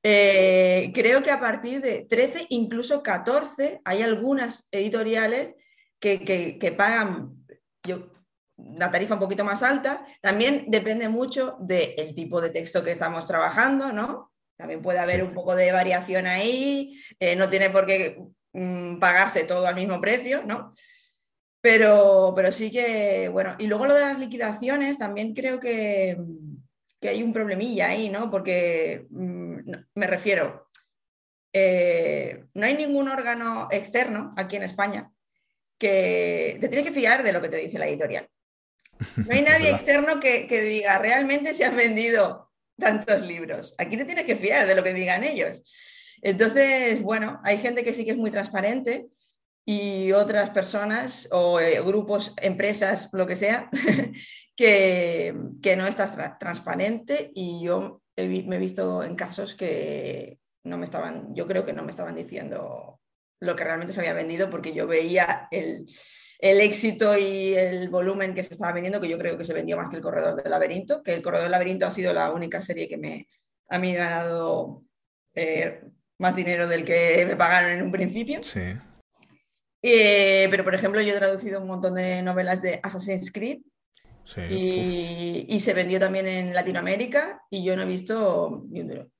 Eh, 0.07 0.93
creo 0.95 1.23
que 1.23 1.31
a 1.31 1.41
partir 1.41 1.81
de 1.81 2.05
13, 2.07 2.47
incluso 2.51 3.03
14, 3.03 3.81
hay 3.87 4.03
algunas 4.03 4.69
editoriales 4.71 5.55
que, 5.99 6.75
pagan, 6.77 7.33
yo 7.83 8.13
una 8.57 8.91
tarifa 8.91 9.15
un 9.15 9.21
poquito 9.21 9.45
más 9.45 9.63
alta. 9.63 10.05
También 10.21 10.67
depende 10.69 11.09
mucho 11.09 11.57
del 11.59 12.15
tipo 12.15 12.43
de 12.43 12.51
texto 12.51 12.85
que 12.85 12.93
estamos 12.93 13.25
trabajando, 13.27 13.93
¿no? 13.93 14.31
También 14.59 14.83
puede 14.83 14.99
haber 14.99 15.25
un 15.25 15.33
poco 15.33 15.57
de 15.57 15.73
variación 15.73 16.27
ahí, 16.27 17.01
eh, 17.19 17.35
no 17.35 17.49
tiene 17.49 17.71
por 17.71 17.87
qué 17.87 18.19
mm, 18.53 18.99
pagarse 18.99 19.45
todo 19.45 19.67
al 19.67 19.75
mismo 19.75 20.03
precio, 20.03 20.45
¿no? 20.45 20.75
Pero, 21.63 22.35
pero 22.37 22.53
sí 22.53 22.71
que, 22.71 23.31
bueno, 23.31 23.57
y 23.59 23.67
luego 23.69 23.87
lo 23.87 23.95
de 23.95 24.03
las 24.03 24.19
liquidaciones, 24.19 24.99
también 24.99 25.33
creo 25.33 25.59
que, 25.59 26.19
que 27.01 27.09
hay 27.09 27.23
un 27.23 27.33
problemilla 27.33 27.89
ahí, 27.89 28.11
¿no? 28.11 28.31
Porque 28.31 29.07
mm, 29.11 29.44
me 29.95 30.07
refiero, 30.07 30.69
eh, 31.53 32.45
no 32.55 32.67
hay 32.67 32.75
ningún 32.75 33.09
órgano 33.09 33.69
externo 33.71 34.35
aquí 34.37 34.57
en 34.57 34.65
España 34.65 35.11
que 35.79 36.59
te 36.61 36.69
tiene 36.69 36.85
que 36.85 36.93
fiar 36.93 37.23
de 37.23 37.33
lo 37.33 37.41
que 37.41 37.49
te 37.49 37.57
dice 37.57 37.79
la 37.79 37.87
editorial. 37.87 38.29
No 39.17 39.35
hay 39.35 39.43
nadie 39.43 39.71
externo 39.71 40.21
que, 40.21 40.47
que 40.47 40.63
diga, 40.63 40.99
realmente 40.99 41.55
se 41.55 41.65
han 41.65 41.77
vendido 41.77 42.53
tantos 42.79 43.23
libros. 43.23 43.75
Aquí 43.79 43.97
te 43.97 44.05
tienes 44.05 44.25
que 44.25 44.37
fiar 44.37 44.67
de 44.67 44.75
lo 44.75 44.83
que 44.83 44.95
digan 44.95 45.25
ellos. 45.25 45.63
Entonces, 46.23 47.03
bueno, 47.03 47.41
hay 47.45 47.59
gente 47.59 47.85
que 47.85 47.93
sí 47.93 48.05
que 48.05 48.13
es 48.13 48.17
muy 48.17 48.31
transparente 48.31 49.09
y 49.65 50.13
otras 50.13 50.51
personas 50.51 51.29
o 51.33 51.61
eh, 51.61 51.81
grupos, 51.81 52.35
empresas, 52.41 53.09
lo 53.13 53.27
que 53.27 53.37
sea, 53.37 53.71
que, 54.57 55.35
que, 55.63 55.77
no 55.77 55.87
está 55.87 56.39
transparente 56.39 57.31
y 57.35 57.63
yo 57.63 58.03
me 58.17 58.57
he 58.57 58.59
visto 58.59 59.03
en 59.03 59.17
casos 59.17 59.55
que 59.55 60.39
no 60.65 60.79
me 60.79 60.85
estaban, 60.85 61.35
yo 61.35 61.47
creo 61.47 61.65
que 61.65 61.73
no 61.73 61.83
me 61.83 61.91
estaban 61.91 62.15
diciendo 62.15 63.01
lo 63.41 63.57
que 63.57 63.65
realmente 63.65 63.93
se 63.93 64.01
había 64.01 64.13
vendido 64.13 64.51
porque 64.51 64.73
yo 64.73 64.87
veía 64.87 65.49
el, 65.51 65.87
el 66.39 66.61
éxito 66.61 67.17
y 67.19 67.55
el 67.55 67.89
volumen 67.89 68.35
que 68.35 68.45
se 68.45 68.55
estaba 68.55 68.73
vendiendo, 68.73 69.01
que 69.01 69.09
yo 69.09 69.19
creo 69.19 69.37
que 69.37 69.45
se 69.45 69.53
vendió 69.53 69.77
más 69.77 69.91
que 69.91 69.97
el 69.97 70.03
Corredor 70.03 70.37
del 70.37 70.51
Laberinto, 70.51 71.03
que 71.03 71.15
el 71.15 71.23
Corredor 71.23 71.45
del 71.45 71.53
Laberinto 71.53 71.87
ha 71.87 71.91
sido 71.91 72.13
la 72.13 72.33
única 72.33 72.63
serie 72.63 72.89
que 72.89 72.97
me, 72.97 73.29
a 73.69 73.79
mí 73.79 73.93
me 73.93 74.01
ha 74.01 74.25
dado 74.25 74.83
eh, 75.35 75.83
más 76.19 76.37
dinero 76.37 76.69
del 76.69 76.85
que 76.85 77.25
me 77.27 77.37
pagaron 77.37 77.73
en 77.73 77.83
un 77.83 77.93
principio. 77.93 78.43
Sí. 78.43 78.75
Eh, 79.83 80.47
pero, 80.51 80.65
por 80.65 80.75
ejemplo, 80.75 81.01
yo 81.03 81.13
he 81.13 81.19
traducido 81.19 81.61
un 81.61 81.67
montón 81.67 81.95
de 81.95 82.23
novelas 82.23 82.63
de 82.63 82.81
Assassin's 82.83 83.31
Creed 83.31 83.59
sí, 84.25 84.41
y, 84.51 85.47
y, 85.49 85.61
se 85.61 85.75
vendió 85.75 86.01
también 86.01 86.27
en 86.27 86.55
Latinoamérica 86.55 87.43
y 87.51 87.65
yo 87.65 87.77
no 87.77 87.83
he 87.83 87.87
visto 87.87 88.65
ni 88.69 88.81
un 88.81 88.89
duro. 88.89 89.11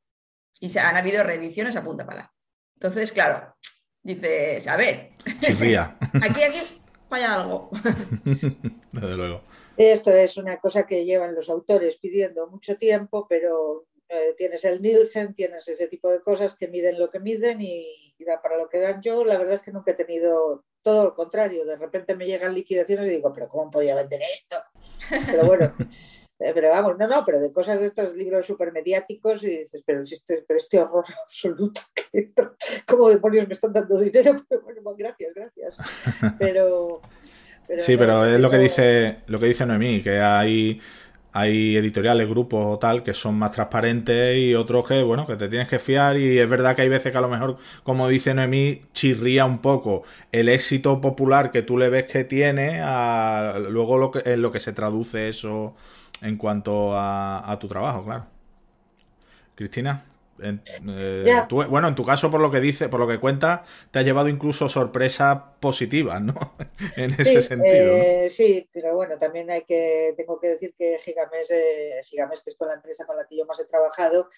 Y 0.61 0.71
se, 0.71 0.81
han 0.81 0.97
habido 0.97 1.23
reediciones 1.23 1.77
a 1.77 1.85
punta 1.85 2.07
pala. 2.07 2.33
Entonces, 2.75 3.13
claro, 3.13 3.57
dices, 4.03 4.67
a 4.69 4.77
ver, 4.77 5.11
aquí, 6.23 6.43
aquí 6.43 6.83
falla 7.09 7.35
algo. 7.41 7.71
Desde 8.93 9.17
luego. 9.17 9.43
Esto 9.77 10.13
es 10.13 10.37
una 10.37 10.59
cosa 10.59 10.87
que 10.87 11.05
llevan 11.05 11.35
los 11.35 11.51
autores 11.51 11.99
pidiendo 11.99 12.47
mucho 12.49 12.77
tiempo, 12.77 13.27
pero 13.29 13.87
eh, 14.09 14.35
tienes 14.37 14.65
el 14.65 14.81
Nielsen, 14.81 15.35
tienes 15.35 15.67
ese 15.67 15.89
tipo 15.89 16.11
de 16.11 16.21
cosas 16.21 16.55
que 16.55 16.69
miden 16.69 16.99
lo 16.99 17.11
que 17.11 17.19
miden 17.19 17.61
y, 17.61 18.15
y, 18.17 18.25
da 18.25 18.41
para 18.41 18.57
lo 18.57 18.69
que 18.69 18.79
dan. 18.79 19.03
Yo 19.03 19.25
la 19.25 19.39
verdad 19.39 19.55
es 19.55 19.63
que 19.63 19.73
nunca 19.73 19.91
he 19.91 19.95
tenido 19.95 20.65
todo 20.85 21.03
lo 21.03 21.15
contrario. 21.15 21.65
De 21.65 21.77
repente 21.77 22.15
me 22.15 22.27
llegan 22.27 22.55
liquidaciones 22.55 23.07
y 23.09 23.17
digo, 23.17 23.33
pero 23.33 23.49
¿cómo 23.49 23.71
podía 23.71 23.97
vender 23.97 24.21
esto? 24.33 24.57
Pero 25.27 25.45
bueno, 25.45 25.75
eh, 26.41 26.51
pero 26.53 26.69
vamos, 26.71 26.99
no, 26.99 27.07
no, 27.07 27.25
pero 27.25 27.39
de 27.39 27.53
cosas 27.53 27.79
de 27.79 27.87
estos 27.87 28.15
libros 28.15 28.45
súper 28.45 28.73
mediáticos 28.73 29.45
y 29.45 29.59
dices, 29.59 29.85
pero, 29.87 30.03
este, 30.03 30.45
pero 30.47 30.57
este 30.57 30.81
horror 30.81 31.05
absoluto, 31.25 31.81
¿cómo 32.87 33.09
demonios 33.09 33.47
me 33.47 33.55
están 33.55 33.73
dando 33.73 33.99
dinero? 33.99 34.45
Pero 34.49 34.63
bueno, 34.63 34.81
pues 34.83 34.97
gracias, 34.97 35.33
gracias. 35.35 35.77
Pero, 36.39 37.01
pero 37.69 37.83
sí, 37.83 37.97
pero 37.97 38.27
es 38.27 38.41
lo 38.41 38.51
que 38.51 38.59
dice 38.59 39.19
lo 39.27 39.39
que 39.39 39.47
dice 39.47 39.65
Noemí, 39.65 40.03
que 40.03 40.19
hay 40.19 40.81
hay 41.37 41.77
editoriales, 41.77 42.29
grupos 42.29 42.65
o 42.65 42.79
tal 42.79 43.03
que 43.03 43.13
son 43.13 43.35
más 43.37 43.51
transparentes 43.51 44.39
y 44.39 44.55
otros 44.55 44.87
que, 44.87 45.03
bueno, 45.03 45.27
que 45.27 45.35
te 45.35 45.49
tienes 45.49 45.67
que 45.67 45.81
fiar 45.81 46.17
y 46.17 46.39
es 46.39 46.49
verdad 46.49 46.77
que 46.77 46.83
hay 46.83 46.89
veces 46.89 47.11
que 47.11 47.19
a 47.19 47.21
lo 47.21 47.29
mejor, 47.29 47.59
como 47.83 48.07
dice 48.09 48.35
Noemí, 48.35 48.83
chirría 48.93 49.45
un 49.45 49.59
poco 49.59 50.05
el 50.31 50.49
éxito 50.49 51.01
popular 51.01 51.51
que 51.51 51.63
tú 51.63 51.77
le 51.77 51.89
ves 51.89 52.05
que 52.05 52.23
tiene 52.23 52.81
a 52.81 53.59
luego 53.59 53.99
lo 53.99 54.13
que, 54.13 54.23
en 54.25 54.43
lo 54.43 54.53
que 54.53 54.61
se 54.61 54.73
traduce 54.73 55.29
eso 55.29 55.75
en 56.23 56.37
cuanto 56.37 56.93
a, 56.97 57.59
tu 57.61 57.67
trabajo, 57.67 58.05
claro. 58.05 58.27
Cristina, 59.57 60.05
eh, 60.43 61.47
bueno, 61.69 61.89
en 61.89 61.95
tu 61.95 62.05
caso, 62.05 62.31
por 62.31 62.41
lo 62.41 62.51
que 62.51 62.61
dice, 62.61 62.89
por 62.89 63.01
lo 63.01 63.09
que 63.09 63.21
cuenta, 63.21 63.65
te 63.91 63.99
ha 63.99 64.03
llevado 64.03 64.29
incluso 64.29 64.69
sorpresas 64.69 65.39
positivas, 65.61 66.21
¿no? 66.21 66.35
en 66.97 67.13
ese 67.19 67.43
sentido. 67.43 67.93
Eh, 67.95 68.29
sí, 68.31 68.69
pero 68.73 68.95
bueno, 68.95 69.19
también 69.19 69.51
hay 69.51 69.63
que, 69.63 70.15
tengo 70.17 70.39
que 70.41 70.49
decir 70.49 70.75
que 70.77 70.99
Gigames, 70.99 71.51
eh, 71.51 72.01
que 72.11 72.51
es 72.51 72.57
con 72.57 72.69
la 72.69 72.75
empresa 72.75 73.07
con 73.07 73.17
la 73.17 73.27
que 73.27 73.37
yo 73.37 73.47
más 73.47 73.61
he 73.61 73.67
trabajado, 73.67 74.29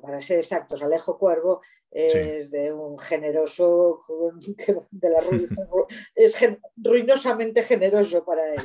para 0.00 0.20
ser 0.22 0.38
exactos, 0.38 0.82
Alejo 0.82 1.18
Cuervo 1.18 1.60
es 1.94 2.50
de 2.50 2.72
un 2.72 2.98
generoso, 2.98 4.04
de 4.90 5.10
la, 5.10 5.20
es 6.14 6.36
ruinosamente 6.76 7.62
generoso 7.62 8.24
para 8.24 8.52
él. 8.52 8.60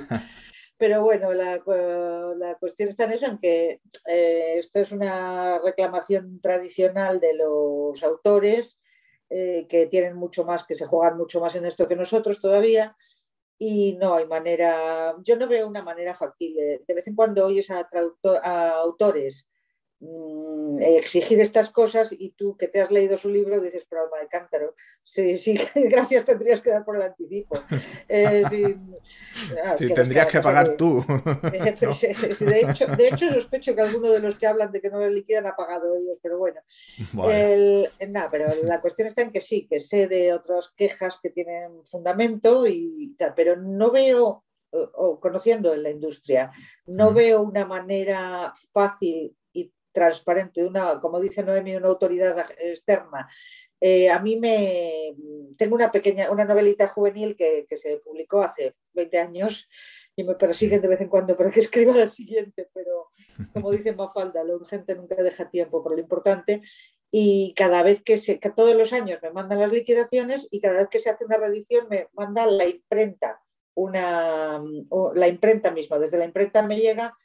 Pero 0.79 1.03
bueno, 1.03 1.33
la, 1.33 1.61
la, 2.37 2.55
cuestión 2.57 2.87
está 2.87 3.03
en 3.03 3.11
eso, 3.11 3.25
en 3.25 3.37
que 3.37 3.81
eh, 4.07 4.53
esto 4.57 4.79
es 4.79 4.93
una 4.93 5.59
reclamación 5.59 6.39
tradicional 6.39 7.19
de 7.19 7.33
los 7.35 8.01
autores 8.01 8.79
eh, 9.29 9.67
que 9.67 9.87
tienen 9.87 10.15
mucho 10.15 10.45
más, 10.45 10.63
que 10.63 10.75
se 10.75 10.85
juegan 10.85 11.17
mucho 11.17 11.41
más 11.41 11.53
en 11.55 11.65
esto 11.65 11.85
que 11.85 11.97
nosotros 11.97 12.39
todavía. 12.39 12.95
Y 13.57 13.97
no 13.97 14.15
hay 14.15 14.25
manera, 14.25 15.15
yo 15.21 15.35
no 15.35 15.49
veo 15.49 15.67
una 15.67 15.83
manera 15.83 16.15
factible. 16.15 16.81
De 16.87 16.93
vez 16.93 17.05
en 17.07 17.15
cuando 17.15 17.45
oyes 17.45 17.69
a, 17.71 17.89
a 18.43 18.69
autores 18.69 19.49
Mm, 20.01 20.79
exigir 20.81 21.41
estas 21.41 21.69
cosas 21.71 22.15
y 22.17 22.29
tú 22.29 22.55
que 22.55 22.69
te 22.69 22.79
has 22.79 22.89
leído 22.89 23.17
su 23.17 23.29
libro 23.29 23.59
dices, 23.59 23.85
pero 23.89 24.03
alma 24.03 24.19
de 24.21 24.29
cántaro, 24.29 24.73
sí, 25.03 25.35
sí, 25.35 25.59
gracias 25.75 26.23
tendrías 26.23 26.61
que 26.61 26.69
dar 26.69 26.85
por 26.85 26.95
el 26.95 27.01
anticipo. 27.01 27.55
Eh, 28.11 28.43
sí, 29.77 29.93
tendrías 29.93 30.27
que, 30.27 30.39
pagar 30.39 30.75
tú. 30.75 31.05
de, 31.51 32.61
hecho, 32.61 32.87
de 32.87 33.07
hecho, 33.07 33.29
sospecho 33.29 33.75
que 33.75 33.81
alguno 33.81 34.11
de 34.11 34.19
los 34.19 34.35
que 34.35 34.47
hablan 34.47 34.71
de 34.71 34.81
que 34.81 34.89
no 34.89 34.99
le 34.99 35.11
liquidan 35.11 35.45
ha 35.45 35.55
pagado 35.55 35.95
ellos, 35.95 36.17
pero 36.21 36.39
bueno. 36.39 36.59
nada, 38.09 38.29
pero 38.31 38.47
la 38.63 38.81
cuestión 38.81 39.07
está 39.07 39.21
en 39.21 39.31
que 39.31 39.41
sí, 39.41 39.67
que 39.69 39.79
sé 39.79 40.07
de 40.07 40.33
otras 40.33 40.71
quejas 40.75 41.19
que 41.21 41.29
tienen 41.29 41.85
fundamento, 41.85 42.65
y 42.65 43.15
pero 43.35 43.57
no 43.57 43.91
veo 43.91 44.43
o, 44.71 45.19
conociendo 45.19 45.73
en 45.73 45.83
la 45.83 45.89
industria, 45.91 46.51
no 46.85 47.13
veo 47.13 47.41
una 47.41 47.65
manera 47.65 48.53
fácil 48.73 49.35
transparente, 49.91 50.63
una, 50.63 50.99
como 50.99 51.19
dice 51.19 51.43
Noemi, 51.43 51.75
una 51.75 51.87
autoridad 51.87 52.45
externa. 52.57 53.27
Eh, 53.81 54.09
a 54.09 54.19
mí 54.19 54.37
me 54.37 55.15
tengo 55.57 55.75
una 55.75 55.91
pequeña, 55.91 56.29
una 56.31 56.45
novelita 56.45 56.87
juvenil 56.87 57.35
que, 57.35 57.65
se 57.77 57.97
publicó 57.97 58.41
hace 58.41 58.75
20 58.93 59.17
años 59.19 59.69
y 60.15 60.23
me 60.23 60.35
persiguen 60.35 60.81
de 60.81 60.89
vez 60.89 61.01
en 61.01 61.07
cuando 61.07 61.37
para 61.37 61.49
que 61.49 61.59
escriba 61.61 61.95
la 61.95 62.09
siguiente, 62.09 62.69
pero 62.73 63.09
como 63.53 63.71
dice 63.71 63.93
Mafalda, 63.93 64.43
lo 64.43 64.55
urgente 64.55 64.95
nunca 64.95 65.15
deja 65.15 65.49
tiempo 65.49 65.81
por 65.81 65.93
lo 65.93 65.99
importante. 65.99 66.61
Y 67.11 67.53
cada 67.55 67.81
vez 67.81 68.03
que 68.03 68.17
se, 68.17 68.39
que 68.39 68.51
todos 68.51 68.75
los 68.75 68.93
años 68.93 69.19
me 69.23 69.31
mandan 69.31 69.59
las 69.59 69.71
liquidaciones 69.71 70.47
y 70.51 70.61
cada 70.61 70.77
vez 70.77 70.89
que 70.89 70.99
se 70.99 71.09
hace 71.09 71.25
una 71.25 71.37
reedición 71.37 71.87
me 71.89 72.07
mandan 72.13 72.55
la 72.55 72.67
imprenta, 72.67 73.41
una, 73.73 74.61
la 75.15 75.27
imprenta 75.27 75.71
misma. 75.71 75.97
Desde 75.97 76.19
la 76.19 76.25
imprenta 76.25 76.61
me 76.61 76.77
llega 76.77 77.15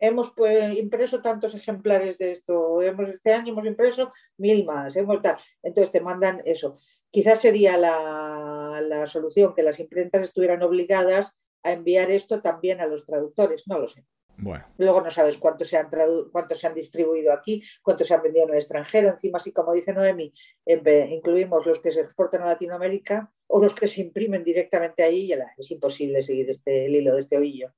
hemos 0.00 0.32
pues, 0.36 0.76
impreso 0.78 1.22
tantos 1.22 1.54
ejemplares 1.54 2.18
de 2.18 2.32
esto, 2.32 2.82
hemos, 2.82 3.08
este 3.08 3.32
año 3.32 3.52
hemos 3.52 3.64
impreso 3.64 4.12
mil 4.36 4.64
más, 4.64 4.96
hemos 4.96 5.22
tal. 5.22 5.36
entonces 5.62 5.92
te 5.92 6.00
mandan 6.00 6.42
eso. 6.44 6.74
Quizás 7.10 7.40
sería 7.40 7.76
la, 7.76 8.80
la, 8.82 9.06
solución 9.06 9.54
que 9.54 9.62
las 9.62 9.80
imprentas 9.80 10.22
estuvieran 10.22 10.62
obligadas 10.62 11.32
a 11.62 11.72
enviar 11.72 12.10
esto 12.10 12.42
también 12.42 12.80
a 12.80 12.86
los 12.86 13.06
traductores, 13.06 13.64
no 13.66 13.78
lo 13.78 13.88
sé. 13.88 14.04
Bueno. 14.38 14.64
Luego 14.78 15.00
no 15.02 15.10
sabes 15.10 15.36
cuántos 15.36 15.68
se, 15.68 15.76
han 15.76 15.88
cuántos 16.32 16.58
se 16.58 16.66
han 16.66 16.74
distribuido 16.74 17.32
aquí, 17.32 17.62
cuántos 17.82 18.08
se 18.08 18.14
han 18.14 18.22
vendido 18.22 18.44
en 18.46 18.50
el 18.50 18.56
extranjero. 18.56 19.10
Encima, 19.10 19.36
así 19.36 19.52
como 19.52 19.72
dice 19.72 19.92
Noemi, 19.92 20.32
incluimos 20.66 21.66
los 21.66 21.80
que 21.80 21.92
se 21.92 22.00
exportan 22.00 22.42
a 22.42 22.46
Latinoamérica 22.46 23.30
o 23.46 23.62
los 23.62 23.74
que 23.74 23.86
se 23.86 24.00
imprimen 24.00 24.42
directamente 24.42 25.02
ahí. 25.02 25.26
Y 25.26 25.32
es 25.32 25.70
imposible 25.70 26.22
seguir 26.22 26.50
este, 26.50 26.86
el 26.86 26.96
hilo 26.96 27.12
de 27.12 27.20
este 27.20 27.36
ovillo. 27.36 27.72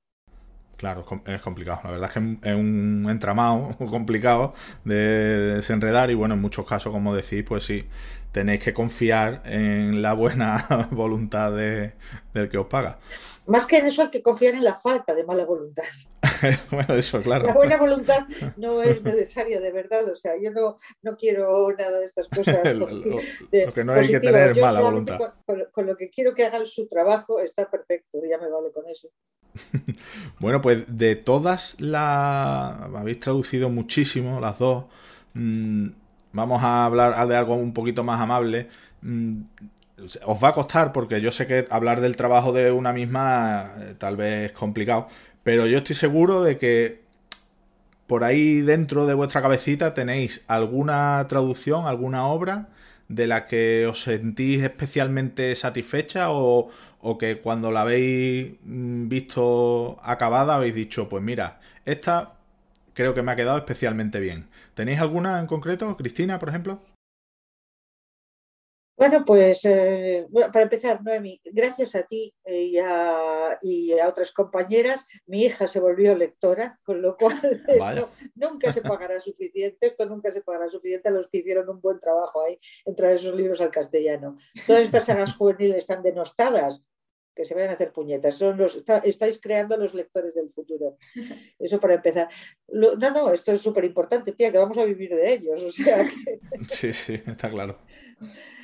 Claro, 0.77 1.05
es 1.25 1.41
complicado. 1.41 1.79
La 1.83 1.91
verdad 1.91 2.09
es 2.09 2.13
que 2.13 2.49
es 2.49 2.55
un 2.55 3.07
entramado 3.09 3.75
complicado 3.89 4.53
de 4.83 5.55
desenredar 5.55 6.11
y 6.11 6.15
bueno, 6.15 6.33
en 6.33 6.41
muchos 6.41 6.65
casos, 6.65 6.91
como 6.91 7.15
decís, 7.15 7.43
pues 7.47 7.63
sí, 7.63 7.85
tenéis 8.31 8.61
que 8.61 8.73
confiar 8.73 9.41
en 9.45 10.01
la 10.01 10.13
buena 10.13 10.67
voluntad 10.91 11.53
de, 11.53 11.93
del 12.33 12.49
que 12.49 12.57
os 12.57 12.67
paga. 12.67 12.99
Más 13.47 13.65
que 13.65 13.77
en 13.77 13.85
eso 13.85 14.01
hay 14.01 14.09
que 14.09 14.23
confiar 14.23 14.55
en 14.55 14.63
la 14.63 14.73
falta 14.73 15.13
de 15.13 15.23
mala 15.23 15.45
voluntad. 15.45 15.83
bueno, 16.71 16.95
eso, 16.95 17.21
claro. 17.21 17.45
La 17.45 17.53
buena 17.53 17.77
voluntad 17.77 18.27
no 18.57 18.81
es 18.81 19.03
necesaria, 19.03 19.61
de 19.61 19.71
verdad. 19.71 20.09
O 20.09 20.15
sea, 20.15 20.33
yo 20.41 20.51
no, 20.51 20.75
no 21.03 21.15
quiero 21.15 21.71
nada 21.77 21.99
de 21.99 22.05
estas 22.05 22.27
cosas. 22.27 22.57
lo, 22.75 22.87
lo, 22.89 23.73
que 23.73 23.83
no 23.85 23.93
hay 23.93 24.07
que 24.07 24.19
tener 24.19 24.51
es 24.51 24.61
mala 24.61 24.81
voluntad. 24.81 25.17
Con, 25.17 25.31
con, 25.45 25.65
con, 25.71 25.85
lo 25.85 25.95
que 25.95 26.09
quiero 26.09 26.33
que 26.33 26.43
hagan 26.43 26.65
su 26.65 26.87
trabajo 26.87 27.39
está 27.39 27.69
perfecto, 27.69 28.19
ya 28.27 28.39
me 28.39 28.49
vale 28.49 28.71
con 28.73 28.89
eso. 28.89 29.09
bueno, 30.39 30.61
pues 30.61 30.85
de 30.97 31.15
todas 31.15 31.75
las... 31.79 32.75
Habéis 32.95 33.19
traducido 33.19 33.69
muchísimo, 33.69 34.39
las 34.39 34.59
dos. 34.59 34.85
Mm, 35.33 35.89
vamos 36.33 36.63
a 36.63 36.85
hablar 36.85 37.27
de 37.27 37.35
algo 37.35 37.55
un 37.55 37.73
poquito 37.73 38.03
más 38.03 38.19
amable. 38.21 38.69
Mm, 39.01 39.41
os 40.25 40.43
va 40.43 40.49
a 40.49 40.53
costar 40.53 40.91
porque 40.91 41.21
yo 41.21 41.31
sé 41.31 41.47
que 41.47 41.65
hablar 41.69 42.01
del 42.01 42.15
trabajo 42.15 42.51
de 42.51 42.71
una 42.71 42.93
misma 42.93 43.73
eh, 43.79 43.95
tal 43.97 44.17
vez 44.17 44.51
es 44.51 44.51
complicado, 44.51 45.07
pero 45.43 45.67
yo 45.67 45.77
estoy 45.77 45.95
seguro 45.95 46.43
de 46.43 46.57
que 46.57 47.05
por 48.07 48.23
ahí 48.23 48.61
dentro 48.61 49.05
de 49.05 49.13
vuestra 49.13 49.41
cabecita 49.41 49.93
tenéis 49.93 50.43
alguna 50.47 51.25
traducción, 51.29 51.87
alguna 51.87 52.27
obra 52.27 52.69
de 53.07 53.27
la 53.27 53.47
que 53.47 53.85
os 53.87 54.01
sentís 54.03 54.63
especialmente 54.63 55.55
satisfecha 55.55 56.31
o, 56.31 56.69
o 57.07 57.19
que 57.19 57.39
cuando 57.39 57.71
la 57.71 57.81
habéis 57.81 58.55
mm, 58.63 59.07
visto 59.07 59.99
acabada 60.01 60.55
habéis 60.55 60.73
dicho, 60.73 61.07
pues 61.07 61.21
mira, 61.21 61.59
esta 61.85 62.39
creo 62.93 63.13
que 63.13 63.21
me 63.21 63.31
ha 63.31 63.35
quedado 63.35 63.59
especialmente 63.59 64.19
bien. 64.19 64.49
¿Tenéis 64.73 64.99
alguna 64.99 65.39
en 65.39 65.45
concreto, 65.45 65.95
Cristina, 65.97 66.39
por 66.39 66.49
ejemplo? 66.49 66.81
Bueno, 68.97 69.23
pues 69.25 69.65
eh, 69.65 70.25
bueno, 70.29 70.51
para 70.51 70.63
empezar, 70.63 71.03
Noemi, 71.03 71.39
gracias 71.43 71.95
a 71.95 72.03
ti 72.03 72.33
y 72.45 72.77
a, 72.79 73.59
y 73.61 73.99
a, 73.99 74.07
otras 74.07 74.31
compañeras, 74.31 75.03
mi 75.27 75.43
hija 75.43 75.67
se 75.67 75.81
volvió 75.81 76.15
lectora, 76.15 76.79
con 76.81 77.01
lo 77.01 77.17
cual 77.17 77.37
esto 77.67 78.09
nunca 78.35 78.71
se 78.71 78.81
pagará 78.81 79.19
suficiente, 79.19 79.85
esto 79.85 80.05
nunca 80.05 80.31
se 80.31 80.41
pagará 80.41 80.69
suficiente 80.69 81.09
a 81.09 81.11
los 81.11 81.27
que 81.27 81.39
hicieron 81.39 81.69
un 81.69 81.81
buen 81.81 81.99
trabajo 81.99 82.41
ahí 82.41 82.57
en 82.85 82.95
traer 82.95 83.15
esos 83.15 83.35
libros 83.35 83.59
al 83.59 83.69
castellano. 83.69 84.37
Todas 84.65 84.83
estas 84.83 85.05
sagas 85.05 85.35
juveniles 85.35 85.77
están 85.79 86.01
denostadas, 86.01 86.81
que 87.35 87.45
se 87.45 87.53
vayan 87.53 87.71
a 87.71 87.73
hacer 87.73 87.91
puñetas. 87.91 88.35
Son 88.35 88.57
los, 88.57 88.77
está, 88.77 88.99
estáis 88.99 89.39
creando 89.39 89.77
los 89.77 89.93
lectores 89.93 90.35
del 90.35 90.49
futuro. 90.49 90.97
Eso 91.59 91.79
para 91.79 91.95
empezar. 91.95 92.29
Lo, 92.69 92.95
no, 92.95 93.11
no, 93.11 93.33
esto 93.33 93.51
es 93.51 93.61
súper 93.61 93.85
importante, 93.85 94.31
tía, 94.31 94.51
que 94.51 94.57
vamos 94.57 94.77
a 94.77 94.85
vivir 94.85 95.13
de 95.15 95.33
ellos. 95.33 95.61
O 95.61 95.71
sea 95.71 96.05
que... 96.05 96.39
Sí, 96.67 96.93
sí, 96.93 97.21
está 97.25 97.49
claro. 97.49 97.77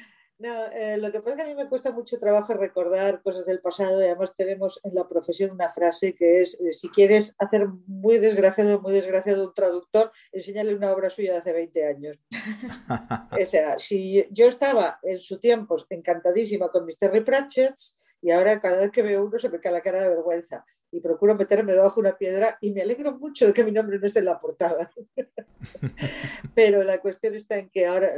No, 0.41 0.65
eh, 0.71 0.97
lo 0.97 1.11
que 1.11 1.19
pasa 1.19 1.29
es 1.29 1.35
que 1.35 1.41
a 1.43 1.45
mí 1.45 1.53
me 1.53 1.69
cuesta 1.69 1.91
mucho 1.91 2.17
trabajo 2.17 2.55
recordar 2.55 3.21
cosas 3.21 3.45
del 3.45 3.61
pasado 3.61 4.01
y 4.01 4.05
además 4.05 4.35
tenemos 4.35 4.79
en 4.83 4.95
la 4.95 5.07
profesión 5.07 5.51
una 5.51 5.69
frase 5.71 6.15
que 6.15 6.41
es, 6.41 6.59
eh, 6.59 6.73
si 6.73 6.89
quieres 6.89 7.35
hacer 7.37 7.67
muy 7.85 8.17
desgraciado, 8.17 8.81
muy 8.81 8.93
desgraciado 8.93 9.49
un 9.49 9.53
traductor, 9.53 10.11
enséñale 10.31 10.73
una 10.73 10.93
obra 10.93 11.11
suya 11.11 11.33
de 11.33 11.37
hace 11.37 11.53
20 11.53 11.85
años. 11.85 12.19
o 13.39 13.45
sea, 13.45 13.77
si 13.77 14.25
yo 14.31 14.47
estaba 14.47 14.97
en 15.03 15.19
su 15.19 15.39
tiempo 15.39 15.75
encantadísima 15.91 16.69
con 16.69 16.85
mis 16.85 16.97
Terry 16.97 17.21
Pratchett's 17.23 17.95
y 18.19 18.31
ahora 18.31 18.59
cada 18.59 18.77
vez 18.77 18.89
que 18.89 19.03
veo 19.03 19.23
uno 19.23 19.37
se 19.37 19.49
me 19.49 19.59
cae 19.59 19.71
la 19.71 19.81
cara 19.81 20.01
de 20.01 20.09
vergüenza 20.09 20.65
y 20.91 20.99
procuro 20.99 21.35
meterme 21.35 21.71
debajo 21.71 22.01
de 22.01 22.09
una 22.09 22.17
piedra 22.17 22.57
y 22.59 22.71
me 22.71 22.81
alegro 22.81 23.17
mucho 23.17 23.47
de 23.47 23.53
que 23.53 23.63
mi 23.63 23.71
nombre 23.71 23.97
no 23.97 24.05
esté 24.05 24.19
en 24.19 24.25
la 24.25 24.39
portada. 24.39 24.91
Pero 26.55 26.83
la 26.83 26.99
cuestión 26.99 27.33
está 27.33 27.57
en 27.57 27.69
que 27.69 27.85
ahora, 27.85 28.11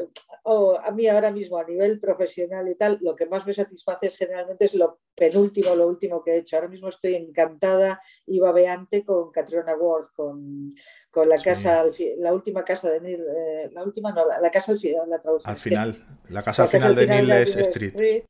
oh, 0.44 0.78
a 0.78 0.92
mí 0.92 1.08
ahora 1.08 1.32
mismo 1.32 1.58
a 1.58 1.64
nivel 1.64 2.00
profesional 2.00 2.68
y 2.68 2.76
tal, 2.76 2.98
lo 3.02 3.16
que 3.16 3.28
más 3.28 3.46
me 3.46 3.54
satisface 3.54 4.08
es 4.08 4.18
generalmente 4.18 4.66
es 4.66 4.74
lo 4.74 5.00
penúltimo, 5.16 5.76
lo 5.76 5.88
último 5.88 6.24
que 6.24 6.32
he 6.32 6.38
hecho. 6.38 6.56
Ahora 6.56 6.68
mismo 6.68 6.90
estoy 6.90 7.14
encantada 7.14 8.02
y 8.26 8.40
babeante 8.40 9.06
con 9.06 9.32
Catriona 9.32 9.76
Ward, 9.76 10.08
con, 10.16 10.74
con 11.12 11.30
la 11.30 11.38
casa, 11.38 11.86
sí. 11.92 12.16
la 12.18 12.34
última 12.34 12.64
casa 12.64 12.90
de 12.90 13.02
Neil, 13.02 13.22
eh, 13.22 13.70
la 13.72 13.84
última 13.84 14.12
no, 14.12 14.28
la, 14.28 14.42
la, 14.42 14.50
casa 14.50 14.72
al 14.72 14.80
final, 14.80 15.10
la 15.10 15.22
traducción. 15.22 15.52
Al 15.52 15.60
final, 15.60 16.06
la 16.30 16.42
casa 16.42 16.64
al 16.64 16.70
final, 16.70 16.96
final 16.96 17.08
de 17.08 17.16
Neil 17.16 17.32
es 17.32 17.56
Street. 17.56 17.94
Street 17.94 18.26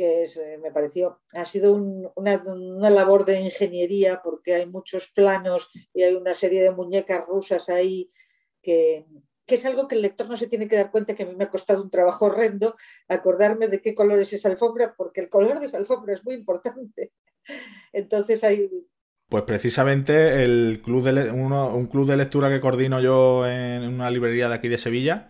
que 0.00 0.22
eh, 0.24 0.58
me 0.62 0.72
pareció, 0.72 1.20
ha 1.34 1.44
sido 1.44 1.74
un, 1.74 2.08
una, 2.16 2.42
una, 2.46 2.88
labor 2.88 3.26
de 3.26 3.38
ingeniería 3.38 4.22
porque 4.24 4.54
hay 4.54 4.64
muchos 4.64 5.10
planos 5.14 5.68
y 5.92 6.04
hay 6.04 6.14
una 6.14 6.32
serie 6.32 6.62
de 6.62 6.70
muñecas 6.70 7.26
rusas 7.26 7.68
ahí 7.68 8.08
que, 8.62 9.04
que, 9.44 9.56
es 9.56 9.66
algo 9.66 9.88
que 9.88 9.96
el 9.96 10.00
lector 10.00 10.26
no 10.26 10.38
se 10.38 10.46
tiene 10.46 10.68
que 10.68 10.76
dar 10.76 10.90
cuenta 10.90 11.14
que 11.14 11.24
a 11.24 11.26
mí 11.26 11.36
me 11.36 11.44
ha 11.44 11.50
costado 11.50 11.82
un 11.82 11.90
trabajo 11.90 12.24
horrendo 12.24 12.76
acordarme 13.08 13.68
de 13.68 13.82
qué 13.82 13.94
color 13.94 14.18
es 14.20 14.32
esa 14.32 14.48
alfombra 14.48 14.94
porque 14.96 15.20
el 15.20 15.28
color 15.28 15.60
de 15.60 15.66
esa 15.66 15.76
alfombra 15.76 16.14
es 16.14 16.24
muy 16.24 16.32
importante. 16.32 17.12
Entonces 17.92 18.42
hay... 18.42 18.70
Pues 19.28 19.42
precisamente 19.42 20.42
el 20.42 20.80
club 20.82 21.04
de 21.04 21.30
uno, 21.30 21.76
un 21.76 21.88
club 21.88 22.06
de 22.06 22.16
lectura 22.16 22.48
que 22.48 22.58
coordino 22.58 23.02
yo 23.02 23.46
en 23.46 23.86
una 23.86 24.08
librería 24.08 24.48
de 24.48 24.54
aquí 24.54 24.68
de 24.68 24.78
Sevilla, 24.78 25.28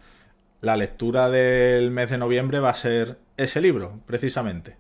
la 0.60 0.76
lectura 0.76 1.30
del 1.30 1.90
mes 1.90 2.10
de 2.10 2.18
noviembre 2.18 2.60
va 2.60 2.70
a 2.70 2.74
ser 2.74 3.18
ese 3.36 3.60
libro, 3.60 4.00
precisamente. 4.06 4.76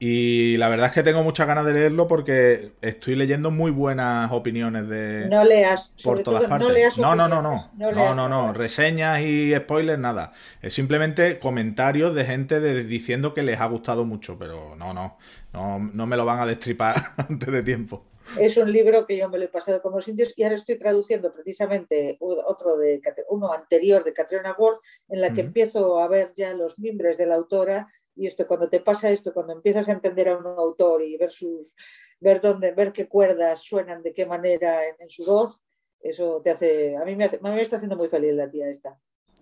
Y 0.00 0.56
la 0.58 0.68
verdad 0.68 0.86
es 0.86 0.92
que 0.92 1.02
tengo 1.02 1.24
muchas 1.24 1.48
ganas 1.48 1.64
de 1.64 1.72
leerlo 1.72 2.06
porque 2.06 2.72
estoy 2.82 3.16
leyendo 3.16 3.50
muy 3.50 3.72
buenas 3.72 4.30
opiniones 4.30 4.88
de 4.88 5.26
no 5.28 5.42
leas, 5.42 5.92
por 6.04 6.22
todas 6.22 6.44
partes. 6.44 6.68
No, 6.68 6.72
leas 6.72 6.98
no, 6.98 7.16
no, 7.16 7.26
no, 7.28 7.42
no, 7.42 7.70
no, 7.76 7.92
no, 7.92 8.14
no, 8.14 8.28
no, 8.28 8.52
reseñas 8.52 9.20
y 9.22 9.52
spoilers 9.56 9.98
nada. 9.98 10.32
Es 10.62 10.74
simplemente 10.74 11.40
comentarios 11.40 12.14
de 12.14 12.24
gente 12.24 12.60
de, 12.60 12.84
diciendo 12.84 13.34
que 13.34 13.42
les 13.42 13.60
ha 13.60 13.66
gustado 13.66 14.04
mucho, 14.04 14.38
pero 14.38 14.76
no, 14.76 14.94
no, 14.94 15.18
no, 15.52 15.80
no 15.92 16.06
me 16.06 16.16
lo 16.16 16.24
van 16.24 16.38
a 16.38 16.46
destripar 16.46 17.14
antes 17.16 17.52
de 17.52 17.62
tiempo. 17.64 18.04
Es 18.38 18.56
un 18.56 18.72
libro 18.72 19.06
que 19.06 19.16
yo 19.16 19.28
me 19.28 19.38
lo 19.38 19.44
he 19.44 19.48
pasado 19.48 19.80
como 19.80 19.96
los 19.96 20.08
indios 20.08 20.34
y 20.36 20.42
ahora 20.42 20.56
estoy 20.56 20.78
traduciendo 20.78 21.32
precisamente 21.32 22.16
otro 22.20 22.76
de 22.76 23.00
uno 23.28 23.52
anterior 23.52 24.04
de 24.04 24.12
Catriona 24.12 24.54
Ward, 24.58 24.78
en 25.08 25.20
la 25.20 25.28
que 25.32 25.40
uh 25.40 25.44
-huh. 25.44 25.46
empiezo 25.46 25.98
a 26.00 26.08
ver 26.08 26.32
ya 26.34 26.52
los 26.52 26.78
miembros 26.78 27.16
de 27.16 27.26
la 27.26 27.36
autora 27.36 27.86
y 28.14 28.26
esto 28.26 28.46
cuando 28.46 28.68
te 28.68 28.80
pasa 28.80 29.10
esto, 29.10 29.32
cuando 29.32 29.52
empiezas 29.52 29.88
a 29.88 29.92
entender 29.92 30.28
a 30.28 30.36
un 30.36 30.46
autor 30.46 31.02
y 31.02 31.16
ver 31.16 31.30
sus 31.30 31.74
ver 32.20 32.40
dónde, 32.40 32.72
ver 32.72 32.92
qué 32.92 33.06
cuerdas 33.06 33.62
suenan 33.62 34.02
de 34.02 34.12
qué 34.12 34.26
manera 34.26 34.86
en, 34.86 34.96
en 34.98 35.08
su 35.08 35.24
voz, 35.24 35.62
eso 36.00 36.40
te 36.42 36.50
hace, 36.50 36.96
a 36.96 37.04
mí 37.04 37.16
me, 37.16 37.24
hace, 37.24 37.38
me 37.40 37.60
está 37.60 37.76
haciendo 37.76 37.96
muy 37.96 38.08
feliz 38.08 38.34
la 38.34 38.50
tía 38.50 38.68
esta. 38.68 38.98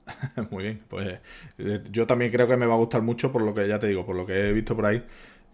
Muy 0.51 0.63
bien, 0.63 0.85
pues 0.89 1.19
eh, 1.59 1.83
yo 1.91 2.07
también 2.07 2.31
creo 2.31 2.47
que 2.47 2.57
me 2.57 2.67
va 2.67 2.75
a 2.75 2.79
gustar 2.79 3.03
mucho 3.03 3.33
por 3.33 3.43
lo 3.43 3.53
que 3.53 3.67
ya 3.67 3.81
te 3.81 3.89
digo, 3.89 4.07
por 4.07 4.15
lo 4.15 4.25
que 4.25 4.35
he 4.35 4.53
visto 4.53 4.77
por 4.77 4.87
ahí. 4.87 5.05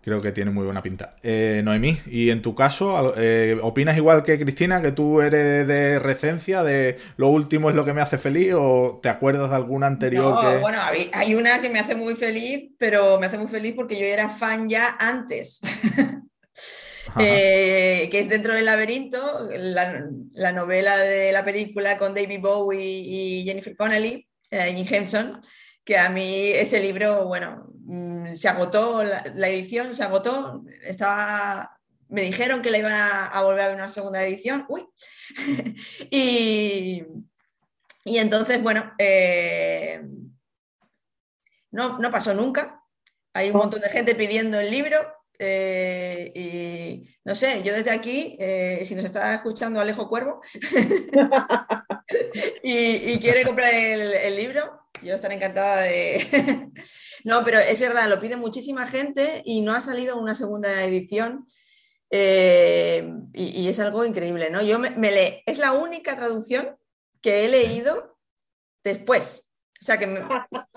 Creo 0.03 0.21
que 0.21 0.33
tiene 0.33 0.51
muy 0.51 0.65
buena 0.65 0.83
pinta. 0.83 1.15
Eh, 1.23 1.63
Noemí, 1.65 1.97
y 2.07 2.31
en 2.31 2.43
tu 2.43 2.57
caso, 2.57 3.15
eh, 3.17 3.57
¿opinas 3.63 3.97
igual 3.97 4.25
que 4.25 4.37
Cristina, 4.37 4.83
que 4.83 4.91
tú 4.91 5.21
eres 5.21 5.67
de 5.67 6.01
recencia, 6.01 6.65
de 6.65 6.99
lo 7.17 7.29
último 7.29 7.71
es 7.71 7.77
lo 7.77 7.85
que 7.85 7.93
me 7.93 8.01
hace 8.01 8.19
feliz, 8.19 8.53
o 8.57 8.99
te 9.01 9.09
acuerdas 9.09 9.51
de 9.51 9.57
alguna 9.57 9.87
anterior? 9.87 10.35
No, 10.35 10.51
que... 10.51 10.57
bueno, 10.59 10.81
hay 11.13 11.35
una 11.37 11.61
que 11.61 11.71
me 11.71 11.79
hace 11.79 11.95
muy 11.95 12.17
feliz, 12.17 12.73
pero 12.79 13.21
me 13.21 13.27
hace 13.27 13.39
muy 13.39 13.47
feliz 13.47 13.75
porque 13.77 13.97
yo 13.97 14.05
era 14.05 14.29
fan 14.29 14.69
ya 14.69 14.97
antes. 14.99 15.61
eh, 17.21 18.09
que 18.11 18.19
es 18.19 18.29
Dentro 18.29 18.55
del 18.55 18.65
laberinto, 18.65 19.49
la, 19.57 20.05
la, 20.33 20.51
novela 20.51 20.97
de 20.97 21.31
la 21.31 21.45
película 21.45 21.97
con 21.97 22.13
David 22.13 22.41
Bowie 22.41 22.81
y 22.83 23.45
Jennifer 23.45 23.77
Connelly, 23.77 24.27
eh, 24.51 24.73
Jim 24.75 24.87
Henson 24.91 25.41
que 25.85 25.99
a 25.99 26.09
mí 26.09 26.51
ese 26.51 26.81
libro, 26.81 27.27
bueno, 27.27 27.72
mm, 27.93 28.35
se 28.35 28.49
agotó, 28.49 29.03
la, 29.03 29.23
la 29.35 29.49
edición 29.49 29.95
se 29.95 30.03
agotó, 30.03 30.65
estaba, 30.83 31.79
me 32.09 32.23
dijeron 32.23 32.63
que 32.63 32.71
la 32.71 32.79
iban 32.79 32.93
a, 32.93 33.27
a 33.27 33.43
volver 33.43 33.65
a 33.65 33.69
ver 33.69 33.77
una 33.77 33.89
segunda 33.89 34.25
edición, 34.25 34.65
uy, 34.69 34.87
y, 36.11 37.05
y, 38.05 38.19
entonces, 38.19 38.63
bueno, 38.63 38.93
eh, 38.99 40.03
no, 41.71 41.99
no 41.99 42.11
pasó 42.11 42.35
nunca, 42.35 42.83
hay 43.35 43.51
un 43.51 43.57
montón 43.57 43.81
de 43.81 43.89
gente 43.89 44.15
pidiendo 44.15 44.61
el 44.61 44.71
libro, 44.71 44.99
eh, 45.39 46.31
y 46.35 47.09
no 47.25 47.35
sé, 47.35 47.63
yo 47.65 47.73
desde 47.73 47.91
aquí, 47.91 48.37
eh, 48.39 48.83
si 48.85 48.95
nos 48.95 49.05
está 49.05 49.35
escuchando 49.35 49.81
Alejo 49.81 50.09
Cuervo 50.09 50.41
y, 52.63 53.13
y, 53.13 53.19
quiere 53.19 53.45
comprar 53.45 53.75
el, 53.75 54.15
el, 54.15 54.37
libro, 54.37 54.82
yo 55.03 55.15
estaré 55.15 55.37
encantada 55.37 55.83
de... 55.83 56.71
no, 57.25 57.45
pero 57.45 57.59
es 57.59 57.81
verdad, 57.81 58.09
lo 58.09 58.21
pide 58.21 58.37
muchísima 58.37 58.87
gente 58.87 59.43
y 59.45 59.63
no 59.63 59.75
ha 59.75 59.81
salido 59.81 60.19
una 60.19 60.35
segunda 60.35 60.85
edición. 60.85 61.47
Eh, 62.11 63.09
y, 63.33 63.69
es 63.69 63.81
algo 63.81 64.05
increíble, 64.05 64.51
¿no? 64.51 64.61
Yo 64.63 64.79
me, 64.79 64.91
me 64.91 65.11
le... 65.11 65.43
es 65.47 65.59
la 65.59 65.73
única 65.73 66.15
traducción 66.15 66.77
que 67.23 67.45
he 67.45 67.49
leído 67.49 68.19
después. 68.85 69.49
O 69.81 69.85
sea, 69.85 69.99
que 69.99 70.07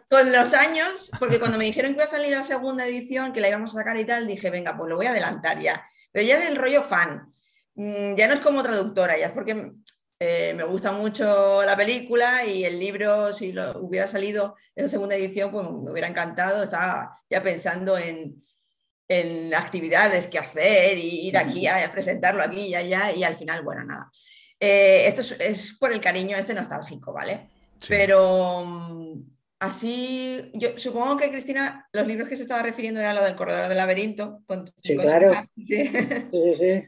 con 0.10 0.32
los 0.32 0.54
años, 0.54 1.12
porque 1.20 1.40
cuando 1.40 1.58
me 1.58 1.66
dijeron 1.66 1.92
que 1.92 1.98
iba 1.98 2.06
a 2.06 2.08
salir 2.08 2.32
la 2.32 2.44
segunda 2.44 2.88
edición, 2.88 3.34
que 3.34 3.42
la 3.42 3.50
íbamos 3.50 3.72
a 3.72 3.80
sacar 3.80 3.98
y 4.00 4.06
tal, 4.06 4.28
dije, 4.28 4.50
venga, 4.50 4.78
pues 4.78 4.90
lo 4.90 4.96
voy 4.96 5.08
a 5.08 5.12
adelantar 5.12 5.60
ya. 5.60 5.86
Pero 6.12 6.26
ya 6.26 6.40
del 6.40 6.56
rollo 6.56 6.84
fan, 6.84 7.34
mm, 7.76 8.16
ya 8.16 8.28
no 8.28 8.34
es 8.36 8.40
como 8.40 8.64
traductora, 8.64 9.18
ya 9.18 9.28
es 9.28 9.32
porque 9.34 9.74
eh, 10.20 10.54
me 10.56 10.64
gusta 10.64 10.92
mucho 10.92 11.64
la 11.64 11.76
película 11.76 12.46
y 12.46 12.64
el 12.64 12.80
libro, 12.80 13.34
si 13.34 13.52
lo 13.52 13.80
hubiera 13.80 14.08
salido 14.08 14.56
en 14.76 14.88
segunda 14.88 15.16
edición, 15.16 15.52
pues 15.52 15.70
me 15.70 15.92
hubiera 15.92 16.08
encantado. 16.08 16.64
Estaba 16.64 17.22
ya 17.30 17.42
pensando 17.42 17.98
en, 17.98 18.42
en 19.08 19.54
actividades 19.54 20.28
que 20.28 20.40
hacer 20.40 20.98
y 20.98 21.28
ir 21.28 21.38
aquí 21.38 21.68
a 21.68 21.92
presentarlo 21.92 22.42
aquí 22.42 22.68
y 22.68 22.76
allá 22.76 23.12
y 23.12 23.24
al 23.24 23.36
final, 23.36 23.62
bueno, 23.64 23.84
nada. 23.84 24.10
Eh, 24.60 25.06
esto 25.08 25.22
es, 25.40 25.78
por 25.78 25.92
el 25.92 26.00
cariño 26.00 26.38
este 26.38 26.54
nostálgico, 26.54 27.12
¿vale? 27.12 27.50
Pero 27.90 28.64
mm, 28.66 29.22
así, 29.60 30.50
yo 30.54 30.78
supongo 30.78 31.18
que 31.18 31.30
Cristina, 31.30 31.88
los 31.92 32.08
libros 32.08 32.30
que 32.30 32.38
se 32.38 32.44
estaba 32.44 32.64
refiriendo 32.64 33.02
era 33.02 33.14
lo 33.14 33.24
del 33.24 33.36
corredor 33.36 33.68
del 33.68 33.78
laberinto. 33.78 34.42
sí, 34.82 34.96
claro. 34.98 35.44
Sí, 35.58 35.90
sí. 36.58 36.84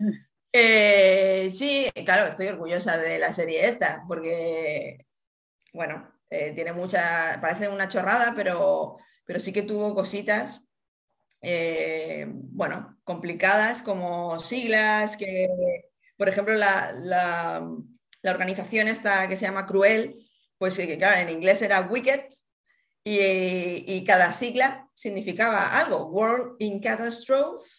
Eh, 0.59 1.49
sí, 1.51 1.87
claro, 2.03 2.27
estoy 2.27 2.47
orgullosa 2.47 2.97
de 2.97 3.19
la 3.19 3.31
serie 3.31 3.67
esta, 3.67 4.03
porque, 4.07 5.05
bueno, 5.71 6.11
eh, 6.31 6.53
tiene 6.53 6.73
mucha, 6.73 7.37
parece 7.39 7.69
una 7.69 7.87
chorrada, 7.87 8.33
pero, 8.35 8.97
pero 9.23 9.39
sí 9.39 9.53
que 9.53 9.61
tuvo 9.61 9.93
cositas 9.93 10.63
eh, 11.41 12.25
bueno, 12.27 12.97
complicadas 13.03 13.83
como 13.83 14.39
siglas, 14.39 15.15
que, 15.15 15.47
por 16.17 16.27
ejemplo, 16.27 16.55
la, 16.55 16.91
la, 16.93 17.69
organización 18.31 18.87
esta 18.87 19.27
que 19.27 19.37
se 19.37 19.45
llama 19.45 19.67
Cruel, 19.67 20.27
pues 20.57 20.75
claro, 20.97 21.21
en 21.21 21.29
inglés 21.29 21.61
era 21.61 21.81
Wicked 21.81 22.29
y, 23.03 23.85
y 23.87 24.03
cada 24.05 24.33
sigla 24.33 24.89
significaba 24.95 25.79
algo, 25.79 26.07
World 26.07 26.55
in 26.59 26.81
Catastrophe, 26.81 27.69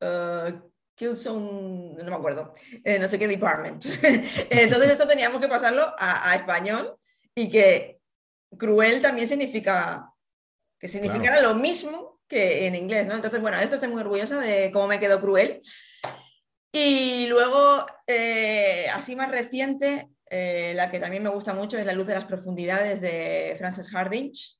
uh, 0.00 0.67
no 1.00 2.10
me 2.10 2.14
acuerdo, 2.14 2.52
eh, 2.84 2.98
no 2.98 3.08
sé 3.08 3.18
qué 3.18 3.28
department. 3.28 3.84
Entonces 4.50 4.90
esto 4.90 5.06
teníamos 5.06 5.40
que 5.40 5.48
pasarlo 5.48 5.94
a, 5.98 6.30
a, 6.30 6.36
español 6.36 6.96
y 7.34 7.50
que 7.50 8.00
cruel 8.56 9.00
también 9.00 9.28
significa 9.28 10.12
que 10.78 10.88
significara 10.88 11.40
lo 11.40 11.54
mismo 11.54 12.20
que 12.28 12.66
en 12.66 12.74
inglés, 12.74 13.06
¿no? 13.06 13.14
Entonces, 13.14 13.40
bueno, 13.40 13.58
esto 13.58 13.74
estoy 13.74 13.88
muy 13.90 14.00
orgullosa 14.00 14.38
de 14.38 14.70
cómo 14.70 14.86
me 14.86 15.00
quedó 15.00 15.20
cruel. 15.20 15.60
Y 16.72 17.26
luego, 17.28 17.86
eh, 18.06 18.86
así 18.92 19.16
más 19.16 19.30
reciente, 19.30 20.08
eh, 20.30 20.74
la 20.76 20.90
que 20.90 21.00
también 21.00 21.22
me 21.22 21.30
gusta 21.30 21.54
mucho 21.54 21.78
es 21.78 21.86
La 21.86 21.94
luz 21.94 22.06
de 22.06 22.14
las 22.14 22.26
profundidades 22.26 23.00
de 23.00 23.54
Frances 23.58 23.88
Hardinge, 23.88 24.56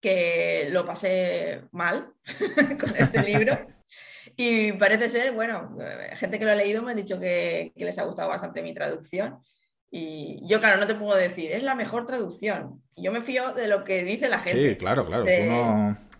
que 0.00 0.68
lo 0.70 0.84
pasé 0.84 1.62
mal 1.72 2.12
con 2.80 2.94
este 2.96 3.22
libro. 3.22 3.66
Y 4.36 4.72
parece 4.72 5.08
ser, 5.08 5.32
bueno, 5.32 5.76
eh, 5.80 6.16
gente 6.16 6.38
que 6.38 6.44
lo 6.44 6.52
ha 6.52 6.56
leído 6.56 6.82
me 6.82 6.92
ha 6.92 6.94
dicho 6.94 7.18
que, 7.18 7.72
que, 7.76 7.84
les 7.84 7.98
ha 7.98 8.04
gustado 8.04 8.28
bastante 8.28 8.62
mi 8.62 8.74
traducción. 8.74 9.38
Y 9.90 10.40
yo, 10.42 10.60
claro, 10.60 10.78
no 10.80 10.86
te 10.86 10.94
puedo 10.94 11.16
decir, 11.16 11.52
es 11.52 11.62
la 11.62 11.74
mejor 11.74 12.04
traducción. 12.04 12.82
Yo 12.96 13.12
me 13.12 13.20
fío 13.20 13.52
de 13.54 13.68
lo 13.68 13.84
que 13.84 14.02
dice 14.02 14.28
la 14.28 14.40
gente. 14.40 14.70
Sí, 14.70 14.76
claro, 14.76 15.06
claro. 15.06 15.24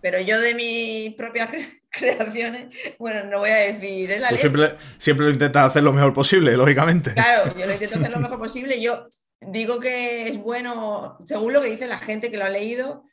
Pero 0.04 0.20
yo 0.20 0.38
de 0.38 0.54
mis 0.54 1.14
propias 1.14 1.50
creaciones, 1.90 2.76
bueno, 2.98 3.24
no 3.24 3.38
voy 3.38 3.50
a 3.50 3.56
decir. 3.56 4.10
¿eh? 4.10 4.20
Tú 4.28 4.36
siempre, 4.36 4.76
siempre 4.98 5.26
lo 5.26 5.32
intentas 5.32 5.66
hacer 5.66 5.82
lo 5.82 5.92
mejor 5.92 6.12
posible, 6.12 6.56
lógicamente. 6.56 7.14
Claro, 7.14 7.56
yo 7.58 7.64
lo 7.66 7.72
intento 7.72 7.98
hacer 7.98 8.10
lo 8.10 8.20
mejor 8.20 8.38
posible. 8.38 8.80
Yo 8.80 9.08
digo 9.40 9.80
que 9.80 10.28
es 10.28 10.38
bueno, 10.38 11.18
según 11.24 11.52
lo 11.52 11.62
que 11.62 11.70
dice 11.70 11.86
la 11.86 11.98
gente 11.98 12.30
que 12.30 12.36
lo 12.36 12.44
ha 12.44 12.50
leído, 12.50 13.04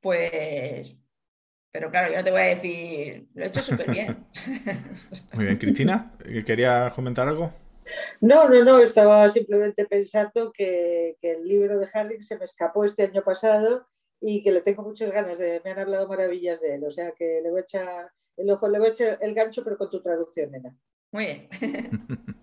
pues. 0.00 0.96
Pero 1.72 1.90
claro, 1.90 2.10
yo 2.10 2.18
no 2.18 2.24
te 2.24 2.30
voy 2.30 2.40
a 2.40 2.44
decir, 2.44 3.28
lo 3.34 3.44
he 3.44 3.48
hecho 3.48 3.62
súper 3.62 3.90
bien. 3.90 4.26
Muy 5.32 5.44
bien, 5.44 5.58
Cristina, 5.58 6.12
¿querías 6.44 6.92
comentar 6.92 7.28
algo? 7.28 7.52
No, 8.20 8.48
no, 8.48 8.64
no, 8.64 8.78
estaba 8.80 9.28
simplemente 9.28 9.84
pensando 9.86 10.52
que, 10.52 11.16
que 11.20 11.32
el 11.32 11.46
libro 11.46 11.78
de 11.78 11.86
Harding 11.86 12.22
se 12.22 12.36
me 12.38 12.44
escapó 12.44 12.84
este 12.84 13.04
año 13.04 13.22
pasado 13.22 13.86
y 14.20 14.42
que 14.42 14.52
le 14.52 14.60
tengo 14.60 14.82
muchas 14.82 15.10
ganas 15.12 15.38
de, 15.38 15.60
me 15.64 15.70
han 15.70 15.78
hablado 15.78 16.06
maravillas 16.06 16.60
de 16.60 16.74
él, 16.74 16.84
o 16.84 16.90
sea 16.90 17.12
que 17.12 17.40
le 17.42 17.50
voy 17.50 17.60
a 17.60 17.62
echar 17.62 18.10
el 18.36 18.50
ojo, 18.50 18.68
le 18.68 18.78
voy 18.78 18.88
a 18.88 18.90
echar 18.90 19.18
el 19.22 19.34
gancho, 19.34 19.64
pero 19.64 19.78
con 19.78 19.90
tu 19.90 20.02
traducción, 20.02 20.50
nena. 20.50 20.76
Muy 21.12 21.26
bien. 21.26 21.48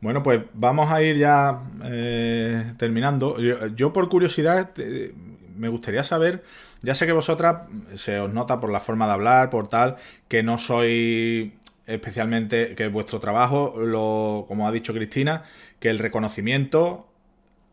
bueno, 0.00 0.22
pues 0.22 0.42
vamos 0.52 0.90
a 0.90 1.02
ir 1.02 1.16
ya 1.16 1.62
eh, 1.84 2.74
terminando. 2.78 3.38
Yo, 3.74 3.92
por 3.92 4.08
curiosidad 4.08 4.70
eh, 4.76 5.12
me 5.56 5.68
gustaría 5.68 6.04
saber, 6.04 6.42
ya 6.84 6.94
sé 6.94 7.06
que 7.06 7.12
vosotras 7.12 7.62
se 7.94 8.18
os 8.18 8.32
nota 8.32 8.60
por 8.60 8.70
la 8.70 8.80
forma 8.80 9.06
de 9.06 9.12
hablar, 9.12 9.50
por 9.50 9.68
tal, 9.68 9.96
que 10.28 10.42
no 10.42 10.58
soy 10.58 11.54
especialmente, 11.86 12.74
que 12.74 12.88
vuestro 12.88 13.20
trabajo, 13.20 13.74
lo, 13.76 14.44
como 14.48 14.66
ha 14.68 14.72
dicho 14.72 14.94
Cristina, 14.94 15.44
que 15.80 15.90
el 15.90 15.98
reconocimiento 15.98 17.08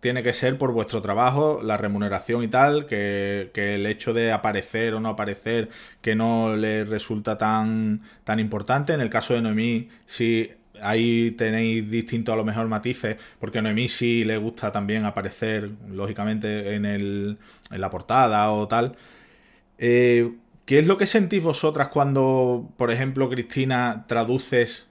tiene 0.01 0.23
que 0.23 0.33
ser 0.33 0.57
por 0.57 0.71
vuestro 0.73 1.01
trabajo, 1.01 1.61
la 1.63 1.77
remuneración 1.77 2.43
y 2.43 2.47
tal, 2.47 2.87
que, 2.87 3.51
el 3.53 3.85
hecho 3.85 4.13
de 4.13 4.31
aparecer 4.31 4.95
o 4.95 4.99
no 4.99 5.09
aparecer, 5.09 5.69
que 6.01 6.15
no 6.15 6.55
le 6.55 6.83
resulta 6.85 7.37
tan, 7.37 8.01
tan 8.23 8.39
importante. 8.39 8.93
En 8.93 9.01
el 9.01 9.11
caso 9.11 9.35
de 9.35 9.41
Noemí, 9.41 9.89
sí 10.07 10.51
ahí 10.81 11.31
tenéis 11.31 11.89
distintos 11.89 12.33
a 12.33 12.35
lo 12.35 12.45
mejor 12.45 12.67
matices, 12.67 13.17
porque 13.39 13.59
a 13.59 13.61
Noemí 13.61 13.89
sí 13.89 14.23
le 14.25 14.37
gusta 14.37 14.71
también 14.71 15.05
aparecer, 15.05 15.69
lógicamente, 15.89 16.75
en, 16.75 16.85
el, 16.85 17.37
en 17.71 17.81
la 17.81 17.89
portada 17.89 18.51
o 18.51 18.67
tal. 18.67 18.95
Eh, 19.77 20.31
¿Qué 20.65 20.79
es 20.79 20.87
lo 20.87 20.97
que 20.97 21.07
sentís 21.07 21.43
vosotras 21.43 21.89
cuando, 21.89 22.69
por 22.77 22.91
ejemplo, 22.91 23.29
Cristina, 23.29 24.05
traduces 24.07 24.87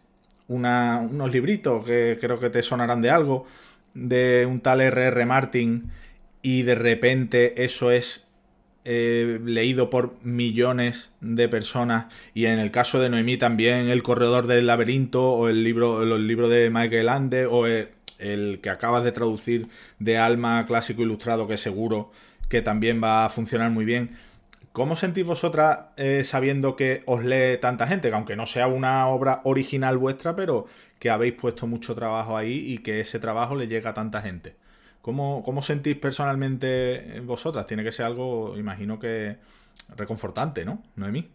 unos 0.48 1.32
libritos 1.32 1.86
que 1.86 2.18
creo 2.20 2.40
que 2.40 2.50
te 2.50 2.62
sonarán 2.62 3.02
de 3.02 3.10
algo? 3.10 3.46
de 3.94 4.46
un 4.46 4.60
tal 4.60 4.80
R.R. 4.80 5.26
Martin 5.26 5.90
y 6.42 6.62
de 6.62 6.74
repente 6.74 7.64
eso 7.64 7.90
es 7.90 8.24
eh, 8.84 9.38
leído 9.44 9.90
por 9.90 10.14
millones 10.22 11.10
de 11.20 11.48
personas 11.48 12.06
y 12.32 12.46
en 12.46 12.58
el 12.58 12.70
caso 12.70 12.98
de 12.98 13.10
Noemí 13.10 13.36
también 13.36 13.90
El 13.90 14.02
Corredor 14.02 14.46
del 14.46 14.66
Laberinto 14.66 15.32
o 15.32 15.48
el 15.48 15.62
libro, 15.62 16.02
el 16.02 16.26
libro 16.26 16.48
de 16.48 16.70
Michael 16.70 17.10
Ande 17.10 17.44
o 17.44 17.66
el, 17.66 17.90
que 18.62 18.70
acabas 18.70 19.04
de 19.04 19.12
traducir 19.12 19.68
de 19.98 20.16
Alma 20.16 20.64
Clásico 20.66 21.02
Ilustrado 21.02 21.46
que 21.46 21.58
seguro 21.58 22.10
que 22.48 22.62
también 22.62 23.02
va 23.02 23.26
a 23.26 23.28
funcionar 23.28 23.70
muy 23.70 23.84
bien. 23.84 24.16
¿Cómo 24.72 24.96
sentís 24.96 25.26
vosotras 25.26 25.78
eh, 25.96 26.22
sabiendo 26.24 26.74
que 26.76 27.02
os 27.06 27.24
lee 27.24 27.58
tanta 27.60 27.86
gente? 27.86 28.08
Que 28.08 28.14
aunque 28.14 28.36
no 28.36 28.46
sea 28.46 28.66
una 28.66 29.06
obra 29.08 29.40
original 29.44 29.98
vuestra, 29.98 30.36
pero 30.36 30.66
que 30.98 31.10
habéis 31.10 31.34
puesto 31.34 31.66
mucho 31.66 31.94
trabajo 31.94 32.36
ahí 32.36 32.72
y 32.72 32.78
que 32.78 33.00
ese 33.00 33.18
trabajo 33.18 33.56
le 33.56 33.68
llega 33.68 33.90
a 33.90 33.94
tanta 33.94 34.22
gente. 34.22 34.54
¿Cómo, 35.02 35.42
cómo 35.42 35.62
sentís 35.62 35.96
personalmente 35.96 37.20
vosotras? 37.20 37.66
Tiene 37.66 37.82
que 37.82 37.92
ser 37.92 38.06
algo, 38.06 38.56
imagino 38.56 38.98
que 38.98 39.38
reconfortante, 39.96 40.64
¿no, 40.64 40.82
Noemí? 40.96 41.30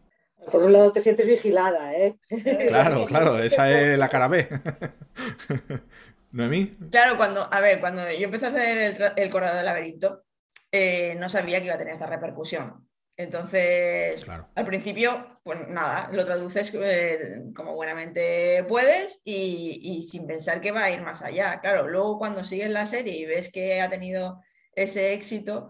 Por 0.51 0.63
un 0.63 0.73
lado 0.73 0.91
te 0.91 1.01
sientes 1.01 1.27
vigilada, 1.27 1.93
¿eh? 1.95 2.19
Claro, 2.67 3.05
claro, 3.05 3.39
esa 3.39 3.71
es 3.71 3.97
la 3.97 4.09
cara 4.09 4.27
B. 4.27 4.47
¿Noemí? 6.31 6.77
Claro, 6.91 7.17
cuando, 7.17 7.51
a 7.51 7.59
ver, 7.61 7.79
cuando 7.79 8.03
yo 8.11 8.25
empecé 8.25 8.47
a 8.47 8.49
hacer 8.49 8.77
el, 8.77 9.11
el 9.15 9.29
corredor 9.29 9.55
del 9.55 9.65
laberinto, 9.65 10.25
eh, 10.71 11.15
no 11.17 11.29
sabía 11.29 11.59
que 11.59 11.67
iba 11.67 11.75
a 11.75 11.77
tener 11.77 11.93
esta 11.93 12.05
repercusión. 12.05 12.87
Entonces, 13.17 14.25
al 14.55 14.65
principio, 14.65 15.39
pues 15.43 15.67
nada, 15.69 16.09
lo 16.11 16.25
traduces 16.25 16.73
eh, 16.73 17.43
como 17.55 17.73
buenamente 17.73 18.65
puedes 18.67 19.21
y, 19.23 20.05
sin 20.09 20.27
pensar 20.27 20.59
que 20.59 20.71
va 20.71 20.83
a 20.83 20.91
ir 20.91 21.01
más 21.01 21.21
allá. 21.21 21.61
Claro, 21.61 21.87
luego 21.87 22.17
cuando 22.17 22.43
sigues 22.43 22.69
la 22.69 22.85
serie 22.85 23.17
y 23.17 23.25
ves 23.25 23.49
que 23.51 23.81
ha 23.81 23.89
tenido 23.89 24.41
ese 24.73 25.13
éxito, 25.13 25.69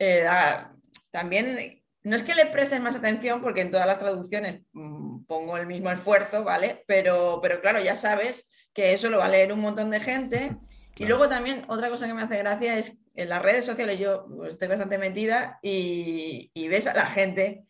eh, 0.00 0.26
también 1.12 1.84
no 2.02 2.16
es 2.16 2.24
que 2.24 2.34
le 2.34 2.46
prestes 2.46 2.80
más 2.80 2.96
atención 2.96 3.40
porque 3.40 3.60
en 3.60 3.70
todas 3.70 3.86
las 3.86 3.98
traducciones 3.98 4.62
mm, 4.72 5.24
pongo 5.26 5.56
el 5.56 5.66
mismo 5.66 5.92
esfuerzo, 5.92 6.42
¿vale? 6.42 6.82
Pero, 6.88 7.38
pero 7.40 7.60
claro, 7.60 7.80
ya 7.80 7.94
sabes 7.94 8.48
que 8.72 8.94
eso 8.94 9.10
lo 9.10 9.18
va 9.18 9.26
a 9.26 9.30
leer 9.30 9.52
un 9.52 9.60
montón 9.60 9.90
de 9.90 10.00
gente 10.00 10.56
y 10.96 11.06
luego 11.06 11.28
también 11.28 11.64
otra 11.68 11.88
cosa 11.88 12.06
que 12.06 12.14
me 12.14 12.22
hace 12.22 12.38
gracia 12.38 12.76
es 12.78 13.03
en 13.14 13.28
las 13.28 13.42
redes 13.42 13.64
sociales 13.64 13.98
yo 13.98 14.26
estoy 14.48 14.68
bastante 14.68 14.98
metida 14.98 15.58
y, 15.62 16.50
ves 16.68 16.86
a 16.86 16.94
la 16.94 17.06
gente, 17.06 17.64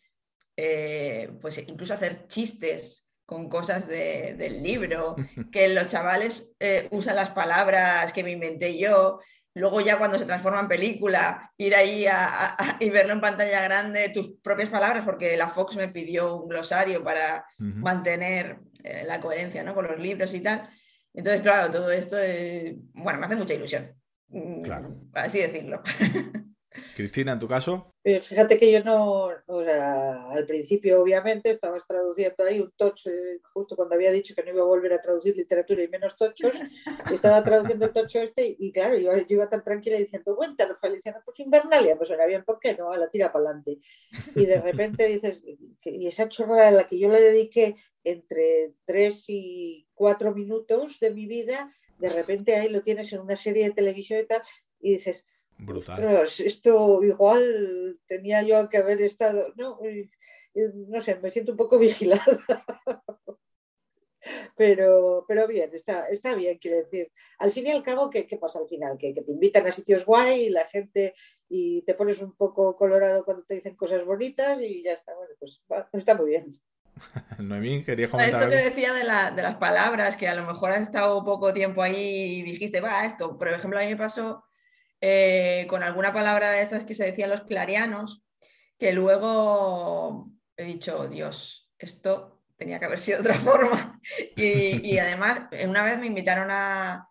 eh, 0.57 1.31
pues 1.39 1.57
incluso 1.59 1.93
hacer 1.93 2.27
chistes 2.27 3.07
con 3.25 3.49
cosas 3.49 3.87
del 3.87 4.61
libro, 4.61 5.15
que 5.51 5.67
los 5.69 5.87
chavales 5.87 6.53
eh, 6.59 6.87
usan 6.91 7.15
las 7.15 7.31
palabras 7.31 8.11
que 8.13 8.23
me 8.23 8.31
inventé 8.31 8.77
yo. 8.77 9.19
Luego 9.53 9.79
ya 9.79 9.97
cuando 9.97 10.19
se 10.19 10.25
transforma 10.25 10.59
en 10.59 10.67
película, 10.67 11.53
ir 11.57 11.75
ahí 11.75 12.05
y 12.79 12.89
verlo 12.89 13.13
en 13.13 13.21
pantalla 13.21 13.61
grande, 13.61 14.09
tus 14.09 14.33
propias 14.43 14.69
palabras, 14.69 15.05
porque 15.05 15.37
la 15.37 15.47
Fox 15.47 15.77
me 15.77 15.87
pidió 15.87 16.35
un 16.35 16.49
glosario 16.49 17.01
para 17.03 17.45
mantener 17.57 18.59
eh, 18.83 19.03
la 19.05 19.21
coherencia 19.21 19.63
¿no? 19.63 19.73
con 19.73 19.87
los 19.87 19.97
libros 19.97 20.33
y 20.33 20.41
tal. 20.41 20.69
Entonces, 21.13 21.41
claro, 21.41 21.71
todo 21.71 21.89
esto, 21.91 22.17
bueno, 22.95 23.19
me 23.19 23.27
hace 23.27 23.37
mucha 23.37 23.53
ilusión. 23.53 23.95
Mm, 24.29 24.61
claro. 24.61 24.95
Así 25.13 25.39
decirlo. 25.39 25.81
Cristina, 26.95 27.33
en 27.33 27.39
tu 27.39 27.47
caso. 27.47 27.93
Eh, 28.03 28.21
fíjate 28.21 28.57
que 28.57 28.71
yo 28.71 28.83
no, 28.83 29.29
o 29.47 29.63
sea, 29.63 30.29
al 30.29 30.45
principio 30.45 31.01
obviamente 31.01 31.49
estabas 31.49 31.87
traduciendo 31.87 32.43
ahí 32.43 32.59
un 32.59 32.71
tocho, 32.75 33.09
justo 33.53 33.75
cuando 33.75 33.95
había 33.95 34.11
dicho 34.11 34.35
que 34.35 34.43
no 34.43 34.51
iba 34.51 34.61
a 34.61 34.67
volver 34.67 34.93
a 34.93 35.01
traducir 35.01 35.35
literatura 35.35 35.83
y 35.83 35.87
menos 35.87 36.15
tochos, 36.15 36.61
estaba 37.11 37.43
traduciendo 37.43 37.85
el 37.85 37.93
tocho 37.93 38.19
este 38.19 38.55
y, 38.59 38.71
claro, 38.71 38.97
yo, 38.97 39.11
iba 39.27 39.49
tan 39.49 39.63
tranquila 39.63 39.97
diciendo, 39.97 40.35
cuéntanos, 40.35 40.79
Feliciana, 40.79 41.21
pues 41.25 41.39
Invernalia, 41.39 41.97
pues 41.97 42.09
era 42.11 42.25
bien, 42.25 42.43
¿por 42.43 42.59
qué 42.59 42.75
no? 42.75 42.91
A 42.91 42.97
la 42.97 43.09
tira 43.09 43.31
para 43.31 43.45
adelante. 43.45 43.79
Y 44.35 44.45
de 44.45 44.61
repente 44.61 45.07
dices, 45.07 45.41
y 45.83 46.07
esa 46.07 46.29
chorrada 46.29 46.67
a 46.67 46.71
la 46.71 46.87
que 46.87 46.99
yo 46.99 47.09
le 47.09 47.21
dediqué 47.21 47.75
entre 48.03 48.73
tres 48.85 49.25
y 49.29 49.87
cuatro 49.95 50.33
minutos 50.33 50.99
de 50.99 51.11
mi 51.11 51.25
vida, 51.25 51.71
de 51.97 52.09
repente 52.09 52.55
ahí 52.55 52.69
lo 52.69 52.81
tienes 52.81 53.11
en 53.13 53.21
una 53.21 53.35
serie 53.35 53.65
de 53.65 53.73
televisión 53.73 54.19
y 54.19 54.25
tal, 54.25 54.41
y 54.79 54.91
dices, 54.93 55.25
Brutal. 55.57 56.23
esto 56.23 57.03
igual 57.03 57.99
tenía 58.07 58.41
yo 58.43 58.67
que 58.69 58.77
haber 58.77 59.01
estado, 59.01 59.53
no, 59.55 59.79
no 60.87 61.01
sé, 61.01 61.15
me 61.15 61.29
siento 61.29 61.51
un 61.51 61.57
poco 61.57 61.77
vigilada. 61.79 62.23
Pero, 64.57 65.23
pero 65.27 65.47
bien, 65.47 65.69
está, 65.73 66.07
está 66.07 66.33
bien, 66.33 66.57
quiero 66.57 66.77
decir. 66.77 67.11
Al 67.37 67.51
fin 67.51 67.67
y 67.67 67.71
al 67.71 67.83
cabo, 67.83 68.09
¿qué, 68.09 68.25
qué 68.25 68.37
pasa 68.37 68.59
al 68.59 68.67
final? 68.67 68.97
Que, 68.97 69.13
que, 69.13 69.21
te 69.21 69.31
invitan 69.31 69.67
a 69.67 69.71
sitios 69.71 70.05
guay 70.05 70.45
y 70.45 70.49
la 70.49 70.65
gente 70.65 71.13
y 71.47 71.83
te 71.83 71.93
pones 71.93 72.21
un 72.21 72.35
poco 72.35 72.75
colorado 72.75 73.23
cuando 73.23 73.43
te 73.43 73.55
dicen 73.55 73.75
cosas 73.75 74.03
bonitas 74.03 74.59
y 74.61 74.81
ya 74.81 74.93
está. 74.93 75.13
Bueno, 75.13 75.33
pues 75.37 75.61
está 75.93 76.15
muy 76.15 76.29
bien. 76.29 76.49
Noemí, 77.39 77.83
quería 77.83 78.09
comentar. 78.09 78.41
Esto 78.41 78.49
que 78.49 78.63
decía 78.63 78.93
de, 78.93 79.03
la, 79.03 79.31
de, 79.31 79.41
las 79.41 79.55
palabras, 79.55 80.15
que 80.15 80.27
a 80.27 80.35
lo 80.35 80.45
mejor 80.45 80.71
has 80.71 80.81
estado 80.81 81.23
poco 81.23 81.53
tiempo 81.53 81.81
ahí 81.81 82.39
y 82.39 82.41
dijiste, 82.43 82.81
va, 82.81 83.05
esto. 83.05 83.37
Por 83.37 83.49
ejemplo, 83.49 83.79
a 83.79 83.83
mí 83.83 83.89
me 83.89 83.97
pasó 83.97 84.45
eh, 85.01 85.65
con 85.69 85.83
alguna 85.83 86.13
palabra 86.13 86.51
de 86.51 86.61
estas 86.61 86.85
que 86.85 86.95
se 86.95 87.05
decían 87.05 87.29
los 87.29 87.41
clarianos, 87.41 88.23
que 88.79 88.93
luego 88.93 90.31
he 90.57 90.63
dicho, 90.65 91.07
Dios, 91.07 91.71
esto 91.77 92.41
tenía 92.57 92.79
que 92.79 92.85
haber 92.85 92.99
sido 92.99 93.21
de 93.21 93.29
otra 93.29 93.39
forma. 93.39 93.99
Y, 94.35 94.97
además, 94.97 95.41
una 95.65 95.83
vez 95.83 95.99
me 95.99 96.07
invitaron 96.07 96.49
a, 96.49 97.09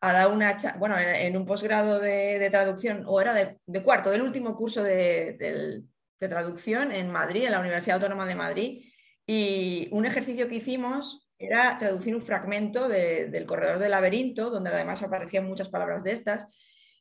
dar 0.00 0.30
una, 0.30 0.56
bueno, 0.78 0.98
en, 0.98 1.36
un 1.36 1.46
posgrado 1.46 2.00
de, 2.00 2.48
traducción, 2.50 3.04
o 3.06 3.20
era 3.20 3.34
de, 3.34 3.82
cuarto, 3.82 4.10
del 4.10 4.22
último 4.22 4.56
curso 4.56 4.82
de, 4.82 5.84
traducción 6.18 6.92
en 6.92 7.10
Madrid, 7.10 7.44
en 7.44 7.52
la 7.52 7.60
Universidad 7.60 7.96
Autónoma 7.96 8.26
de 8.26 8.34
Madrid, 8.34 8.89
y 9.32 9.86
un 9.92 10.06
ejercicio 10.06 10.48
que 10.48 10.56
hicimos 10.56 11.30
era 11.38 11.78
traducir 11.78 12.16
un 12.16 12.20
fragmento 12.20 12.88
del 12.88 13.46
Corredor 13.46 13.78
del 13.78 13.92
Laberinto, 13.92 14.50
donde 14.50 14.70
además 14.70 15.04
aparecían 15.04 15.46
muchas 15.46 15.68
palabras 15.68 16.02
de 16.02 16.10
estas, 16.10 16.52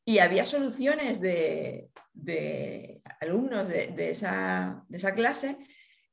y 0.06 0.20
había 0.20 0.46
soluciones 0.46 1.22
de, 1.22 1.90
alumnos 3.20 3.68
de, 3.68 4.12
esa, 4.12 4.86
clase 5.16 5.58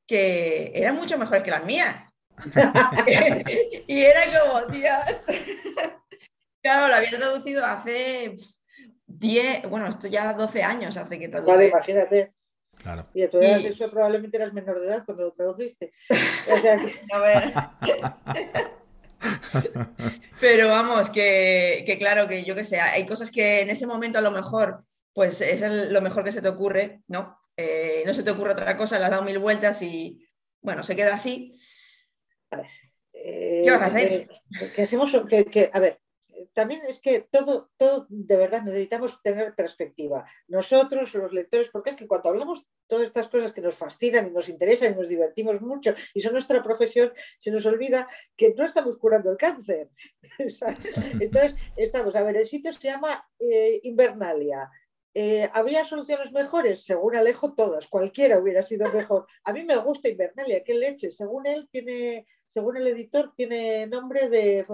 que 0.07 0.71
eran 0.73 0.95
mucho 0.95 1.19
mejor 1.19 1.43
que 1.43 1.51
las 1.51 1.65
mías. 1.65 2.11
y 3.87 4.01
era 4.01 4.21
como, 4.41 4.71
Dios. 4.71 5.25
claro, 6.63 6.87
lo 6.87 6.95
había 6.95 7.11
traducido 7.11 7.63
hace 7.63 8.33
10, 9.05 9.69
bueno, 9.69 9.87
esto 9.87 10.07
ya 10.07 10.33
12 10.33 10.63
años 10.63 10.97
hace 10.97 11.19
que 11.19 11.29
traduje. 11.29 11.51
Vale, 11.51 11.67
imagínate. 11.67 12.33
Claro. 12.81 13.07
Y 13.13 13.27
tú 13.27 13.41
y... 13.41 13.45
eso 13.45 13.89
probablemente 13.89 14.37
eras 14.37 14.53
menor 14.53 14.79
de 14.79 14.87
edad 14.87 15.03
cuando 15.05 15.23
lo 15.23 15.31
tradujiste. 15.31 15.91
O 16.51 16.61
sea, 16.61 16.77
A 17.13 17.19
ver. 17.19 17.53
Pero 20.39 20.69
vamos, 20.69 21.09
que, 21.09 21.97
claro, 21.99 22.27
que 22.27 22.43
yo 22.43 22.55
que 22.55 22.63
sé, 22.63 22.79
hay 22.79 23.05
cosas 23.05 23.31
que 23.31 23.61
en 23.61 23.69
ese 23.69 23.87
momento 23.87 24.19
a 24.19 24.21
lo 24.21 24.31
mejor, 24.31 24.85
pues 25.13 25.41
es 25.41 25.61
lo 25.91 26.01
mejor 26.01 26.23
que 26.23 26.31
se 26.31 26.41
te 26.41 26.47
ocurre, 26.47 27.01
¿no? 27.07 27.37
Eh, 27.57 28.03
no 28.05 28.13
se 28.13 28.23
te 28.23 28.31
ocurre 28.31 28.51
otra 28.51 28.77
cosa, 28.77 28.99
le 28.99 29.05
has 29.05 29.11
dado 29.11 29.23
mil 29.23 29.39
vueltas 29.39 29.81
y 29.81 30.23
bueno, 30.61 30.83
se 30.83 30.95
queda 30.95 31.15
así. 31.15 31.55
A 32.51 32.57
ver, 32.57 32.67
¿Qué 33.11 33.71
vas 33.71 33.81
a 33.81 33.85
hacer? 33.87 34.11
Eh, 34.11 34.29
¿Qué 34.75 34.83
hacemos? 34.83 35.13
a 35.15 35.79
ver, 35.79 35.99
también 36.53 36.81
es 36.87 36.99
que 36.99 37.21
todo, 37.31 37.69
todo 37.77 38.05
de 38.09 38.35
verdad 38.35 38.63
necesitamos 38.63 39.21
tener 39.21 39.55
perspectiva. 39.55 40.25
Nosotros, 40.47 41.13
los 41.13 41.33
lectores, 41.33 41.69
porque 41.69 41.91
es 41.91 41.95
que 41.95 42.07
cuando 42.07 42.29
hablamos 42.29 42.67
todas 42.87 43.05
estas 43.05 43.27
cosas 43.27 43.51
que 43.51 43.61
nos 43.61 43.75
fascinan 43.75 44.27
y 44.27 44.31
nos 44.31 44.49
interesan 44.49 44.93
y 44.93 44.95
nos 44.95 45.09
divertimos 45.09 45.61
mucho 45.61 45.93
y 46.13 46.21
son 46.21 46.33
nuestra 46.33 46.63
profesión, 46.63 47.11
se 47.39 47.51
nos 47.51 47.65
olvida 47.65 48.07
que 48.35 48.53
no 48.53 48.65
estamos 48.65 48.97
curando 48.97 49.31
el 49.31 49.37
cáncer. 49.37 49.89
Entonces, 51.19 51.55
estamos, 51.75 52.15
a 52.15 52.23
ver, 52.23 52.37
el 52.37 52.45
sitio 52.45 52.71
se 52.71 52.87
llama 52.87 53.27
eh, 53.39 53.79
Invernalia. 53.83 54.69
Eh, 55.19 55.49
¿Había 55.53 55.83
soluciones 55.83 56.31
mejores? 56.31 56.83
Según 56.83 57.15
Alejo, 57.15 57.55
todas. 57.55 57.87
Cualquiera 57.87 58.37
hubiera 58.37 58.61
sido 58.61 58.91
mejor. 58.91 59.25
A 59.43 59.51
mí 59.51 59.63
me 59.63 59.75
gusta 59.77 60.09
Invernalia, 60.09 60.63
qué 60.63 60.75
leche. 60.75 61.09
Según 61.09 61.47
él, 61.47 61.67
tiene 61.71 62.27
según 62.47 62.77
el 62.77 62.87
editor, 62.87 63.33
tiene 63.35 63.87
nombre 63.87 64.29
de, 64.29 64.65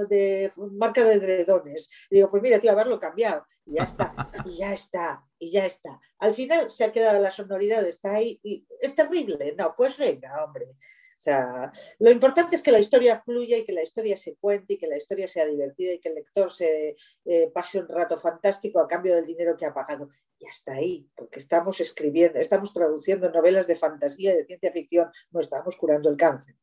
marca 0.72 1.04
de 1.04 1.16
edredones. 1.16 1.90
Y 2.10 2.16
digo, 2.16 2.30
pues 2.30 2.44
mira, 2.44 2.60
tío, 2.60 2.72
haberlo 2.72 3.00
cambiado. 3.00 3.46
Y 3.66 3.76
ya 3.76 3.84
está, 3.84 4.14
y 4.46 4.58
ya 4.58 4.74
está, 4.74 5.24
y 5.40 5.52
ya 5.52 5.66
está. 5.66 6.00
Al 6.20 6.34
final 6.34 6.70
se 6.70 6.84
ha 6.84 6.92
quedado 6.92 7.22
la 7.22 7.32
sonoridad, 7.32 7.86
está 7.88 8.16
ahí, 8.16 8.40
y 8.44 8.66
es 8.80 8.96
terrible. 8.96 9.56
No, 9.58 9.74
pues 9.76 9.98
venga, 9.98 10.44
hombre. 10.44 10.66
O 10.66 11.24
sea, 11.24 11.72
lo 12.00 12.12
importante 12.12 12.58
es 12.58 12.62
que 12.62 12.74
la 12.74 12.80
historia 12.80 13.22
fluya 13.22 13.58
y 13.58 13.64
que 13.64 13.72
la 13.72 13.82
historia 13.82 14.18
se 14.18 14.36
cuente 14.36 14.74
y 14.74 14.78
que 14.78 14.88
la 14.88 14.98
historia 14.98 15.26
sea 15.26 15.46
divertida 15.46 15.94
y 15.94 16.00
que 16.00 16.10
el 16.10 16.16
lector 16.16 16.52
se 16.52 16.98
eh, 17.24 17.50
pase 17.54 17.80
un 17.80 17.88
rato 17.88 18.20
fantástico 18.20 18.82
a 18.82 18.90
cambio 18.90 19.16
del 19.16 19.26
dinero 19.26 19.56
que 19.56 19.66
ha 19.66 19.74
pagado. 19.74 20.10
Y 20.38 20.48
hasta 20.48 20.74
ahí, 20.74 21.10
porque 21.16 21.40
estamos 21.40 21.80
escribiendo, 21.80 22.40
estamos 22.40 22.74
traduciendo 22.74 23.32
novelas 23.32 23.68
de 23.68 23.78
fantasía 23.78 24.34
y 24.34 24.38
de 24.40 24.46
ciencia 24.46 24.74
ficción, 24.74 25.12
no 25.32 25.40
estamos 25.40 25.78
curando 25.78 26.10
el 26.10 26.18
cáncer. 26.18 26.58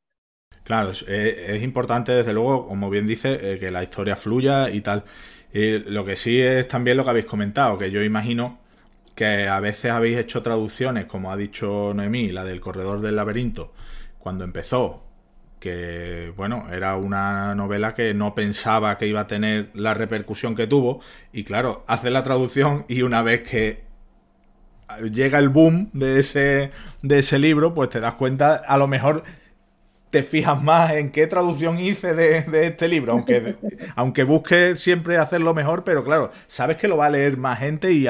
Claro, 0.65 0.93
es, 0.93 1.63
importante, 1.63 2.13
desde 2.13 2.33
luego, 2.33 2.69
como 2.69 2.91
bien 2.91 3.07
dice, 3.07 3.55
eh, 3.55 3.59
que 3.59 3.71
la 3.71 3.83
historia 3.83 4.17
fluya 4.17 4.71
y 4.71 4.81
tal. 4.81 5.05
lo 5.53 6.05
que 6.05 6.17
sí 6.17 6.41
es 6.41 6.69
también 6.69 6.97
lo 6.97 7.05
que 7.05 7.11
habéis 7.11 7.27
comentado, 7.27 7.79
que 7.79 7.91
yo 7.91 8.03
imagino 8.05 8.61
que 9.15 9.49
a 9.49 9.61
veces 9.61 9.91
habéis 9.91 10.19
hecho 10.19 10.43
traducciones, 10.43 11.07
como 11.07 11.31
ha 11.31 11.37
dicho 11.37 11.93
Noemí, 11.95 12.31
la 12.31 12.45
del 12.45 12.61
Corredor 12.61 13.01
del 13.01 13.17
Laberinto, 13.17 13.73
cuando 14.19 14.45
empezó, 14.45 15.03
que 15.59 16.33
bueno, 16.37 16.67
era 16.73 16.97
una 16.97 17.55
novela 17.55 17.95
que 17.95 18.15
no 18.15 18.35
pensaba 18.35 18.97
que 18.97 19.07
iba 19.07 19.21
a 19.21 19.27
tener 19.27 19.71
la 19.75 19.95
repercusión 19.95 20.55
que 20.55 20.67
tuvo, 20.67 21.01
y 21.33 21.45
claro, 21.45 21.85
hace 21.87 22.11
la 22.11 22.23
traducción 22.23 22.87
y 22.89 23.03
una 23.03 23.23
vez 23.23 23.43
que 23.43 23.85
llega 25.13 25.39
el 25.39 25.49
boom 25.51 25.91
de 25.93 26.19
ese, 26.19 26.71
de 27.03 27.19
ese 27.19 27.39
libro, 27.39 27.75
pues 27.75 27.91
te 27.91 28.01
das 28.01 28.15
cuenta 28.15 28.55
a 28.55 28.77
lo 28.79 28.87
mejor 28.89 29.23
te 30.11 30.25
fijas 30.25 30.61
más 30.63 30.93
en 30.93 31.13
qué 31.13 31.27
traducción 31.27 31.79
hice 31.79 32.15
de, 32.15 32.67
este 32.67 32.89
libro, 32.89 33.13
aunque, 33.13 33.57
aunque 33.95 34.25
busque 34.25 34.77
siempre 34.77 35.17
hacerlo 35.19 35.55
mejor, 35.55 35.85
pero 35.85 36.05
claro, 36.05 36.33
sabes 36.49 36.77
que 36.77 36.89
lo 36.89 36.97
va 36.97 37.07
a 37.07 37.11
leer 37.11 37.37
más 37.37 37.61
gente 37.61 37.93
y, 37.93 38.07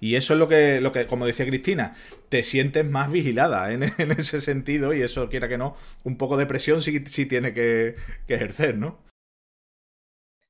y, 0.00 0.14
eso 0.14 0.34
es 0.34 0.38
lo 0.38 0.48
que, 0.48 0.80
lo 0.80 0.92
que, 0.92 1.06
como 1.06 1.26
decía 1.26 1.46
Cristina, 1.46 1.94
te 2.28 2.42
sientes 2.42 2.84
más 2.84 3.10
vigilada 3.10 3.72
en, 3.72 3.82
ese 4.18 4.42
sentido 4.42 4.92
y 4.92 5.02
eso, 5.02 5.28
quiera 5.30 5.48
que 5.48 5.58
no, 5.58 5.76
un 6.04 6.18
poco 6.18 6.36
de 6.36 6.46
presión 6.46 6.82
sí, 6.82 7.02
sí 7.06 7.26
tiene 7.26 7.54
que, 7.54 7.96
ejercer, 8.28 8.76
¿no? 8.76 9.02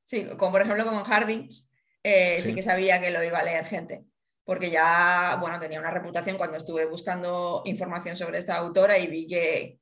Sí, 0.05 0.27
como 0.37 0.53
por 0.53 0.63
ejemplo 0.63 0.85
con 0.85 1.05
Hardings, 1.05 1.71
eh, 2.03 2.37
sí. 2.39 2.49
sí 2.49 2.55
que 2.55 2.63
sabía 2.63 3.01
que 3.01 3.11
lo 3.11 3.23
iba 3.23 3.39
a 3.39 3.45
leer 3.45 3.65
gente 3.65 4.05
porque 4.45 4.71
ya, 4.71 5.37
bueno, 5.41 5.61
tenía 5.61 5.79
una 5.79 5.93
reputación 5.93 6.37
cuando 6.37 6.57
estuve 6.57 6.85
buscando 6.87 7.63
información 7.65 8.17
sobre 8.17 8.39
esta 8.39 8.57
autora 8.57 8.99
y 8.99 9.07
vi 9.07 9.29
que, 9.29 9.79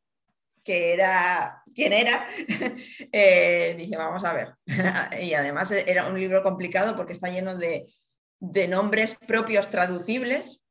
que 0.70 0.92
era 0.92 1.64
quién 1.74 1.92
era, 1.92 2.24
eh, 3.12 3.74
dije, 3.76 3.96
vamos 3.96 4.22
a 4.22 4.32
ver. 4.32 4.54
y 5.20 5.34
además 5.34 5.72
era 5.72 6.06
un 6.06 6.16
libro 6.16 6.44
complicado 6.44 6.94
porque 6.94 7.12
está 7.12 7.28
lleno 7.28 7.56
de, 7.56 7.86
nombres 8.68 9.16
propios 9.26 9.68
traducibles. 9.68 10.62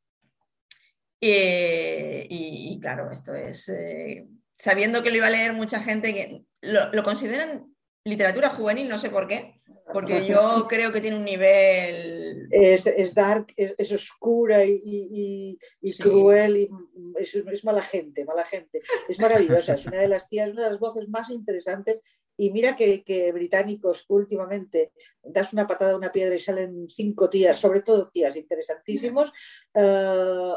y, 1.20 2.80
claro, 2.82 3.12
esto 3.12 3.36
es, 3.36 3.68
eh, 3.68 4.26
sabiendo 4.58 5.04
que 5.04 5.10
lo 5.10 5.18
iba 5.18 5.28
a 5.28 5.32
leer 5.32 5.52
mucha 5.52 5.82
gente, 5.82 6.14
que 6.14 6.44
lo 6.62 7.04
consideran 7.04 7.76
literatura 8.06 8.50
juvenil, 8.50 8.88
no 8.88 9.00
sé 9.00 9.10
por 9.10 9.28
qué, 9.28 9.59
porque 9.94 10.26
yo 10.26 10.66
creo 10.68 10.92
que 10.92 11.02
tiene 11.02 11.18
un 11.18 11.26
nivel... 11.26 12.48
Es, 12.52 13.14
dark, 13.14 13.54
es, 13.56 13.92
oscura 13.92 14.66
y, 14.66 15.58
cruel 16.00 16.58
y 16.58 16.70
es, 17.18 17.64
mala 17.64 17.82
gente, 17.82 18.26
mala 18.26 18.44
gente. 18.44 18.82
Es 19.08 19.20
maravillosa, 19.20 19.74
es 19.76 19.86
una 19.86 20.00
de 20.00 20.08
las 20.08 20.28
tías, 20.28 20.52
una 20.52 20.66
de 20.66 20.72
las 20.72 20.80
voces 20.80 21.10
más 21.10 21.30
interesantes. 21.30 22.02
Y 22.38 22.52
mira 22.52 22.78
que, 22.78 23.32
británicos 23.34 24.06
últimamente 24.08 24.94
das 25.22 25.52
una 25.52 25.68
patada 25.68 25.92
a 25.92 25.98
una 25.98 26.12
piedra 26.12 26.36
y 26.36 26.40
salen 26.40 26.88
cinco 26.88 27.30
tías, 27.30 27.58
sobre 27.58 27.82
todo 27.82 28.10
tías 28.10 28.36
interesantísimos. 28.38 29.34
Uh, 29.74 30.56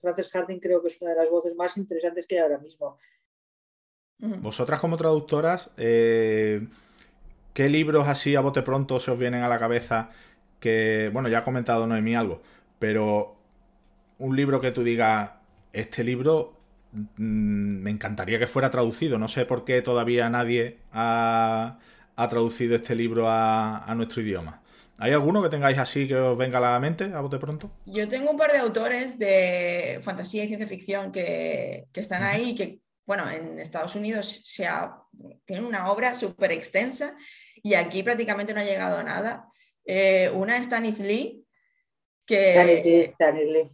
Frances 0.00 0.32
Harding 0.32 0.58
creo 0.58 0.82
que 0.82 0.88
es 0.88 1.00
una 1.00 1.12
de 1.12 1.16
las 1.18 1.30
voces 1.30 1.54
más 1.54 1.76
interesantes 1.76 2.26
que 2.26 2.36
hay 2.36 2.42
ahora 2.42 2.58
mismo. 2.58 2.98
Vosotras 4.18 4.80
como 4.80 4.96
traductoras, 4.96 5.70
eh, 5.76 6.66
¿Qué 7.54 7.68
libros 7.68 8.08
así 8.08 8.34
a 8.34 8.40
bote 8.40 8.62
pronto 8.62 8.98
se 8.98 9.12
os 9.12 9.18
vienen 9.18 9.42
a 9.42 9.48
la 9.48 9.60
cabeza 9.60 10.10
que, 10.58 11.08
bueno, 11.12 11.28
ya 11.28 11.38
ha 11.38 11.44
comentado 11.44 11.86
Noemí 11.86 12.16
algo, 12.16 12.42
pero 12.80 13.36
un 14.18 14.34
libro 14.34 14.60
que 14.60 14.72
tú 14.72 14.82
digas, 14.82 15.30
este 15.72 16.02
libro 16.02 16.58
mm, 16.92 17.12
me 17.16 17.90
encantaría 17.90 18.40
que 18.40 18.48
fuera 18.48 18.70
traducido. 18.70 19.18
No 19.18 19.28
sé 19.28 19.46
por 19.46 19.64
qué 19.64 19.82
todavía 19.82 20.28
nadie 20.30 20.80
ha, 20.90 21.78
traducido 22.16 22.74
este 22.74 22.96
libro 22.96 23.26
a, 23.28 23.92
nuestro 23.94 24.22
idioma. 24.22 24.60
¿Hay 24.98 25.12
alguno 25.12 25.40
que 25.40 25.48
tengáis 25.48 25.78
así 25.78 26.08
que 26.08 26.16
os 26.16 26.36
venga 26.36 26.58
a 26.58 26.72
la 26.72 26.80
mente 26.80 27.12
a 27.14 27.20
bote 27.20 27.38
pronto? 27.38 27.70
Yo 27.86 28.08
tengo 28.08 28.32
un 28.32 28.36
par 28.36 28.50
de 28.50 28.58
autores 28.58 29.16
de 29.16 30.00
fantasía 30.02 30.42
y 30.42 30.48
ciencia 30.48 30.66
ficción 30.66 31.12
que, 31.12 31.86
están 31.94 32.24
ahí 32.24 32.50
y 32.50 32.54
que, 32.56 32.80
bueno, 33.06 33.30
en 33.30 33.60
Estados 33.60 33.94
Unidos 33.94 34.40
se 34.44 34.66
tienen 35.44 35.64
una 35.64 35.92
obra 35.92 36.14
súper 36.14 36.50
extensa 36.50 37.16
y 37.64 37.74
aquí 37.74 38.02
prácticamente 38.02 38.52
no 38.52 38.60
ha 38.60 38.64
llegado 38.64 38.98
a 38.98 39.02
nada. 39.02 39.48
Eh, 39.86 40.30
una 40.34 40.58
es 40.58 40.68
Tanith 40.68 40.98
Lee, 40.98 41.44
que... 42.26 43.14
Lee. 43.34 43.72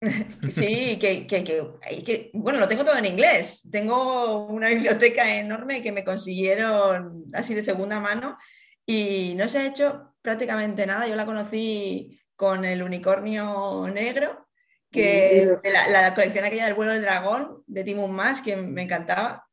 Sí, 0.50 0.98
que, 1.00 2.30
bueno, 2.34 2.60
lo 2.60 2.68
tengo 2.68 2.84
todo 2.84 2.96
en 2.96 3.06
inglés. 3.06 3.68
Tengo 3.72 4.46
una 4.46 4.68
biblioteca 4.68 5.36
enorme 5.36 5.82
que 5.82 5.90
me 5.90 6.04
consiguieron 6.04 7.24
así 7.32 7.54
de 7.54 7.62
segunda 7.62 7.98
mano 7.98 8.38
y 8.84 9.34
no 9.36 9.48
se 9.48 9.58
ha 9.58 9.66
hecho 9.66 10.14
prácticamente 10.22 10.86
nada. 10.86 11.08
Yo 11.08 11.16
la 11.16 11.26
conocí 11.26 12.20
con 12.36 12.64
el 12.64 12.84
unicornio 12.84 13.88
negro, 13.92 14.46
que 14.92 15.58
la, 15.64 16.14
colección 16.14 16.44
aquella 16.44 16.66
del 16.66 16.74
vuelo 16.74 16.92
del 16.92 17.02
dragón 17.02 17.64
de 17.66 17.82
Timon 17.82 18.12
Mas, 18.12 18.42
que 18.42 18.54
me 18.54 18.82
encantaba. 18.82 19.45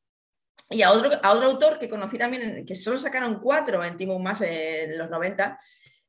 Y 0.70 0.82
a 0.82 0.92
otro, 0.92 1.12
a 1.22 1.32
otro 1.34 1.50
autor 1.50 1.80
que 1.80 1.90
conocí 1.90 2.18
también, 2.18 2.66
que 2.66 2.76
solo 2.76 2.98
sacaron 2.98 3.40
cuatro 3.40 3.84
en 3.84 3.98
Timon 3.98 4.24
Mas 4.24 4.42
en 4.42 4.98
los 4.98 5.10
90, 5.10 5.60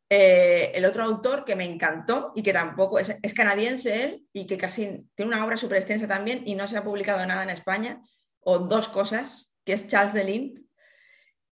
eh, 0.09 0.73
el 0.75 0.85
otro 0.85 1.03
autor 1.03 1.45
que 1.45 1.57
me 1.57 1.65
encantó 1.65 2.33
y 2.35 2.43
que 2.43 2.53
tampoco 2.53 2.99
es, 2.99 3.17
canadiense 3.35 4.05
él 4.05 4.27
y 4.33 4.47
que 4.47 4.59
casi 4.59 5.09
tiene 5.15 5.35
una 5.35 5.45
obra 5.45 5.57
súper 5.57 5.79
extensa 5.79 6.07
también 6.07 6.43
y 6.47 6.55
no 6.55 6.69
se 6.69 6.77
ha 6.77 6.85
publicado 6.85 7.25
nada 7.27 7.43
en 7.43 7.51
España, 7.51 8.01
o 8.41 8.59
dos 8.59 8.89
cosas, 8.89 9.55
que 9.65 9.73
es 9.73 9.89
Charles 9.89 10.13
Delint. 10.13 10.61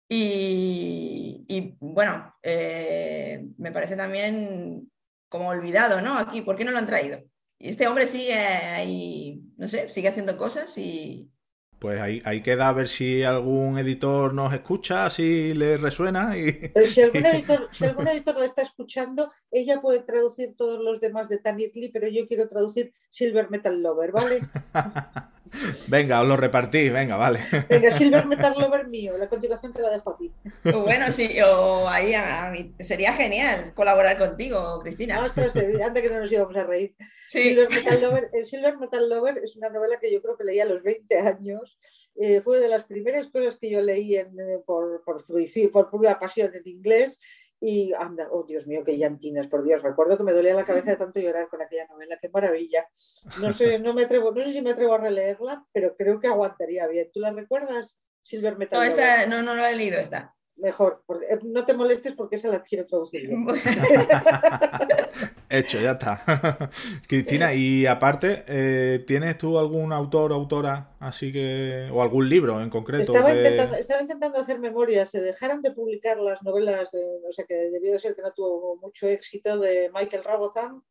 Y, 0.09 1.44
y 1.46 1.76
bueno, 1.80 2.34
eh, 2.42 3.44
me 3.59 3.72
parece 3.72 3.94
también 3.94 4.90
como 5.28 5.51
olvidado, 5.51 6.01
¿no? 6.01 6.18
Aquí, 6.18 6.40
¿por 6.40 6.57
qué 6.57 6.64
no 6.64 6.70
lo 6.70 6.78
han 6.78 6.86
traído? 6.86 7.22
Y 7.59 7.70
este 7.70 7.86
hombre 7.86 8.07
sigue 8.07 8.34
ahí, 8.34 9.42
no 9.57 9.68
sé, 9.68 9.92
sigue 9.92 10.09
haciendo 10.09 10.38
cosas 10.38 10.76
y, 10.78 11.30
pues 11.79 12.01
ahí, 12.01 12.20
ahí, 12.24 12.43
queda 12.43 12.68
a 12.68 12.72
ver 12.72 12.89
si 12.89 13.22
algún 13.22 13.79
editor 13.79 14.35
nos 14.35 14.53
escucha, 14.53 15.09
si 15.11 15.55
le 15.55 15.76
resuena. 15.76 16.37
Y, 16.37 16.70
Pero 16.74 16.87
si 16.87 17.03
algún, 17.03 17.26
editor, 17.26 17.68
si 17.70 17.85
algún 17.85 18.09
editor 18.09 18.37
la 18.37 18.45
está 18.45 18.62
escuchando, 18.62 19.31
ella 19.51 19.81
puede 19.81 20.01
traducir 20.01 20.55
todos 20.57 20.81
los 20.81 21.01
demás 21.01 21.29
de 21.29 21.39
Tanit 21.39 21.74
Lee, 21.74 21.91
pero 21.93 22.09
yo 22.09 22.26
quiero 22.26 22.49
traducir 22.49 22.93
Silver 23.11 23.51
Metal 23.51 23.81
Lover, 23.81 24.12
¿vale? 24.12 24.41
Venga, 25.86 26.20
os 26.20 26.28
lo 26.28 26.36
repartís, 26.36 26.92
venga, 26.92 27.16
vale. 27.16 27.40
Venga, 27.68 27.90
Silver 27.90 28.26
Metal 28.26 28.55
Lover 28.59 28.88
mío, 28.88 29.16
la 29.18 29.28
continuación 29.28 29.72
te 29.72 29.82
la 29.82 29.90
dejo 29.90 30.11
a 30.11 30.16
ti. 30.16 30.32
Bueno, 30.64 31.11
sí, 31.12 31.30
o 31.40 31.88
ahí 31.88 32.14
a, 32.14 32.51
mí, 32.51 32.74
sería 32.78 33.12
genial 33.12 33.72
colaborar 33.74 34.18
contigo, 34.18 34.80
Cristina. 34.82 35.22
Ostras, 35.22 35.55
antes 35.57 36.03
que 36.03 36.14
no 36.14 36.20
nos 36.20 36.32
íbamos 36.32 36.57
a 36.57 36.64
reír. 36.64 36.94
Silver 37.28 37.68
Metal 37.68 38.01
Lover, 38.01 38.30
el 38.32 38.46
Silver 38.46 38.78
Metal 38.78 39.09
Lover 39.09 39.38
es 39.38 39.57
una 39.57 39.68
novela 39.68 39.99
que 40.01 40.12
yo 40.12 40.22
creo 40.22 40.36
que 40.36 40.44
leí 40.44 40.61
a 40.61 40.64
los 40.64 40.82
20 40.82 41.18
años. 41.18 41.78
Eh, 42.16 42.40
fue 42.42 42.61
de 42.61 42.68
las 42.68 42.84
primeras 42.84 43.26
cosas 43.28 43.57
que 43.61 43.70
yo 43.70 43.80
leí 43.82 44.16
en, 44.16 44.38
eh, 44.40 44.59
por, 44.64 45.03
por, 45.05 45.24
por 45.72 45.90
pura 45.90 46.18
pasión 46.18 46.55
en 46.55 46.66
inglés 46.66 47.18
y 47.61 47.92
anda, 47.94 48.28
oh 48.30 48.44
Dios 48.44 48.66
mío, 48.66 48.82
qué 48.84 48.96
llantinas, 48.96 49.48
por 49.48 49.64
Dios, 49.64 49.82
recuerdo 49.82 50.16
que 50.16 50.22
me 50.22 50.32
dolía 50.32 50.54
la 50.54 50.64
cabeza 50.64 50.90
de 50.90 50.96
tanto 51.04 51.20
llorar 51.20 51.48
con 51.48 51.61
aquella 51.61 51.86
novela, 51.86 52.18
qué 52.20 52.28
maravilla. 52.28 52.88
No 53.40 53.52
sé, 53.52 53.78
no 53.78 53.94
me 53.94 54.02
atrevo, 54.02 54.32
no 54.32 54.42
sé 54.42 54.52
si 54.52 54.62
me 54.62 54.70
atrevo 54.70 54.94
a 54.94 54.98
releerla, 54.98 55.66
pero 55.72 55.96
creo 55.96 56.20
que 56.20 56.28
aguantaría 56.28 56.86
bien. 56.86 57.11
¿Tú 57.12 57.20
la 57.20 57.32
recuerdas? 57.32 57.98
Silver 58.22 58.56
Metal. 58.59 58.78
No, 58.78 58.84
esta, 58.84 59.26
no, 59.26 59.42
no 59.42 59.54
la 59.54 59.70
he 59.70 59.76
leído 59.76 59.98
esta 59.98 60.38
mejor. 60.59 61.02
Eh, 61.28 61.38
no 61.44 61.64
te 61.64 61.74
molestes 61.74 62.14
porque 62.14 62.36
esa 62.36 62.48
la 62.48 62.62
quiero 62.62 62.86
traducir. 62.86 63.30
Hecho, 65.48 65.80
ya 65.80 65.92
está. 65.92 66.70
Cristina, 67.09 67.54
y 67.54 67.86
aparte, 67.86 68.44
eh, 68.46 69.04
¿tienes 69.06 69.38
tú 69.38 69.59
algún 69.59 69.92
autor 69.92 70.32
o 70.32 70.34
autora 70.34 70.96
así 71.00 71.32
que. 71.32 71.88
o 71.92 72.02
algún 72.02 72.28
libro 72.28 72.61
en 72.61 72.70
concreto? 72.70 73.14
Estaba, 73.14 74.00
intentando, 74.00 74.38
hacer 74.38 74.59
memoria. 74.59 75.06
Se 75.06 75.20
dejaron 75.20 75.62
de 75.62 75.70
publicar 75.70 76.18
las 76.18 76.42
novelas, 76.42 76.94
o 76.94 77.32
sea 77.32 77.44
que 77.46 77.54
debió 77.54 77.92
de 77.92 77.98
ser 77.98 78.14
que 78.14 78.22
no 78.22 78.32
tuvo 78.32 78.76
mucho 78.76 79.09
éxito, 79.09 79.59
de 79.59 79.90
Michael 79.94 80.24
Rabozan. 80.24 80.82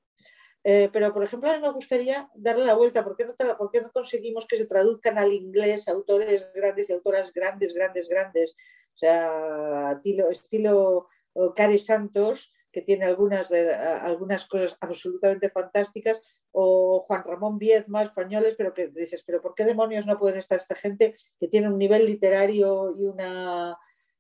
Eh, 0.64 0.89
pero, 0.91 1.14
por 1.14 1.24
ejemplo, 1.24 1.49
a 1.49 1.55
mí 1.55 1.62
me 1.62 1.72
gustaría 1.72 2.30
darle 2.36 2.66
la 2.66 2.74
vuelta. 2.74 3.03
¿Por 3.03 3.16
qué, 3.16 3.26
no, 3.26 3.36
¿Por 3.58 3.72
qué 3.72 3.82
no 3.82 3.91
conseguimos 3.91 4.45
que 4.47 4.58
se 4.58 4.66
traduzcan 4.66 5.18
al 5.18 5.32
inglés 5.32 5.88
autores 5.88 6.49
grandes 6.53 6.89
y 6.89 6.93
autoras 6.93 7.32
grandes, 7.34 7.74
grandes, 7.74 8.10
grandes? 8.10 8.55
O 8.95 8.97
sea, 8.97 9.91
estilo, 9.93 10.30
estilo 10.30 11.08
Cari 11.55 11.80
Santos, 11.80 12.51
que 12.72 12.82
tiene 12.82 13.05
algunas, 13.05 13.49
de, 13.49 13.74
algunas 13.74 14.45
cosas 14.47 14.76
absolutamente 14.82 15.49
fantásticas, 15.49 16.22
o 16.51 17.01
Juan 17.01 17.24
Ramón 17.24 17.58
Viezma, 17.60 18.01
españoles, 18.01 18.55
pero 18.58 18.74
que 18.74 18.88
dices, 18.88 19.24
pero 19.26 19.41
¿por 19.41 19.55
qué 19.55 19.64
demonios 19.64 20.05
no 20.05 20.18
pueden 20.18 20.39
estar 20.39 20.60
esta 20.60 20.76
gente 20.76 21.14
que 21.39 21.47
tiene 21.47 21.70
un 21.70 21.78
nivel 21.78 22.05
literario 22.05 22.91
y 22.91 23.05
una 23.05 23.78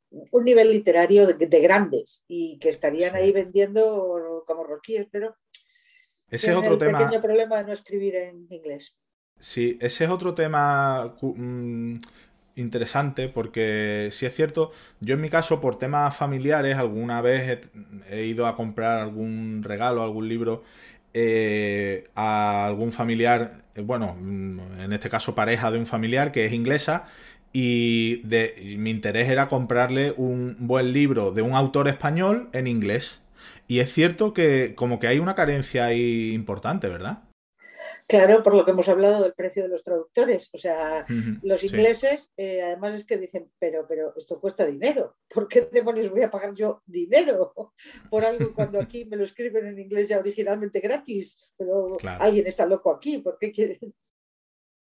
un 0.09 0.45
nivel 0.45 0.71
literario 0.71 1.27
de, 1.27 1.59
grandes 1.59 2.23
y 2.27 2.57
que 2.59 2.69
estarían 2.69 3.15
ahí 3.15 3.31
vendiendo 3.31 4.43
como 4.47 4.63
roquíes, 4.63 5.07
pero 5.11 5.35
ese 6.29 6.51
es 6.51 6.57
otro 6.57 6.73
el 6.73 6.79
tema. 6.79 6.99
pequeño 6.99 7.21
problema 7.21 7.57
de 7.57 7.63
no 7.63 7.73
escribir 7.73 8.15
en 8.15 8.47
inglés. 8.49 8.95
Sí, 9.39 9.77
ese 9.81 10.05
es 10.05 10.09
otro 10.09 10.33
tema 10.33 11.15
mm, 11.21 11.95
interesante 12.55 13.29
porque 13.29 14.09
si 14.11 14.25
es 14.25 14.35
cierto, 14.35 14.71
yo 14.99 15.13
en 15.13 15.21
mi 15.21 15.29
caso 15.29 15.61
por 15.61 15.77
temas 15.77 16.15
familiares 16.15 16.77
alguna 16.77 17.21
vez 17.21 17.59
he, 18.09 18.25
ido 18.25 18.47
a 18.47 18.55
comprar 18.55 18.99
algún 18.99 19.61
regalo, 19.63 20.01
algún 20.01 20.27
libro 20.27 20.63
eh, 21.13 22.09
a 22.15 22.65
algún 22.65 22.91
familiar, 22.91 23.63
eh, 23.75 23.81
bueno, 23.81 24.15
mm, 24.19 24.81
en 24.81 24.93
este 24.93 25.09
caso 25.09 25.35
pareja 25.35 25.71
de 25.71 25.79
un 25.79 25.85
familiar 25.85 26.31
que 26.31 26.45
es 26.45 26.51
inglesa 26.51 27.05
y, 27.53 28.17
de, 28.27 28.75
mi 28.77 28.89
interés 28.89 29.29
era 29.29 29.47
comprarle 29.47 30.13
un 30.17 30.55
buen 30.59 30.91
libro 30.91 31.31
de 31.31 31.41
un 31.41 31.53
autor 31.53 31.87
español 31.87 32.49
en 32.53 32.67
inglés. 32.67 33.21
Y 33.67 33.79
es 33.79 33.91
cierto 33.91 34.33
que 34.33 34.73
como 34.75 34.99
que 34.99 35.07
hay 35.07 35.19
una 35.19 35.35
carencia 35.35 35.85
ahí 35.85 36.31
importante, 36.33 36.87
¿verdad? 36.87 37.23
Claro, 38.07 38.41
por 38.41 38.55
lo 38.55 38.63
que 38.63 38.71
hemos 38.71 38.87
hablado 38.87 39.21
del 39.21 39.33
precio 39.33 39.63
de 39.63 39.69
los 39.69 39.83
traductores. 39.83 40.49
O 40.53 40.57
sea, 40.57 41.05
los 41.41 41.63
ingleses, 41.63 42.31
eh, 42.37 42.61
además 42.61 42.95
es 42.95 43.05
que 43.05 43.17
dicen, 43.17 43.51
pero, 43.59 43.85
pero 43.87 44.13
esto 44.15 44.39
cuesta 44.39 44.65
dinero. 44.65 45.17
¿Por 45.27 45.47
qué 45.47 45.67
demonios 45.71 46.09
voy 46.09 46.21
a 46.21 46.31
pagar 46.31 46.53
yo 46.53 46.81
dinero 46.85 47.53
por 48.09 48.23
algo 48.23 48.53
cuando 48.55 48.79
aquí 48.79 49.05
me 49.05 49.17
lo 49.17 49.23
escriben 49.23 49.67
en 49.67 49.79
inglés 49.79 50.07
ya 50.07 50.19
originalmente 50.19 50.79
gratis? 50.79 51.53
Pero 51.57 51.97
alguien 52.19 52.47
está 52.47 52.65
loco 52.65 52.91
aquí, 52.91 53.17
¿por 53.17 53.37
qué 53.37 53.51
quieren? 53.51 53.93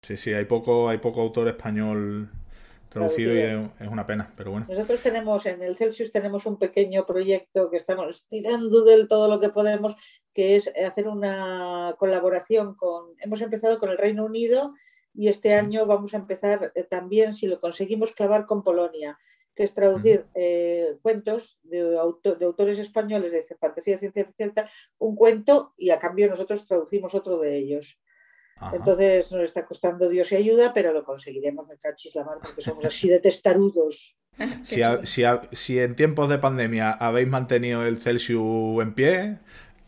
Sí, 0.03 0.16
sí, 0.16 0.32
hay 0.32 0.45
poco, 0.45 0.89
hay 0.89 0.99
poco 0.99 1.20
autor 1.20 1.49
español 1.49 2.30
traducido 2.97 3.34
y 3.34 3.84
es 3.84 3.88
una 3.88 4.07
pena, 4.07 4.32
pero 4.36 4.51
bueno. 4.51 4.66
Nosotros 4.68 5.03
tenemos 5.03 5.47
en 5.47 5.62
el 5.62 5.76
Celsius 5.76 6.12
tenemos 6.12 6.47
un 6.47 6.59
pequeño 6.59 7.07
proyecto 7.07 7.70
que 7.70 7.76
estamos 7.76 8.26
tirando 8.28 8.82
del 8.84 9.09
todo 9.09 9.28
lo 9.28 9.40
que 9.40 9.51
podemos, 9.51 9.97
que 10.34 10.57
es 10.57 10.72
hacer 10.84 11.09
una 11.09 11.94
colaboración 11.99 12.74
con, 12.74 13.14
hemos 13.18 13.40
empezado 13.40 13.78
con 13.78 13.90
el 13.90 13.99
Reino 13.99 14.24
Unido 14.24 14.74
y 15.14 15.28
este 15.28 15.55
año 15.55 15.86
vamos 15.86 16.14
a 16.14 16.18
empezar 16.18 16.72
eh, 16.74 16.84
también, 16.84 17.32
si 17.32 17.47
lo 17.47 17.61
conseguimos, 17.61 18.12
clavar 18.12 18.47
con 18.47 18.62
Polonia, 18.62 19.18
que 19.55 19.62
es 19.62 19.72
traducir 19.72 20.26
eh, 20.34 20.97
cuentos 21.01 21.59
de, 21.62 21.82
de, 21.82 22.44
autores 22.44 22.78
españoles 22.78 23.32
de 23.32 23.42
fantasía, 23.59 23.99
ciencia 23.99 24.26
ficción, 24.26 24.53
un 24.99 25.16
cuento 25.16 25.72
y 25.78 25.90
a 25.90 25.99
cambio 25.99 26.28
nosotros 26.28 26.66
traducimos 26.66 27.14
otro 27.14 27.38
de 27.38 27.57
ellos. 27.57 27.99
Entonces 28.72 29.30
nos 29.32 29.42
está 29.42 29.66
costando 29.66 30.09
Dios 30.09 30.32
y 30.32 30.36
ayuda, 30.36 30.72
pero 30.72 30.92
lo 30.92 31.04
conseguiremos, 31.04 31.66
me 31.68 31.76
cachis 31.76 32.14
la 32.14 32.24
mano, 32.24 32.40
porque 32.42 32.62
somos 32.62 32.84
así 32.84 33.09
de 33.09 33.20
testarudos. 33.20 34.16
Si, 34.64 35.22
si, 35.52 35.78
en 35.78 35.96
tiempos 35.96 36.28
de 36.28 36.36
pandemia 36.36 36.90
habéis 36.90 37.26
mantenido 37.26 37.86
el 37.86 37.98
Celsius 37.98 38.82
en 38.82 38.92
pie, 38.92 39.38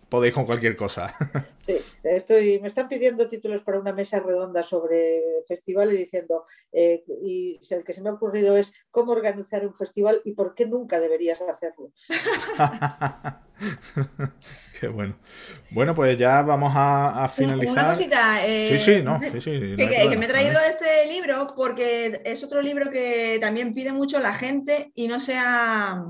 podéis 0.09 0.33
con 0.33 0.47
cualquier 0.47 0.77
cosa. 0.77 1.14
Sí, 1.69 1.77
estoy, 2.03 2.59
me 2.61 2.69
están 2.69 2.89
pidiendo 2.89 3.29
títulos 3.29 3.62
para 3.62 3.79
una 3.79 3.93
mesa 3.93 4.21
redonda 4.21 4.62
sobre 4.62 5.21
festival 5.47 5.93
y 5.93 5.99
diciendo, 5.99 6.47
eh, 6.73 7.05
y 7.21 7.61
el 7.69 7.85
que 7.85 7.93
se 7.93 8.01
me 8.01 8.09
ha 8.09 8.14
ocurrido 8.14 8.57
es 8.57 8.73
cómo 8.91 9.12
organizar 9.12 9.66
un 9.66 9.75
festival 9.75 10.23
y 10.25 10.33
por 10.33 10.55
qué 10.55 10.64
nunca 10.64 10.99
deberías 10.99 11.43
hacerlo. 11.43 11.93
Qué 14.81 14.89
bueno. 14.89 15.19
Bueno, 15.71 15.95
pues 15.95 16.17
ya 16.17 16.43
vamos 16.43 16.73
a, 16.77 17.29
finalizar. 17.29 17.73
Una 17.73 17.87
cosita. 17.87 18.41
sí, 18.45 18.79
sí, 18.79 19.03
no, 19.03 19.21
sí, 19.33 19.41
sí. 19.41 19.77
que, 19.77 20.17
me 20.17 20.27
he 20.27 20.29
traído 20.29 20.59
este 20.61 21.07
libro 21.13 21.53
porque 21.57 22.21
es 22.25 22.45
otro 22.45 22.63
libro 22.63 22.91
que 22.91 23.39
también 23.41 23.75
pide 23.75 23.93
mucho 23.93 24.21
la 24.21 24.33
gente 24.33 24.93
y 24.95 25.09
no 25.09 25.21
se 25.21 25.37
ha 25.37 26.05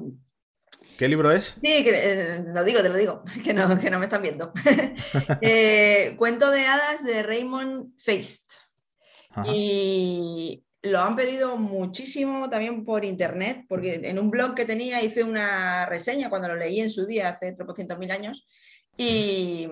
¿Qué 0.98 1.06
libro 1.08 1.30
es? 1.30 1.56
Sí, 1.62 1.84
que, 1.84 1.92
eh, 1.94 2.44
lo 2.52 2.64
digo, 2.64 2.82
te 2.82 2.88
lo 2.88 2.96
digo, 2.96 3.22
que 3.44 3.54
no, 3.54 3.78
que 3.78 3.88
no 3.88 4.00
me 4.00 4.06
están 4.06 4.20
viendo. 4.20 4.52
Eh, 5.40 6.14
cuento 6.16 6.50
de 6.50 6.66
hadas 6.66 7.04
de 7.04 7.22
Raymond 7.22 7.96
Feist. 7.96 8.54
Y 9.46 10.64
lo 10.82 11.00
han 11.00 11.16
pedido 11.16 11.56
muchísimo 11.56 12.48
también 12.48 12.84
por 12.84 13.04
internet, 13.04 13.64
porque 13.68 14.00
en 14.04 14.18
un 14.18 14.30
blog 14.30 14.54
que 14.54 14.64
tenía 14.64 15.02
hice 15.02 15.24
una 15.24 15.86
reseña 15.86 16.30
cuando 16.30 16.48
lo 16.48 16.56
leí 16.56 16.80
en 16.80 16.90
su 16.90 17.06
día, 17.06 17.30
hace 17.30 17.52
tropocientos 17.52 17.98
mil 17.98 18.10
años, 18.10 18.46
y, 18.96 19.68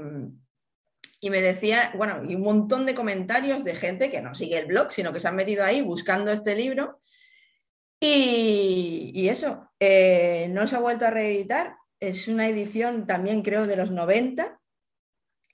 y 1.20 1.30
me 1.30 1.40
decía, 1.40 1.92
bueno, 1.96 2.22
y 2.28 2.34
un 2.34 2.42
montón 2.42 2.86
de 2.86 2.94
comentarios 2.94 3.64
de 3.64 3.74
gente 3.74 4.11
que 4.11 4.20
no 4.20 4.34
sigue 4.34 4.59
el 4.59 4.66
blog, 4.66 4.92
sino 4.92 5.12
que 5.12 5.20
se 5.20 5.28
han 5.28 5.36
metido 5.36 5.64
ahí 5.64 5.80
buscando 5.80 6.30
este 6.30 6.54
libro. 6.54 6.98
Y, 7.98 9.28
eso, 9.28 9.70
eh, 9.80 10.48
no 10.50 10.66
se 10.66 10.76
ha 10.76 10.80
vuelto 10.80 11.07
a 11.07 11.11
reeditar, 11.11 11.76
es 11.98 12.28
una 12.28 12.46
edición 12.46 13.07
también 13.07 13.42
creo 13.42 13.66
de 13.66 13.76
los 13.76 13.90
90, 13.90 14.61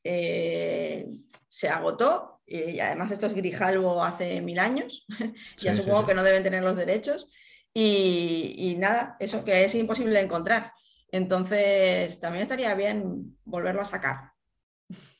eh, 0.05 1.07
se 1.49 1.69
agotó 1.69 2.32
y 2.53 2.81
además 2.81 3.11
esto 3.11 3.27
es 3.27 3.35
Grijalvo 3.35 4.03
hace 4.03 4.41
mil 4.43 4.59
años, 4.59 5.07
ya 5.59 5.75
supongo 5.75 6.07
que 6.07 6.15
no 6.15 6.23
deben 6.23 6.43
tener 6.43 6.63
los 6.63 6.77
derechos 6.77 7.29
y, 7.73 8.55
y, 8.57 8.77
nada, 8.77 9.17
eso 9.19 9.45
que 9.45 9.65
es 9.65 9.75
imposible 9.75 10.13
de 10.19 10.25
encontrar. 10.25 10.73
Entonces 11.11 12.21
también 12.21 12.43
estaría 12.43 12.75
bien 12.75 13.37
volverlo 13.45 13.83
a 13.83 13.87
sacar. 13.87 14.32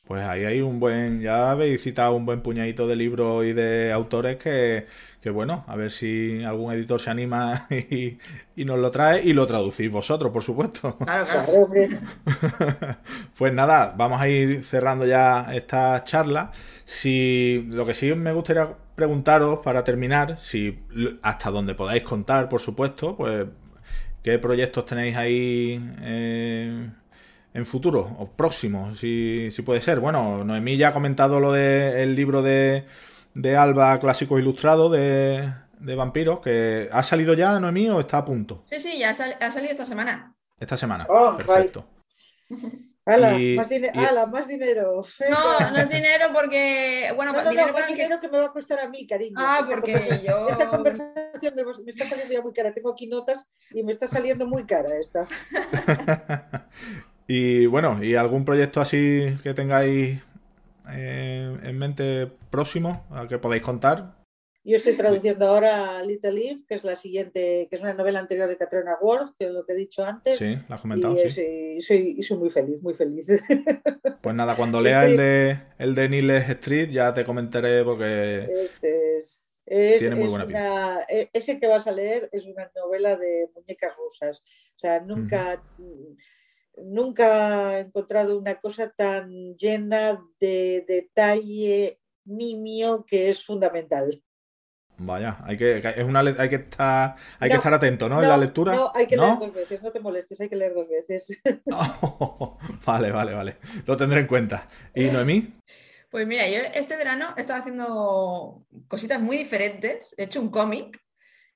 Pues 0.05 0.21
ahí 0.23 0.43
hay 0.43 0.61
un 0.61 0.79
buen, 0.81 1.21
ya 1.21 1.51
habéis 1.51 1.81
citado 1.81 2.13
un 2.15 2.25
buen 2.25 2.41
puñadito 2.41 2.87
de 2.87 2.95
libros 2.97 3.45
y 3.45 3.53
de 3.53 3.91
autores 3.93 4.35
que, 4.37 4.85
que 5.21 5.29
bueno, 5.29 5.63
a 5.67 5.77
ver 5.77 5.91
si 5.91 6.43
algún 6.43 6.73
editor 6.73 6.99
se 6.99 7.09
anima 7.09 7.67
y, 7.89 8.17
y, 8.55 8.65
nos 8.65 8.79
lo 8.79 8.91
trae 8.91 9.23
y 9.23 9.31
lo 9.31 9.47
traducís 9.47 9.89
vosotros, 9.89 10.31
por 10.33 10.43
supuesto. 10.43 10.97
Claro, 10.97 11.25
claro. 11.25 11.67
pues 13.37 13.53
nada, 13.53 13.93
vamos 13.97 14.19
a 14.19 14.27
ir 14.27 14.65
cerrando 14.65 15.05
ya 15.05 15.47
esta 15.53 16.03
charla. 16.03 16.51
Si 16.83 17.65
lo 17.71 17.85
que 17.85 17.93
sí 17.93 18.13
me 18.13 18.33
gustaría 18.33 18.75
preguntaros 18.95 19.59
para 19.59 19.85
terminar, 19.85 20.37
si 20.37 20.83
hasta 21.21 21.49
donde 21.49 21.75
podáis 21.75 22.03
contar, 22.03 22.49
por 22.49 22.59
supuesto, 22.59 23.15
pues 23.15 23.45
qué 24.21 24.37
proyectos 24.39 24.85
tenéis 24.85 25.15
ahí. 25.15 25.81
Eh, 26.01 26.89
en 27.53 27.65
futuro 27.65 28.15
o 28.19 28.25
próximo, 28.31 28.93
si, 28.95 29.49
si, 29.51 29.61
puede 29.61 29.81
ser. 29.81 29.99
Bueno, 29.99 30.43
Noemí 30.43 30.77
ya 30.77 30.89
ha 30.89 30.93
comentado 30.93 31.39
lo 31.39 31.51
del 31.51 32.15
libro 32.15 32.41
de, 32.41 32.85
de, 33.33 33.55
Alba 33.55 33.99
Clásico 33.99 34.39
Ilustrado 34.39 34.89
de, 34.89 35.53
de, 35.79 35.95
vampiros, 35.95 36.39
que 36.39 36.89
ha 36.91 37.03
salido 37.03 37.33
ya, 37.33 37.59
Noemí, 37.59 37.89
o 37.89 37.99
está 37.99 38.19
a 38.19 38.25
punto. 38.25 38.61
Sí, 38.65 38.79
sí, 38.79 38.97
ya 38.97 39.11
ha, 39.11 39.51
salido 39.51 39.71
esta 39.71 39.85
semana. 39.85 40.35
Esta 40.59 40.77
semana, 40.77 41.05
oh, 41.09 41.37
perfecto. 41.37 41.85
Ala, 43.05 43.37
más, 43.37 43.69
más, 44.31 44.47
dinero. 44.47 45.03
No, 45.29 45.71
no 45.71 45.77
es 45.77 45.89
dinero 45.89 46.27
porque. 46.33 47.11
Bueno, 47.17 47.33
no, 47.33 47.43
no, 47.43 47.49
dinero, 47.49 47.73
no, 47.77 47.85
dinero 47.85 48.19
que 48.21 48.29
me 48.29 48.37
va 48.37 48.45
a 48.45 48.51
costar 48.53 48.79
a 48.79 48.87
mí, 48.87 49.05
cariño. 49.05 49.35
Ah, 49.37 49.65
porque 49.69 50.21
yo. 50.25 50.47
Esta 50.47 50.69
conversación 50.69 51.53
me, 51.53 51.65
me, 51.65 51.71
está 51.91 52.07
saliendo 52.07 52.33
ya 52.33 52.41
muy 52.41 52.53
cara. 52.53 52.73
Tengo 52.73 52.91
aquí 52.93 53.07
notas 53.07 53.45
y 53.71 53.83
me 53.83 53.91
está 53.91 54.07
saliendo 54.07 54.47
muy 54.47 54.65
cara 54.65 54.97
esta. 54.97 55.27
Y 57.27 57.65
bueno, 57.67 58.03
¿y 58.03 58.15
algún 58.15 58.45
proyecto 58.45 58.81
así 58.81 59.37
que 59.43 59.53
tengáis 59.53 60.19
eh, 60.89 61.57
en 61.63 61.77
mente 61.77 62.29
próximo 62.49 63.05
a 63.11 63.27
que 63.27 63.37
podáis 63.37 63.61
contar? 63.61 64.23
Yo 64.65 64.77
estoy 64.77 64.95
traduciendo 64.95 65.45
ahora 65.45 66.01
Little 66.03 66.39
Eve, 66.39 66.63
que 66.65 66.75
es 66.75 66.85
la 66.85 66.95
siguiente, 66.95 67.67
que 67.69 67.75
es 67.75 67.81
una 67.81 67.93
novela 67.93 68.19
anterior 68.19 68.47
de 68.47 68.55
Katrina 68.55 68.95
Ward, 69.01 69.31
que 69.37 69.45
es 69.47 69.51
lo 69.51 69.65
que 69.65 69.73
he 69.73 69.75
dicho 69.75 70.05
antes. 70.05 70.37
Sí, 70.37 70.57
la 70.69 70.75
has 70.75 70.81
comentado. 70.81 71.15
Y, 71.15 71.29
sí. 71.29 71.81
soy, 71.81 72.21
soy, 72.21 72.37
muy 72.37 72.49
feliz, 72.49 72.81
muy 72.81 72.93
feliz. 72.93 73.27
Pues 74.21 74.35
nada, 74.35 74.55
cuando 74.55 74.79
lea 74.79 75.03
el 75.03 75.17
de 75.17 75.59
el 75.77 75.95
de 75.95 76.07
Niles 76.07 76.49
Street 76.49 76.89
ya 76.89 77.13
te 77.13 77.25
comentaré 77.25 77.83
porque 77.83 78.47
este 78.63 79.17
es, 79.17 79.41
tiene 79.99 80.15
muy 80.15 80.29
buena 80.29 80.45
pinta. 80.45 81.05
E, 81.09 81.29
ese 81.33 81.59
que 81.59 81.67
vas 81.67 81.87
a 81.87 81.91
leer 81.91 82.29
es 82.31 82.45
una 82.45 82.71
novela 82.73 83.17
de 83.17 83.49
muñecas 83.53 83.91
rusas. 83.97 84.41
O 84.77 84.79
sea, 84.79 85.01
nunca 85.01 85.61
nunca 86.77 87.77
he 87.77 87.81
encontrado 87.81 88.37
una 88.37 88.59
cosa 88.59 88.89
tan 88.89 89.55
llena 89.55 90.19
de 90.39 90.85
detalle 90.87 91.99
nimio 92.25 93.05
que 93.05 93.29
es 93.29 93.45
fundamental. 93.45 94.23
Vaya, 94.97 95.37
hay 95.43 95.57
que, 95.57 95.77
es 95.77 96.03
una, 96.03 96.19
hay 96.19 96.49
que 96.49 96.55
estar, 96.55 97.15
hay 97.39 97.49
que 97.49 97.55
estar 97.55 97.73
atento, 97.73 98.07
¿no? 98.07 98.21
En 98.21 98.29
la 98.29 98.37
lectura. 98.37 98.75
No, 98.75 98.91
hay 98.93 99.07
que 99.07 99.17
leer 99.17 99.39
dos 99.39 99.53
veces, 99.53 99.81
no 99.81 99.91
te 99.91 99.99
molestes, 99.99 100.39
hay 100.39 100.49
que 100.49 100.55
leer 100.55 100.73
dos 100.73 100.87
veces. 100.87 101.41
vale, 102.85 103.11
vale, 103.11 103.33
vale. 103.33 103.57
Lo 103.85 103.97
tendré 103.97 104.21
en 104.21 104.27
cuenta. 104.27 104.69
¿Y 104.93 105.05
Noemí? 105.05 105.55
Pues 106.09 106.27
mira, 106.27 106.47
yo 106.47 106.59
este 106.75 106.95
verano 106.95 107.33
he 107.35 107.41
estado 107.41 107.59
haciendo 107.59 108.65
cositas 108.87 109.19
muy 109.19 109.35
diferentes. 109.35 110.13
He 110.17 110.25
hecho 110.25 110.41
un 110.41 110.49
cómic 110.49 110.99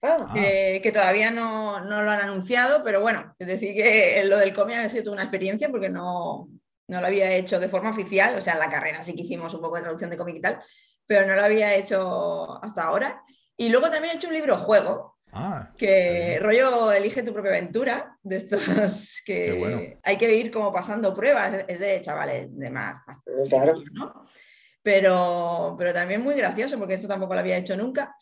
Ah. 0.02 0.32
Que, 0.34 0.91
todavía 0.93 1.32
no, 1.32 1.80
lo 1.80 1.95
han 1.95 2.22
anunciado, 2.22 2.84
pero 2.84 3.02
bueno, 3.02 3.36
es 3.39 3.48
decir 3.48 3.74
que 3.74 4.24
lo 4.26 4.38
del 4.38 4.54
cómic 4.54 4.78
ha 4.78 4.89
sido 4.89 5.12
una 5.12 5.24
experiencia 5.24 5.70
porque 5.70 5.89
no, 5.89 6.48
lo 6.88 6.98
había 6.98 7.34
hecho 7.34 7.60
de 7.60 7.70
forma 7.70 7.89
oficial, 7.89 8.38
o 8.38 8.41
sea, 8.41 8.54
en 8.54 8.60
la 8.60 8.70
carrera 8.70 9.02
sí 9.02 9.16
que 9.16 9.24
hicimos 9.24 9.54
un 9.54 9.62
poco 9.62 9.76
de 9.76 9.82
traducción 9.82 10.10
de 10.10 10.18
cómic 10.18 10.38
y 10.38 10.41
tal, 10.41 10.62
pero 11.06 11.26
no 11.26 11.36
lo 11.36 11.43
había 11.43 11.74
hecho 11.74 12.64
hasta 12.64 12.84
ahora. 12.84 13.24
Y 13.56 13.70
luego 13.70 13.89
también 13.89 14.14
he 14.14 14.18
hecho 14.18 14.28
un 14.28 14.36
libro 14.36 14.58
juego, 14.58 15.18
ah, 15.32 15.72
que 15.76 16.38
rollo 16.41 16.91
Elige 16.91 17.24
tu 17.24 17.34
propia 17.34 17.52
aventura, 17.52 18.18
de 18.22 18.38
estos 18.38 19.22
que 19.26 19.98
hay 20.04 20.18
que 20.18 20.36
ir 20.36 20.52
como 20.52 20.72
pasando 20.72 21.16
pruebas, 21.16 21.66
es 21.68 21.80
de 21.80 22.02
chavales 22.02 22.56
de 22.56 22.70
más, 22.70 23.02
¿no? 23.93 24.26
Pero, 24.84 25.76
pero 25.78 25.91
también 25.91 26.22
muy 26.22 26.36
gracioso, 26.36 26.78
porque 26.78 26.93
esto 26.93 27.08
tampoco 27.08 27.34
lo 27.34 27.39
había 27.39 27.58
hecho 27.58 27.76
nunca. 27.76 28.16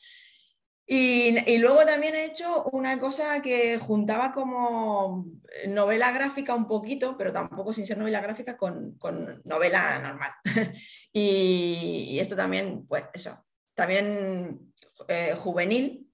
Y, 0.87 1.57
luego 1.57 1.83
también 1.83 2.13
he 2.13 2.25
hecho 2.25 2.65
una 2.65 2.99
cosa 2.99 3.41
que 3.41 3.79
juntaba 3.79 4.31
como 4.31 5.25
novela 5.67 6.11
gráfica 6.11 6.53
un 6.53 6.67
poquito, 6.67 7.17
pero 7.17 7.33
tampoco 7.33 7.73
sin 7.73 7.87
ser 7.87 7.97
novela 7.97 8.21
gráfica, 8.21 8.55
con, 8.55 8.95
novela 9.43 9.99
normal. 9.99 10.31
y, 11.11 12.17
esto 12.19 12.35
también, 12.35 12.85
pues 12.87 13.05
eso, 13.13 13.45
también 13.73 14.73
eh, 15.07 15.33
juvenil. 15.35 16.07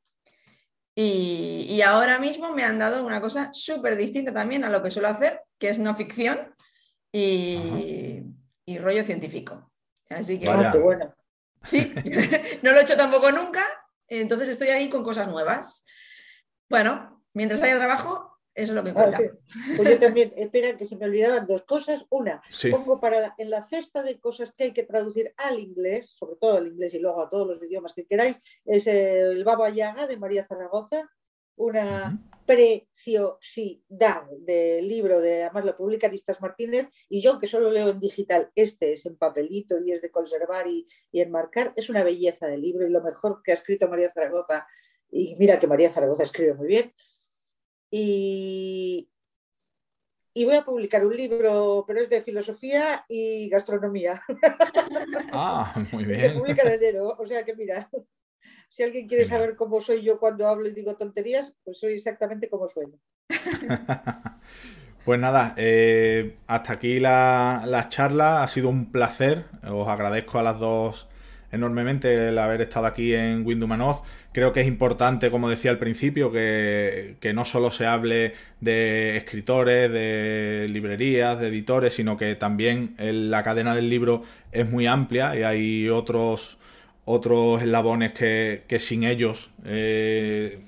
Y, 0.96 1.82
ahora 1.82 2.20
mismo 2.20 2.54
me 2.54 2.64
han 2.64 2.80
dado 2.80 3.06
una 3.06 3.20
cosa 3.20 3.50
súper 3.54 3.98
distinta 3.98 4.34
también 4.34 4.64
a 4.64 4.70
lo 4.70 4.82
que 4.82 4.92
suelo 4.92 5.10
hacer, 5.10 5.42
que 5.58 5.70
es 5.70 5.80
no 5.80 5.96
ficción 5.96 6.56
y, 7.12 8.24
rollo 8.80 9.04
científico. 9.04 9.70
Así 10.10 10.40
que, 10.40 10.50
bueno. 10.80 11.14
Sí, 11.64 11.94
no 12.64 12.72
lo 12.72 12.80
he 12.80 12.84
hecho 12.84 12.98
tampoco 12.98 13.32
nunca, 13.32 13.64
entonces 14.20 14.50
estoy 14.50 14.70
ahí 14.70 14.90
con 14.90 15.04
cosas 15.04 15.28
nuevas. 15.28 15.86
Bueno, 16.70 17.24
mientras 17.34 17.62
haya 17.62 17.78
trabajo, 17.78 18.32
eso 18.54 18.74
es 18.74 18.76
lo 18.76 18.84
que 18.84 18.94
cuenta. 18.94 19.20
Pues 19.78 19.90
yo 19.90 20.00
también, 20.00 20.34
espera, 20.36 20.76
que 20.76 20.86
se 20.86 20.98
me 20.98 21.06
olvidaban 21.06 21.48
dos 21.48 21.64
cosas. 21.64 22.06
Una, 22.10 22.42
pongo 22.70 23.00
para 23.00 23.34
en 23.38 23.50
la 23.50 23.64
cesta 23.64 24.04
de 24.04 24.20
cosas 24.20 24.52
que 24.52 24.66
hay 24.66 24.74
que 24.74 24.84
traducir 24.84 25.34
al 25.38 25.60
inglés, 25.60 26.10
sobre 26.10 26.36
todo 26.36 26.58
al 26.58 26.68
inglés 26.68 26.94
y 26.94 27.00
luego 27.00 27.22
a 27.22 27.30
todos 27.30 27.48
los 27.48 27.64
idiomas 27.64 27.94
que 27.94 28.06
queráis, 28.06 28.40
es 28.66 28.88
el 28.88 29.44
Baba 29.46 29.70
Yaga 29.70 30.08
de 30.08 30.18
María 30.18 30.46
Zaragoza, 30.46 31.10
una 31.56 32.20
preciosidad 32.46 34.24
del 34.40 34.88
libro 34.88 35.22
de 35.22 35.44
además 35.44 35.66
lo 35.66 35.78
publica 35.78 36.10
Distas 36.10 36.42
Martínez 36.42 36.90
y 37.08 37.22
yo 37.22 37.40
que 37.40 37.48
solo 37.48 37.72
leo 37.72 37.90
en 37.90 38.00
digital, 38.00 38.52
este 38.56 38.94
es 38.94 39.06
en 39.06 39.16
papelito 39.16 39.80
y 39.80 39.92
es 39.92 40.02
de 40.02 40.12
conservar 40.12 40.68
y, 40.68 40.86
enmarcar, 41.14 41.72
es 41.76 41.90
una 41.90 42.04
belleza 42.04 42.48
de 42.48 42.58
libro 42.58 42.86
y 42.86 42.90
lo 42.90 43.02
mejor 43.02 43.42
que 43.44 43.52
ha 43.52 43.56
escrito 43.56 43.88
María 43.88 44.10
Zaragoza 44.10 44.68
y 45.12 45.36
mira 45.36 45.60
que 45.60 45.68
María 45.68 45.90
Zaragoza 45.90 46.24
escribe 46.24 46.54
muy 46.54 46.68
bien 46.68 46.94
y, 47.90 49.10
y 50.34 50.46
voy 50.46 50.56
a 50.56 50.66
publicar 50.66 51.06
un 51.06 51.16
libro, 51.16 51.84
pero 51.86 52.02
es 52.02 52.10
de 52.10 52.22
filosofía 52.22 53.06
y 53.10 53.50
gastronomía. 53.50 54.22
Ah, 55.34 55.74
muy 55.92 56.06
bien. 56.06 56.20
Se 56.20 56.30
publica 56.32 56.68
en 56.68 56.74
enero, 56.74 57.16
o 57.20 57.26
sea 57.26 57.44
que 57.44 57.56
mira. 57.56 57.90
Si 58.70 58.84
alguien 58.84 59.08
quiere 59.08 59.26
saber 59.26 59.56
cómo 59.56 59.82
soy 59.82 60.04
yo 60.04 60.20
cuando 60.20 60.48
hablo 60.48 60.68
y 60.68 60.74
digo 60.74 60.96
tonterías, 60.96 61.54
pues 61.64 61.80
soy 61.80 61.94
exactamente 61.94 62.50
como 62.50 62.70
sueño. 62.70 62.98
pues 65.06 65.20
nada, 65.20 65.54
eh, 65.58 66.36
hasta 66.48 66.74
aquí 66.74 67.00
la, 67.00 67.64
la, 67.66 67.88
charla. 67.90 68.44
Ha 68.44 68.48
sido 68.48 68.70
un 68.70 68.92
placer. 68.92 69.46
Os 69.70 69.88
agradezco 69.88 70.40
a 70.40 70.44
las 70.44 70.60
dos 70.60 71.10
enormemente 71.52 72.30
el 72.30 72.38
haber 72.38 72.62
estado 72.62 72.86
aquí 72.86 73.14
en 73.14 73.46
Windumanoz. 73.46 74.02
Creo 74.32 74.54
que 74.54 74.62
es 74.62 74.68
importante, 74.68 75.30
como 75.30 75.50
decía 75.50 75.72
al 75.72 75.80
principio, 75.80 76.32
que, 76.32 77.18
que, 77.20 77.34
no 77.34 77.44
solo 77.46 77.72
se 77.72 77.86
hable 77.86 78.34
de 78.62 79.18
escritores, 79.18 79.92
de 79.92 80.68
librerías, 80.70 81.40
de 81.40 81.50
editores, 81.50 81.94
sino 81.94 82.18
que 82.18 82.36
también 82.36 82.96
la 82.98 83.44
cadena 83.44 83.76
del 83.76 83.90
libro 83.90 84.24
es 84.52 84.70
muy 84.70 84.88
amplia 84.88 85.36
y 85.36 85.44
hay 85.44 85.90
otros 85.90 86.58
otros 87.06 87.62
eslabones 87.62 88.14
que, 88.14 88.78
sin 88.80 89.04
ellos, 89.04 89.52
eh, 89.66 90.64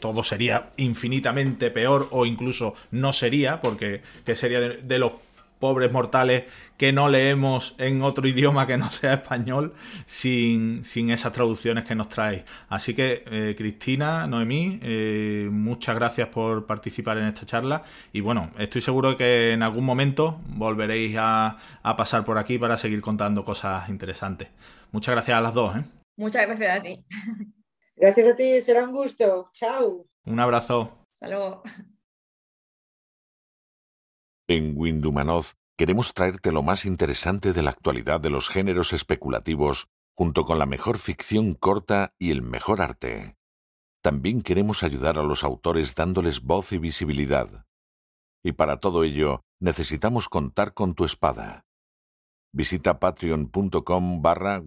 todo 0.00 0.24
sería 0.24 0.70
infinitamente 0.76 1.70
peor 1.70 2.08
o 2.10 2.26
incluso 2.26 2.74
no 2.90 3.12
sería, 3.12 3.60
porque 3.60 4.02
que 4.24 4.36
sería 4.36 4.60
de, 4.60 4.98
los 4.98 5.12
pobres 5.58 5.92
mortales 5.92 6.44
que 6.76 6.92
no 6.92 7.08
leemos 7.08 7.76
en 7.78 8.02
otro 8.02 8.26
idioma 8.34 8.66
que 8.66 8.76
no 8.76 8.90
sea 8.90 9.14
español 9.14 9.74
sin, 10.06 10.82
esas 11.10 11.32
traducciones 11.32 11.84
que 11.84 11.94
nos 11.94 12.08
traéis. 12.08 12.42
Así 12.68 12.94
que, 12.94 13.22
eh, 13.26 13.54
Cristina, 13.56 14.26
Noemí, 14.26 14.80
eh, 14.82 15.48
muchas 15.52 15.94
gracias 15.94 16.28
por 16.28 16.66
participar 16.66 17.18
en 17.18 17.26
esta 17.26 17.46
charla 17.46 17.84
y 18.12 18.20
bueno, 18.20 18.50
estoy 18.58 18.80
seguro 18.80 19.16
que 19.16 19.52
en 19.52 19.62
algún 19.62 19.84
momento 19.84 20.40
volveréis 20.46 21.16
a, 21.16 21.58
a 21.82 21.96
pasar 21.96 22.24
por 22.24 22.38
aquí 22.38 22.58
para 22.58 22.76
seguir 22.76 23.00
contando 23.00 23.44
cosas 23.44 23.88
interesantes. 23.88 24.48
Muchas 24.92 25.14
gracias 25.14 25.38
a 25.38 25.40
las 25.40 25.54
dos. 25.54 25.76
¿eh? 25.76 25.84
Muchas 26.16 26.46
gracias 26.46 26.78
a 26.78 26.82
ti. 26.82 27.04
Gracias 27.94 28.28
a 28.28 28.36
ti, 28.36 28.62
será 28.62 28.84
un 28.84 28.92
gusto. 28.92 29.50
Chao. 29.52 30.06
Un 30.24 30.40
abrazo. 30.40 31.06
Hasta 31.20 31.28
luego. 31.28 31.62
En 34.48 34.72
Windumanoz 34.76 35.54
queremos 35.78 36.12
traerte 36.12 36.50
lo 36.50 36.62
más 36.62 36.84
interesante 36.84 37.52
de 37.52 37.62
la 37.62 37.70
actualidad 37.70 38.20
de 38.20 38.30
los 38.30 38.48
géneros 38.48 38.92
especulativos, 38.92 39.88
junto 40.16 40.44
con 40.44 40.58
la 40.58 40.66
mejor 40.66 40.98
ficción 40.98 41.54
corta 41.54 42.14
y 42.18 42.32
el 42.32 42.42
mejor 42.42 42.80
arte. 42.80 43.36
También 44.02 44.42
queremos 44.42 44.82
ayudar 44.82 45.16
a 45.18 45.22
los 45.22 45.44
autores 45.44 45.94
dándoles 45.94 46.42
voz 46.42 46.72
y 46.72 46.78
visibilidad. 46.78 47.66
Y 48.42 48.52
para 48.52 48.78
todo 48.78 49.04
ello, 49.04 49.44
necesitamos 49.60 50.28
contar 50.28 50.74
con 50.74 50.94
tu 50.94 51.04
espada. 51.04 51.64
Visita 52.54 53.00
patreon.com 53.00 54.20
barra 54.20 54.62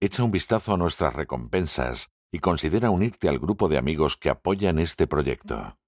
echa 0.00 0.24
un 0.24 0.30
vistazo 0.32 0.74
a 0.74 0.76
nuestras 0.76 1.14
recompensas 1.14 2.10
y 2.32 2.40
considera 2.40 2.90
unirte 2.90 3.28
al 3.28 3.38
grupo 3.38 3.68
de 3.68 3.78
amigos 3.78 4.16
que 4.16 4.28
apoyan 4.28 4.80
este 4.80 5.06
proyecto. 5.06 5.78